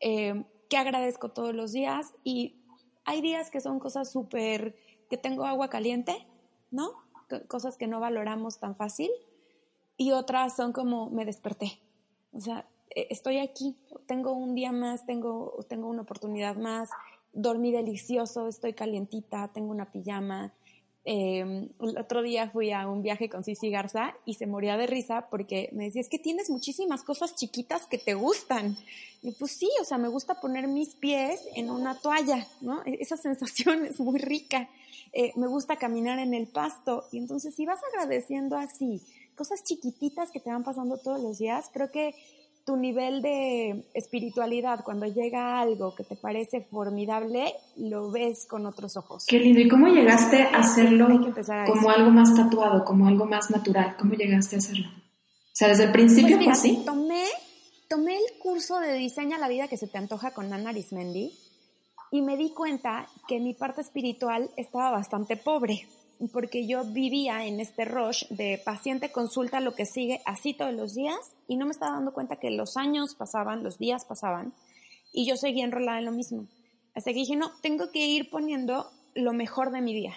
eh, 0.00 0.44
que 0.68 0.76
agradezco 0.76 1.30
todos 1.30 1.54
los 1.54 1.72
días 1.72 2.14
y 2.24 2.56
hay 3.04 3.20
días 3.20 3.50
que 3.50 3.60
son 3.60 3.78
cosas 3.78 4.10
súper, 4.10 4.76
que 5.08 5.16
tengo 5.16 5.44
agua 5.44 5.70
caliente, 5.70 6.26
¿no? 6.70 6.92
Cosas 7.48 7.76
que 7.76 7.86
no 7.86 8.00
valoramos 8.00 8.58
tan 8.58 8.76
fácil 8.76 9.10
y 9.96 10.12
otras 10.12 10.56
son 10.56 10.72
como 10.72 11.10
me 11.10 11.24
desperté. 11.24 11.80
O 12.32 12.40
sea, 12.40 12.66
eh, 12.94 13.06
estoy 13.10 13.38
aquí, 13.38 13.76
tengo 14.06 14.32
un 14.32 14.54
día 14.54 14.72
más, 14.72 15.06
tengo, 15.06 15.64
tengo 15.68 15.88
una 15.88 16.02
oportunidad 16.02 16.56
más, 16.56 16.90
dormí 17.32 17.72
delicioso, 17.72 18.48
estoy 18.48 18.74
calientita, 18.74 19.48
tengo 19.52 19.70
una 19.70 19.90
pijama. 19.90 20.52
Em, 21.08 21.68
el 21.80 21.98
otro 21.98 22.20
día 22.20 22.50
fui 22.50 22.72
a 22.72 22.88
un 22.88 23.00
viaje 23.00 23.28
con 23.28 23.44
Cici 23.44 23.70
Garza 23.70 24.12
y 24.24 24.34
se 24.34 24.48
moría 24.48 24.76
de 24.76 24.88
risa 24.88 25.28
porque 25.30 25.68
me 25.70 25.84
decía, 25.84 26.00
es 26.00 26.08
que 26.08 26.18
tienes 26.18 26.50
muchísimas 26.50 27.04
cosas 27.04 27.36
chiquitas 27.36 27.86
que 27.86 27.96
te 27.96 28.14
gustan. 28.14 28.76
Y 29.22 29.30
pues 29.30 29.52
sí, 29.52 29.70
o 29.80 29.84
sea, 29.84 29.98
me 29.98 30.08
gusta 30.08 30.40
poner 30.40 30.66
mis 30.66 30.96
pies 30.96 31.40
en 31.54 31.70
una 31.70 31.96
toalla, 32.00 32.44
¿no? 32.60 32.82
E-, 32.84 32.98
esa 33.00 33.16
sensación 33.28 33.84
es 33.84 34.00
muy 34.00 34.18
rica. 34.18 34.68
Eh, 35.12 35.32
me 35.36 35.46
gusta 35.46 35.76
caminar 35.76 36.18
en 36.18 36.34
el 36.34 36.48
pasto. 36.48 37.04
Y 37.12 37.18
entonces, 37.18 37.54
si 37.54 37.64
vas 37.64 37.78
agradeciendo 37.92 38.56
así, 38.56 39.00
cosas 39.36 39.62
chiquititas 39.62 40.32
que 40.32 40.40
te 40.40 40.50
van 40.50 40.64
pasando 40.64 40.98
todos 40.98 41.20
los 41.20 41.38
días, 41.38 41.70
creo 41.72 41.92
que 41.92 42.16
tu 42.66 42.76
nivel 42.76 43.22
de 43.22 43.84
espiritualidad, 43.94 44.82
cuando 44.84 45.06
llega 45.06 45.60
algo 45.60 45.94
que 45.94 46.02
te 46.02 46.16
parece 46.16 46.62
formidable, 46.62 47.54
lo 47.76 48.10
ves 48.10 48.44
con 48.44 48.66
otros 48.66 48.96
ojos. 48.96 49.24
Qué 49.24 49.38
lindo. 49.38 49.60
¿Y 49.60 49.68
cómo 49.68 49.86
llegaste 49.86 50.42
a 50.42 50.58
hacerlo 50.58 51.06
como 51.64 51.90
algo 51.90 52.10
más 52.10 52.34
tatuado, 52.34 52.84
como 52.84 53.06
algo 53.06 53.24
más 53.24 53.50
natural? 53.52 53.94
¿Cómo 53.96 54.14
llegaste 54.14 54.56
a 54.56 54.58
hacerlo? 54.58 54.88
O 54.88 55.52
sea, 55.52 55.68
desde 55.68 55.84
el 55.84 55.92
principio 55.92 56.38
pues 56.38 56.48
así. 56.48 56.82
Tomé, 56.84 57.24
tomé 57.88 58.16
el 58.16 58.38
curso 58.42 58.80
de 58.80 58.94
Diseña 58.94 59.38
la 59.38 59.48
vida 59.48 59.68
que 59.68 59.76
se 59.76 59.86
te 59.86 59.98
antoja 59.98 60.32
con 60.32 60.52
Ana 60.52 60.70
Arismendi 60.70 61.32
y 62.10 62.20
me 62.20 62.36
di 62.36 62.50
cuenta 62.50 63.06
que 63.28 63.38
mi 63.38 63.54
parte 63.54 63.80
espiritual 63.80 64.50
estaba 64.56 64.90
bastante 64.90 65.36
pobre 65.36 65.86
porque 66.32 66.66
yo 66.66 66.84
vivía 66.84 67.46
en 67.46 67.60
este 67.60 67.84
rush 67.84 68.26
de 68.28 68.60
paciente 68.64 69.12
consulta 69.12 69.60
lo 69.60 69.74
que 69.74 69.86
sigue 69.86 70.20
así 70.24 70.54
todos 70.54 70.74
los 70.74 70.94
días 70.94 71.18
y 71.46 71.56
no 71.56 71.66
me 71.66 71.72
estaba 71.72 71.92
dando 71.92 72.12
cuenta 72.12 72.36
que 72.36 72.50
los 72.50 72.76
años 72.76 73.14
pasaban, 73.14 73.62
los 73.62 73.78
días 73.78 74.04
pasaban 74.04 74.54
y 75.12 75.26
yo 75.26 75.36
seguía 75.36 75.64
enrolada 75.64 75.98
en 75.98 76.06
lo 76.06 76.12
mismo. 76.12 76.46
Hasta 76.94 77.12
que 77.12 77.18
dije, 77.18 77.36
no, 77.36 77.50
tengo 77.60 77.90
que 77.90 78.06
ir 78.06 78.30
poniendo 78.30 78.90
lo 79.14 79.32
mejor 79.32 79.70
de 79.70 79.82
mi 79.82 79.94
día. 79.94 80.14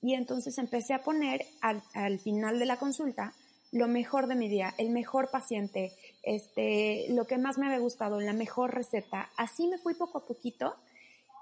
Y 0.00 0.14
entonces 0.14 0.56
empecé 0.58 0.94
a 0.94 1.02
poner 1.02 1.44
al, 1.60 1.82
al 1.92 2.18
final 2.18 2.58
de 2.58 2.66
la 2.66 2.78
consulta 2.78 3.34
lo 3.72 3.86
mejor 3.88 4.26
de 4.26 4.34
mi 4.34 4.48
día, 4.48 4.74
el 4.78 4.90
mejor 4.90 5.30
paciente, 5.30 5.92
este, 6.22 7.06
lo 7.10 7.26
que 7.26 7.38
más 7.38 7.58
me 7.58 7.66
había 7.66 7.78
gustado, 7.78 8.20
la 8.20 8.32
mejor 8.32 8.74
receta. 8.74 9.30
Así 9.36 9.66
me 9.66 9.78
fui 9.78 9.94
poco 9.94 10.18
a 10.18 10.26
poquito 10.26 10.74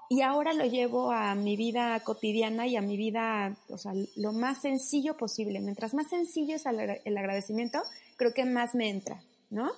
y 0.09 0.21
ahora 0.21 0.53
lo 0.53 0.65
llevo 0.65 1.11
a 1.11 1.35
mi 1.35 1.57
vida 1.57 1.99
cotidiana 2.01 2.67
y 2.67 2.77
a 2.77 2.81
mi 2.81 2.97
vida, 2.97 3.55
o 3.69 3.77
sea, 3.77 3.93
lo 4.15 4.31
más 4.31 4.61
sencillo 4.61 5.17
posible. 5.17 5.59
Mientras 5.59 5.93
más 5.93 6.09
sencillo 6.09 6.55
es 6.55 6.65
el 6.65 7.17
agradecimiento, 7.17 7.81
creo 8.15 8.33
que 8.33 8.45
más 8.45 8.73
me 8.73 8.89
entra, 8.89 9.21
¿no? 9.49 9.71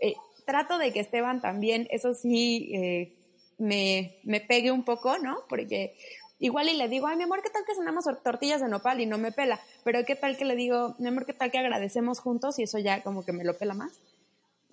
Eh, 0.00 0.14
trato 0.46 0.78
de 0.78 0.92
que 0.92 1.00
Esteban 1.00 1.40
también, 1.40 1.86
eso 1.90 2.14
sí, 2.14 2.70
eh, 2.74 3.12
me, 3.58 4.16
me 4.24 4.40
pegue 4.40 4.70
un 4.70 4.84
poco, 4.84 5.18
¿no? 5.18 5.38
Porque 5.48 5.94
igual 6.38 6.68
y 6.68 6.76
le 6.76 6.88
digo, 6.88 7.06
ay, 7.06 7.16
mi 7.16 7.24
amor, 7.24 7.42
¿qué 7.42 7.50
tal 7.50 7.64
que 7.66 7.74
cenamos 7.74 8.04
tortillas 8.22 8.60
de 8.60 8.68
nopal 8.68 9.00
y 9.00 9.06
no 9.06 9.18
me 9.18 9.32
pela? 9.32 9.60
Pero 9.84 10.04
¿qué 10.04 10.16
tal 10.16 10.36
que 10.36 10.44
le 10.44 10.56
digo, 10.56 10.94
mi 10.98 11.08
amor, 11.08 11.26
¿qué 11.26 11.32
tal 11.34 11.50
que 11.50 11.58
agradecemos 11.58 12.20
juntos 12.20 12.58
y 12.58 12.62
eso 12.62 12.78
ya 12.78 13.02
como 13.02 13.24
que 13.24 13.32
me 13.32 13.44
lo 13.44 13.56
pela 13.56 13.74
más? 13.74 14.00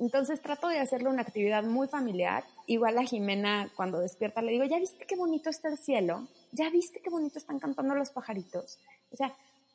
Entonces 0.01 0.41
trato 0.41 0.67
de 0.67 0.79
hacerlo 0.79 1.11
una 1.11 1.21
actividad 1.21 1.63
muy 1.63 1.87
familiar. 1.87 2.43
Igual 2.65 2.97
a 2.97 3.03
Jimena 3.03 3.69
cuando 3.75 3.99
despierta 3.99 4.41
le 4.41 4.51
digo, 4.51 4.65
¿ya 4.65 4.79
viste 4.79 5.05
qué 5.07 5.15
bonito 5.15 5.51
está 5.51 5.69
el 5.69 5.77
cielo? 5.77 6.27
¿Ya 6.51 6.71
viste 6.71 7.01
qué 7.03 7.11
bonito 7.11 7.37
están 7.37 7.59
cantando 7.59 7.93
los 7.93 8.09
pajaritos? 8.09 8.79
O 9.11 9.15
sea, 9.15 9.31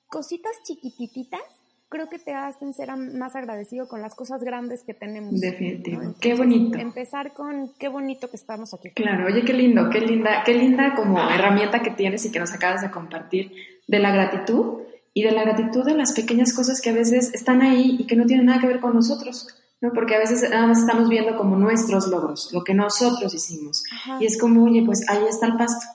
cositas 0.09 0.51
chiquititas 0.65 1.41
creo 1.89 2.09
que 2.09 2.19
te 2.19 2.35
hacen 2.35 2.75
ser 2.75 2.89
más 2.97 3.37
agradecido 3.37 3.87
con 3.87 4.03
las 4.03 4.17
cosas 4.17 4.43
grandes 4.43 4.83
que 4.83 4.95
tenemos. 4.95 5.41
Definitivo. 5.41 6.17
qué 6.21 6.35
bonito. 6.35 6.77
Empezar 6.77 7.33
con 7.33 7.71
qué 7.79 7.87
bonito 7.87 8.29
que 8.29 8.37
estamos 8.37 8.75
aquí. 8.75 8.91
Claro, 8.91 9.27
oye, 9.27 9.45
qué 9.45 9.53
lindo, 9.53 9.89
qué 9.91 10.01
linda, 10.01 10.43
qué 10.45 10.55
linda 10.55 10.97
como 10.97 11.21
herramienta 11.21 11.83
que 11.83 11.93
tienes 11.93 12.27
y 12.27 12.33
que 12.33 12.41
nos 12.41 12.53
acabas 12.53 12.83
de 12.83 12.91
compartir 12.91 13.53
de 13.87 14.01
la 14.01 14.11
gratitud 14.11 14.83
y 15.15 15.23
de 15.23 15.31
la 15.31 15.45
gratitud 15.45 15.85
de 15.85 15.95
las 15.95 16.13
pequeñas 16.15 16.53
cosas 16.53 16.81
que 16.81 16.91
a 16.91 16.95
veces 16.95 17.33
están 17.33 17.63
ahí 17.63 17.97
y 18.01 18.09
que 18.09 18.17
no 18.17 18.27
tienen 18.27 18.47
nada 18.47 18.61
que 18.61 18.67
ver 18.67 18.81
con 18.81 18.93
nosotros 18.93 19.63
¿no? 19.81 19.93
Porque 19.93 20.15
a 20.15 20.19
veces 20.19 20.49
nada 20.49 20.67
más 20.67 20.79
estamos 20.79 21.09
viendo 21.09 21.37
como 21.37 21.57
nuestros 21.57 22.09
logros, 22.09 22.51
lo 22.53 22.65
que 22.65 22.75
nosotros 22.75 23.35
hicimos. 23.35 23.85
Ajá. 23.93 24.19
Y 24.21 24.27
es 24.27 24.39
como, 24.39 24.65
oye, 24.65 24.83
pues 24.85 25.09
ahí 25.09 25.25
está 25.29 25.47
el 25.47 25.57
pasto, 25.57 25.87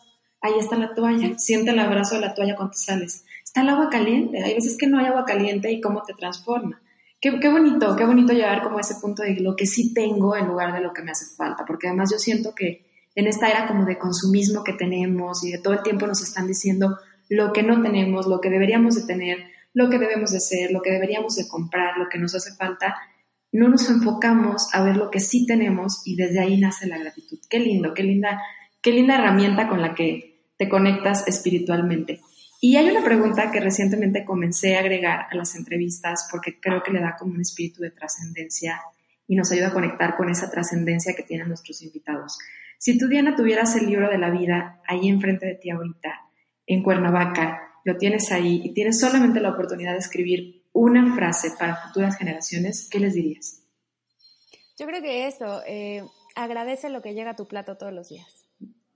ahí 0.42 0.54
está 0.58 0.78
la 0.78 0.94
toalla, 0.94 1.38
siente 1.38 1.72
el 1.72 1.80
abrazo 1.80 2.16
de 2.16 2.22
la 2.22 2.34
toalla 2.34 2.56
cuando 2.56 2.74
sales. 2.74 3.26
Está 3.44 3.62
el 3.62 3.70
agua 3.70 3.90
caliente, 3.90 4.44
hay 4.44 4.56
veces 4.56 4.78
que 4.78 4.88
no 4.88 5.00
hay 5.00 5.06
agua 5.06 5.26
caliente 5.26 5.72
y 5.72 5.82
cómo 5.82 6.04
te 6.04 6.14
transforma. 6.14 6.82
Qué, 7.20 7.40
qué 7.40 7.50
bonito, 7.50 7.96
qué 7.96 8.06
bonito 8.06 8.34
llegar 8.34 8.64
como 8.64 8.78
a 8.78 8.82
ese 8.82 8.96
punto 8.96 9.24
de 9.24 9.36
lo 9.40 9.56
que 9.56 9.68
sí 9.68 9.94
tengo 9.94 10.36
en 10.36 10.48
lugar 10.48 10.74
de 10.74 10.82
lo 10.82 10.94
que 10.94 11.04
me 11.04 11.12
hace 11.12 11.36
falta, 11.36 11.66
porque 11.66 11.88
además 11.88 12.10
yo 12.12 12.18
siento 12.18 12.56
que 12.56 12.86
en 13.16 13.28
esta 13.28 13.50
era 13.50 13.68
como 13.68 13.86
de 13.86 13.98
consumismo 13.98 14.64
que 14.64 14.74
tenemos 14.74 15.44
y 15.44 15.52
de 15.52 15.60
todo 15.60 15.74
el 15.74 15.84
tiempo 15.84 16.08
nos 16.08 16.22
están 16.22 16.48
diciendo 16.48 16.98
lo 17.30 17.54
que 17.54 17.64
no 17.64 17.82
tenemos, 17.82 18.28
lo 18.28 18.42
que 18.42 18.50
deberíamos 18.50 18.96
de 18.96 19.04
tener, 19.04 19.38
lo 19.74 19.90
que 19.90 20.00
debemos 20.00 20.32
de 20.32 20.40
ser, 20.40 20.72
lo 20.72 20.82
que 20.82 20.92
deberíamos 20.92 21.36
de 21.36 21.48
comprar, 21.48 21.98
lo 21.98 22.10
que 22.10 22.18
nos 22.18 22.36
hace 22.36 22.56
falta, 22.56 22.96
no 23.52 23.68
nos 23.68 23.90
enfocamos 23.90 24.74
a 24.74 24.84
ver 24.84 24.96
lo 24.96 25.10
que 25.10 25.20
sí 25.20 25.46
tenemos 25.46 26.02
y 26.06 26.16
desde 26.16 26.40
ahí 26.40 26.58
nace 26.60 26.88
la 26.88 26.98
gratitud. 26.98 27.40
Qué 27.50 27.60
lindo, 27.60 27.94
qué 27.94 28.04
linda, 28.04 28.42
qué 28.82 28.92
linda 28.92 29.16
herramienta 29.16 29.68
con 29.68 29.82
la 29.82 29.94
que 29.94 30.40
te 30.58 30.70
conectas 30.70 31.28
espiritualmente. 31.28 32.22
Y 32.62 32.76
hay 32.78 32.90
una 32.90 33.04
pregunta 33.04 33.52
que 33.52 33.60
recientemente 33.60 34.24
comencé 34.24 34.76
a 34.76 34.80
agregar 34.80 35.26
a 35.32 35.36
las 35.36 35.56
entrevistas 35.56 36.28
porque 36.32 36.60
creo 36.60 36.84
que 36.84 36.92
le 36.92 37.02
da 37.02 37.16
como 37.18 37.34
un 37.34 37.42
espíritu 37.42 37.82
de 37.82 37.92
trascendencia 37.92 38.80
y 39.28 39.36
nos 39.36 39.52
ayuda 39.52 39.70
a 39.70 39.74
conectar 39.74 40.16
con 40.16 40.30
esa 40.30 40.50
trascendencia 40.50 41.16
que 41.16 41.24
tienen 41.24 41.48
nuestros 41.48 41.82
invitados. 41.82 42.38
Si 42.78 42.98
tú, 42.98 43.08
Diana, 43.08 43.36
tuvieras 43.36 43.76
el 43.76 43.88
libro 43.88 44.10
de 44.10 44.18
la 44.18 44.30
vida 44.30 44.82
ahí 44.88 45.08
enfrente 45.08 45.46
de 45.46 45.56
ti 45.56 45.72
ahorita, 45.72 46.22
en 46.68 46.84
Cuernavaca, 46.84 47.62
lo 47.84 47.98
tienes 47.98 48.32
ahí 48.32 48.62
y 48.64 48.74
tienes 48.74 49.00
solamente 49.00 49.40
la 49.40 49.50
oportunidad 49.50 49.94
de 49.94 50.00
escribir 50.00 50.61
una 50.74 51.16
frase 51.16 51.52
para 51.58 51.76
futuras 51.88 52.18
generaciones, 52.18 52.88
¿qué 52.90 53.00
les 53.00 53.14
dirías? 53.14 53.64
Yo 54.78 54.86
creo 54.88 55.02
que 55.02 55.28
eso, 55.28 55.62
eh, 55.68 56.04
agradece 56.36 56.90
lo 56.90 57.02
que 57.02 57.14
llega 57.14 57.32
a 57.32 57.36
tu 57.36 57.48
plato 57.48 57.78
todos 57.78 57.94
los 57.94 58.10
días. 58.10 58.46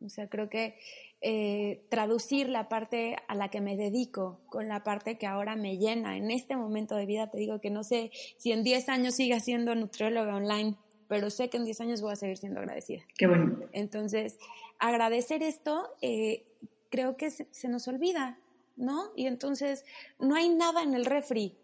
O 0.02 0.10
sea, 0.10 0.30
creo 0.30 0.50
que 0.50 0.78
eh, 1.22 1.86
traducir 1.90 2.50
la 2.50 2.70
parte 2.70 3.16
a 3.28 3.36
la 3.36 3.50
que 3.50 3.62
me 3.62 3.76
dedico 3.76 4.42
con 4.48 4.68
la 4.68 4.84
parte 4.84 5.18
que 5.18 5.26
ahora 5.26 5.56
me 5.56 5.78
llena. 5.78 6.18
En 6.18 6.30
este 6.30 6.56
momento 6.56 6.96
de 6.96 7.06
vida 7.06 7.30
te 7.32 7.38
digo 7.38 7.60
que 7.60 7.72
no 7.72 7.84
sé 7.84 8.12
si 8.38 8.52
en 8.52 8.64
10 8.64 8.90
años 8.90 9.16
siga 9.16 9.40
siendo 9.40 9.74
nutrióloga 9.74 10.36
online, 10.36 10.76
pero 11.08 11.30
sé 11.30 11.50
que 11.50 11.58
en 11.58 11.66
10 11.66 11.82
años 11.82 12.02
voy 12.02 12.14
a 12.14 12.16
seguir 12.16 12.38
siendo 12.38 12.60
agradecida. 12.60 13.02
Qué 13.18 13.28
bueno. 13.28 13.60
Entonces, 13.72 14.38
agradecer 14.80 15.42
esto 15.42 15.90
eh, 16.02 16.46
creo 16.90 17.18
que 17.18 17.32
se, 17.32 17.48
se, 17.52 17.68
nos 17.68 17.88
olvida, 17.88 18.38
¿no? 18.76 19.12
Y 19.16 19.26
entonces, 19.28 19.86
no 20.20 20.36
hay 20.36 20.50
nada 20.50 20.84
en 20.84 20.94
el 20.94 21.06
refri. 21.06 21.58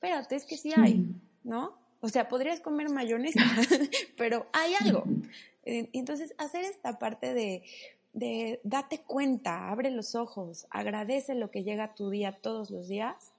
Espérate, 0.00 0.36
es 0.36 0.44
que 0.44 0.56
sí 0.56 0.72
hay, 0.76 1.12
¿no? 1.42 1.76
O 2.00 2.08
sea, 2.08 2.28
podrías 2.28 2.60
comer 2.60 2.88
mayonesa, 2.88 3.40
pero 4.16 4.46
hay 4.52 4.74
algo. 4.80 5.02
Entonces, 5.64 6.34
hacer 6.38 6.64
esta 6.64 7.00
parte 7.00 7.34
de, 7.34 7.64
de 8.12 8.60
date 8.62 9.00
cuenta, 9.04 9.70
abre 9.70 9.90
los 9.90 10.14
ojos, 10.14 10.68
agradece 10.70 11.34
lo 11.34 11.50
que 11.50 11.64
llega 11.64 11.82
a 11.82 11.94
tu 11.96 12.10
día 12.10 12.38
todos 12.40 12.70
los 12.70 12.86
días, 12.86 13.32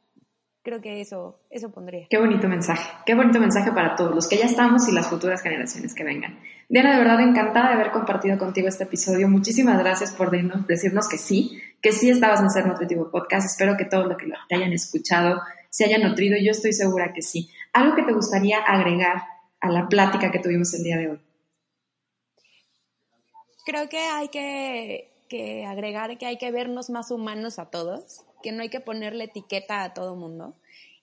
creo 0.62 0.82
que 0.82 1.00
eso, 1.00 1.40
eso 1.50 1.72
pondría. 1.72 2.08
Qué 2.10 2.18
bonito 2.18 2.50
mensaje, 2.50 2.92
qué 3.06 3.16
bonito 3.16 3.40
mensaje 3.40 3.72
para 3.72 3.96
todos 3.96 4.14
los 4.14 4.28
que 4.28 4.38
ya 4.38 4.46
estamos 4.46 4.86
y 4.90 4.92
las 4.92 5.08
futuras 5.08 5.42
generaciones 5.42 5.96
que 5.96 6.04
vengan. 6.04 6.40
Diana, 6.68 6.92
de 6.92 7.00
verdad 7.00 7.22
encantada 7.22 7.70
de 7.70 7.76
haber 7.76 7.92
compartido 7.92 8.38
contigo 8.38 8.68
este 8.68 8.84
episodio. 8.84 9.30
Muchísimas 9.30 9.80
gracias 9.80 10.12
por 10.12 10.30
decirnos 10.68 11.08
que 11.08 11.18
sí, 11.18 11.58
que 11.82 11.94
sí 11.94 12.10
estabas 12.10 12.42
en 12.42 12.52
Ser 12.52 12.68
Nutritivo 12.68 13.10
Podcast. 13.10 13.46
Espero 13.46 13.78
que 13.78 13.86
todos 13.86 14.08
los 14.08 14.18
que 14.18 14.28
te 14.50 14.56
hayan 14.56 14.74
escuchado 14.74 15.40
se 15.70 15.86
hayan 15.86 16.04
nutrido. 16.04 16.38
Yo 16.38 16.52
estoy 16.52 16.74
segura 16.74 17.14
que 17.14 17.22
sí. 17.22 17.50
¿Algo 17.74 17.96
que 17.96 18.04
te 18.04 18.14
gustaría 18.14 18.60
agregar 18.60 19.24
a 19.60 19.70
la 19.70 19.88
plática 19.88 20.32
que 20.32 20.40
tuvimos 20.40 20.74
el 20.74 20.84
día 20.84 20.98
de 20.98 21.10
hoy? 21.10 21.20
Creo 23.66 23.88
que 23.90 24.00
hay 24.00 24.30
que, 24.30 25.12
que 25.28 25.66
agregar 25.66 26.18
que 26.18 26.26
hay 26.26 26.38
que 26.38 26.52
vernos 26.52 26.90
más 26.90 27.12
humanos 27.12 27.60
a 27.60 27.70
todos, 27.70 28.26
que 28.42 28.52
no 28.52 28.62
hay 28.62 28.70
que 28.70 28.80
ponerle 28.80 29.26
etiqueta 29.26 29.84
a 29.84 29.94
todo 29.94 30.16
mundo 30.16 30.56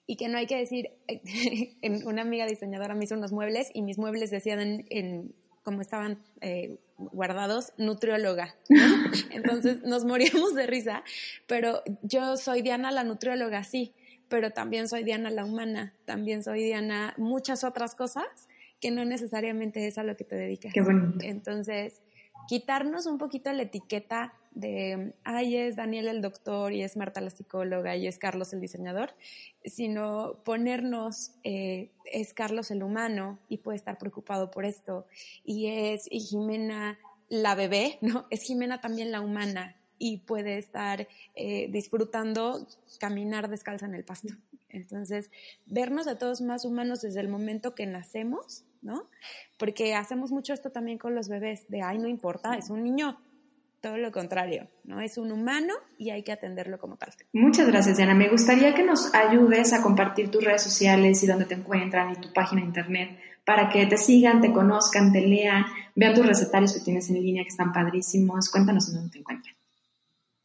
y 0.05 0.15
que 0.15 0.29
no 0.29 0.37
hay 0.37 0.47
que 0.47 0.57
decir, 0.57 0.91
una 2.05 2.21
amiga 2.21 2.45
diseñadora 2.45 2.95
me 2.95 3.03
hizo 3.03 3.15
unos 3.15 3.31
muebles 3.31 3.69
y 3.73 3.81
mis 3.81 3.97
muebles 3.97 4.31
decían 4.31 4.59
en, 4.59 4.85
en 4.89 5.35
como 5.63 5.81
estaban 5.81 6.17
eh, 6.39 6.77
guardados, 6.97 7.73
nutrióloga. 7.77 8.55
¿no? 8.69 8.79
Entonces 9.31 9.83
nos 9.83 10.05
moríamos 10.05 10.55
de 10.55 10.65
risa, 10.65 11.03
pero 11.45 11.83
yo 12.03 12.37
soy 12.37 12.61
Diana 12.61 12.89
la 12.89 13.03
nutrióloga, 13.03 13.65
sí, 13.65 13.93
pero 14.29 14.51
también 14.51 14.87
soy 14.87 15.03
Diana 15.03 15.29
la 15.29 15.45
humana, 15.45 15.93
también 16.05 16.43
soy 16.43 16.63
Diana 16.63 17.13
muchas 17.17 17.63
otras 17.63 17.95
cosas 17.95 18.25
que 18.79 18.91
no 18.91 19.05
necesariamente 19.05 19.87
es 19.87 19.97
a 19.97 20.03
lo 20.03 20.15
que 20.15 20.23
te 20.23 20.35
dedicas. 20.35 20.73
Qué 20.73 20.81
bonito. 20.81 21.19
Entonces, 21.21 22.01
quitarnos 22.47 23.05
un 23.05 23.17
poquito 23.17 23.51
la 23.51 23.63
etiqueta 23.63 24.33
de, 24.51 25.13
ay, 25.23 25.55
es 25.55 25.75
Daniel 25.75 26.07
el 26.07 26.21
doctor 26.21 26.73
y 26.73 26.81
es 26.81 26.97
Marta 26.97 27.21
la 27.21 27.29
psicóloga 27.29 27.95
y 27.95 28.07
es 28.07 28.17
Carlos 28.17 28.53
el 28.53 28.61
diseñador, 28.61 29.11
sino 29.63 30.39
ponernos, 30.43 31.31
eh, 31.43 31.91
es 32.05 32.33
Carlos 32.33 32.71
el 32.71 32.81
humano 32.81 33.37
y 33.49 33.57
puede 33.57 33.77
estar 33.77 33.97
preocupado 33.97 34.49
por 34.49 34.65
esto, 34.65 35.05
y 35.43 35.67
es 35.67 36.07
y 36.09 36.21
Jimena 36.21 36.97
la 37.29 37.55
bebé, 37.55 37.99
¿no? 38.01 38.25
Es 38.31 38.43
Jimena 38.43 38.81
también 38.81 39.11
la 39.11 39.21
humana 39.21 39.75
y 39.99 40.17
puede 40.17 40.57
estar 40.57 41.07
eh, 41.35 41.67
disfrutando 41.71 42.67
caminar 42.99 43.49
descalza 43.49 43.85
en 43.85 43.95
el 43.95 44.03
pasto. 44.03 44.33
Entonces, 44.69 45.31
vernos 45.65 46.07
a 46.07 46.17
todos 46.17 46.41
más 46.41 46.65
humanos 46.65 47.01
desde 47.01 47.19
el 47.19 47.29
momento 47.29 47.73
que 47.73 47.85
nacemos, 47.85 48.63
¿no? 48.81 49.09
Porque 49.57 49.95
hacemos 49.95 50.31
mucho 50.31 50.53
esto 50.53 50.71
también 50.71 50.97
con 50.97 51.15
los 51.15 51.29
bebés, 51.29 51.67
de, 51.69 51.81
ay, 51.81 51.97
no 51.97 52.07
importa, 52.07 52.55
es 52.55 52.69
un 52.69 52.83
niño, 52.83 53.19
todo 53.81 53.97
lo 53.97 54.11
contrario, 54.11 54.67
¿no? 54.83 54.99
Es 55.01 55.17
un 55.17 55.31
humano 55.31 55.73
y 55.97 56.09
hay 56.09 56.23
que 56.23 56.31
atenderlo 56.31 56.79
como 56.79 56.97
tal. 56.97 57.13
Muchas 57.33 57.67
gracias, 57.67 57.97
Diana. 57.97 58.13
Me 58.13 58.29
gustaría 58.29 58.73
que 58.73 58.83
nos 58.83 59.13
ayudes 59.13 59.73
a 59.73 59.81
compartir 59.81 60.29
tus 60.29 60.43
redes 60.43 60.63
sociales 60.63 61.23
y 61.23 61.27
dónde 61.27 61.45
te 61.45 61.55
encuentran 61.55 62.11
y 62.11 62.15
tu 62.15 62.33
página 62.33 62.61
de 62.61 62.67
internet 62.67 63.19
para 63.45 63.69
que 63.69 63.85
te 63.85 63.97
sigan, 63.97 64.41
te 64.41 64.51
conozcan, 64.51 65.13
te 65.13 65.21
lean, 65.21 65.65
vean 65.95 66.13
tus 66.13 66.25
recetarios 66.25 66.73
que 66.73 66.81
tienes 66.81 67.09
en 67.09 67.21
línea 67.21 67.43
que 67.43 67.49
están 67.49 67.71
padrísimos. 67.71 68.49
Cuéntanos 68.51 68.93
dónde 68.93 69.09
te 69.09 69.19
encuentran. 69.19 69.56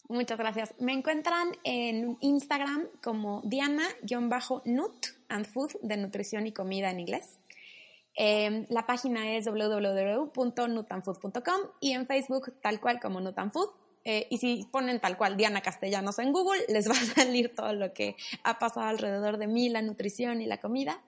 Muchas 0.09 0.39
gracias. 0.39 0.75
Me 0.79 0.93
encuentran 0.93 1.49
en 1.65 2.17
Instagram 2.21 2.87
como 3.03 3.43
Diana-Nut 3.45 5.07
and 5.29 5.47
Food 5.47 5.73
de 5.83 5.97
nutrición 5.97 6.47
y 6.47 6.53
comida 6.53 6.91
en 6.91 7.01
inglés. 7.01 7.41
Eh, 8.15 8.67
la 8.69 8.87
página 8.87 9.35
es 9.37 9.47
www.nutanfood.com 9.47 11.61
y 11.81 11.93
en 11.93 12.07
Facebook 12.07 12.53
tal 12.61 12.79
cual 12.81 13.01
como 13.01 13.21
Nutanfood. 13.21 13.71
Eh, 14.05 14.27
y 14.31 14.39
si 14.39 14.69
ponen 14.71 15.01
tal 15.01 15.17
cual 15.17 15.37
Diana 15.37 15.61
Castellanos 15.61 16.19
en 16.19 16.33
Google, 16.33 16.65
les 16.69 16.89
va 16.91 16.95
a 16.95 17.15
salir 17.15 17.55
todo 17.55 17.73
lo 17.73 17.95
que 17.95 18.17
ha 18.43 18.59
pasado 18.59 18.87
alrededor 18.87 19.39
de 19.39 19.47
mí, 19.47 19.69
la 19.69 19.83
nutrición 19.83 20.43
y 20.43 20.47
la 20.47 20.59
comida. 20.59 21.01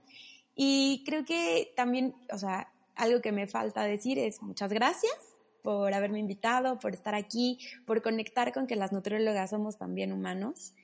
Y 0.55 1.03
creo 1.05 1.25
que 1.25 1.73
también, 1.77 2.15
o 2.33 2.39
sea, 2.39 2.71
algo 2.95 3.21
que 3.21 3.33
me 3.33 3.49
falta 3.49 3.83
decir 3.83 4.21
es 4.21 4.41
muchas 4.41 4.73
gracias 4.73 5.34
por 5.65 5.95
haberme 5.95 6.19
invitado, 6.19 6.79
por 6.79 6.93
estar 6.93 7.15
aquí, 7.15 7.59
por 7.87 8.03
conectar 8.03 8.53
con 8.53 8.67
que 8.67 8.77
las 8.77 8.93
nutriólogas 8.93 9.49
somos 9.49 9.79
también 9.79 10.13
humanos. 10.13 10.75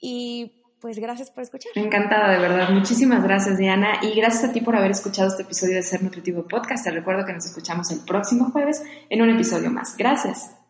Y 0.00 0.62
pues 0.80 0.98
gracias 0.98 1.30
por 1.30 1.42
escuchar. 1.42 1.72
Encantada, 1.74 2.32
de 2.32 2.38
verdad. 2.38 2.70
Muchísimas 2.70 3.22
gracias, 3.22 3.58
Diana. 3.58 3.98
Y 4.00 4.14
gracias 4.14 4.44
a 4.44 4.52
ti 4.52 4.62
por 4.62 4.76
haber 4.76 4.92
escuchado 4.92 5.28
este 5.28 5.42
episodio 5.42 5.74
de 5.74 5.82
Ser 5.82 6.02
Nutritivo 6.02 6.48
Podcast. 6.48 6.84
Te 6.84 6.90
recuerdo 6.90 7.26
que 7.26 7.34
nos 7.34 7.44
escuchamos 7.44 7.90
el 7.90 8.00
próximo 8.00 8.50
jueves 8.50 8.82
en 9.10 9.20
un 9.20 9.28
episodio 9.28 9.70
más. 9.70 9.94
Gracias. 9.94 10.63